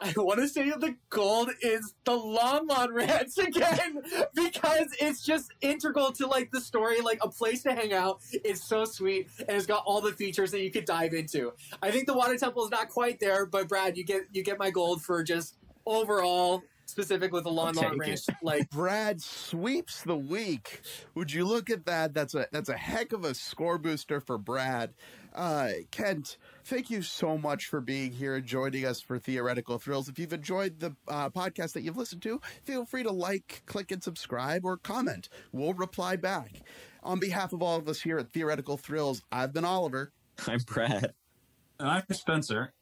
I 0.00 0.12
want 0.16 0.40
to 0.40 0.48
say 0.48 0.70
that 0.70 0.80
the 0.80 0.96
gold 1.10 1.50
is 1.62 1.94
the 2.04 2.16
Lon 2.16 2.68
Ranch 2.92 3.38
again 3.38 4.02
because 4.34 4.88
it's 5.00 5.24
just 5.24 5.52
integral 5.60 6.12
to 6.12 6.26
like 6.26 6.50
the 6.50 6.60
story, 6.60 7.00
like 7.00 7.18
a 7.22 7.28
place 7.28 7.62
to 7.64 7.72
hang 7.72 7.92
out. 7.92 8.20
It's 8.32 8.66
so 8.66 8.84
sweet 8.84 9.28
and 9.40 9.50
it's 9.50 9.66
got 9.66 9.82
all 9.86 10.00
the 10.00 10.12
features 10.12 10.50
that 10.52 10.62
you 10.62 10.70
could 10.70 10.84
dive 10.84 11.14
into. 11.14 11.52
I 11.82 11.90
think 11.90 12.06
the 12.06 12.14
Water 12.14 12.36
Temple 12.36 12.64
is 12.64 12.70
not 12.70 12.88
quite 12.88 13.20
there, 13.20 13.46
but 13.46 13.68
Brad, 13.68 13.96
you 13.96 14.04
get 14.04 14.22
you 14.32 14.42
get 14.42 14.58
my 14.58 14.70
gold 14.70 15.02
for 15.02 15.22
just 15.22 15.56
overall 15.84 16.62
specific 16.86 17.32
with 17.32 17.44
the 17.44 17.50
Lon 17.50 17.74
Take 17.74 17.96
Ranch. 17.96 18.20
Like 18.42 18.70
Brad 18.70 19.20
sweeps 19.20 20.02
the 20.02 20.16
week. 20.16 20.82
Would 21.14 21.32
you 21.32 21.44
look 21.44 21.70
at 21.70 21.86
that? 21.86 22.14
That's 22.14 22.34
a 22.34 22.46
that's 22.52 22.68
a 22.68 22.76
heck 22.76 23.12
of 23.12 23.24
a 23.24 23.34
score 23.34 23.78
booster 23.78 24.20
for 24.20 24.38
Brad. 24.38 24.94
Uh, 25.36 25.68
Kent, 25.90 26.38
thank 26.64 26.88
you 26.88 27.02
so 27.02 27.36
much 27.36 27.66
for 27.66 27.82
being 27.82 28.10
here 28.10 28.36
and 28.36 28.46
joining 28.46 28.86
us 28.86 29.02
for 29.02 29.18
Theoretical 29.18 29.78
Thrills. 29.78 30.08
If 30.08 30.18
you've 30.18 30.32
enjoyed 30.32 30.80
the 30.80 30.96
uh, 31.06 31.28
podcast 31.28 31.74
that 31.74 31.82
you've 31.82 31.98
listened 31.98 32.22
to, 32.22 32.40
feel 32.64 32.86
free 32.86 33.02
to 33.02 33.12
like, 33.12 33.62
click, 33.66 33.92
and 33.92 34.02
subscribe 34.02 34.64
or 34.64 34.78
comment. 34.78 35.28
We'll 35.52 35.74
reply 35.74 36.16
back. 36.16 36.62
On 37.02 37.20
behalf 37.20 37.52
of 37.52 37.62
all 37.62 37.76
of 37.76 37.86
us 37.86 38.00
here 38.00 38.18
at 38.18 38.32
Theoretical 38.32 38.78
Thrills, 38.78 39.22
I've 39.30 39.52
been 39.52 39.66
Oliver. 39.66 40.10
I'm 40.48 40.60
Brad. 40.60 41.12
And 41.78 41.88
I'm 41.90 42.04
Spencer. 42.12 42.72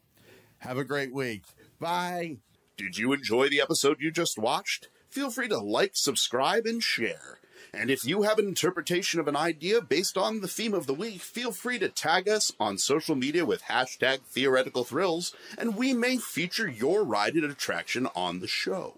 Have 0.58 0.78
a 0.78 0.84
great 0.84 1.12
week. 1.12 1.42
Bye. 1.80 2.38
Did 2.76 2.96
you 2.98 3.12
enjoy 3.12 3.48
the 3.48 3.60
episode 3.60 3.96
you 4.00 4.12
just 4.12 4.38
watched? 4.38 4.88
Feel 5.10 5.30
free 5.30 5.48
to 5.48 5.58
like, 5.58 5.92
subscribe, 5.94 6.66
and 6.66 6.80
share. 6.80 7.40
And 7.72 7.90
if 7.90 8.04
you 8.04 8.22
have 8.22 8.38
an 8.38 8.46
interpretation 8.46 9.20
of 9.20 9.28
an 9.28 9.36
idea 9.36 9.80
based 9.80 10.16
on 10.16 10.40
the 10.40 10.48
theme 10.48 10.74
of 10.74 10.86
the 10.86 10.94
week, 10.94 11.20
feel 11.20 11.52
free 11.52 11.78
to 11.78 11.88
tag 11.88 12.28
us 12.28 12.52
on 12.60 12.78
social 12.78 13.14
media 13.14 13.44
with 13.44 13.64
hashtag 13.64 14.20
theoretical 14.22 14.84
thrills, 14.84 15.34
and 15.56 15.76
we 15.76 15.92
may 15.92 16.16
feature 16.16 16.68
your 16.68 17.04
ride 17.04 17.34
and 17.34 17.44
attraction 17.44 18.08
on 18.14 18.40
the 18.40 18.46
show. 18.48 18.94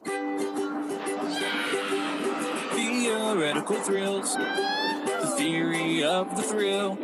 Theoretical 2.75 3.77
thrills. 3.81 4.35
The 4.37 5.35
theory 5.37 6.03
of 6.05 6.37
the 6.37 6.43
thrill. 6.43 6.99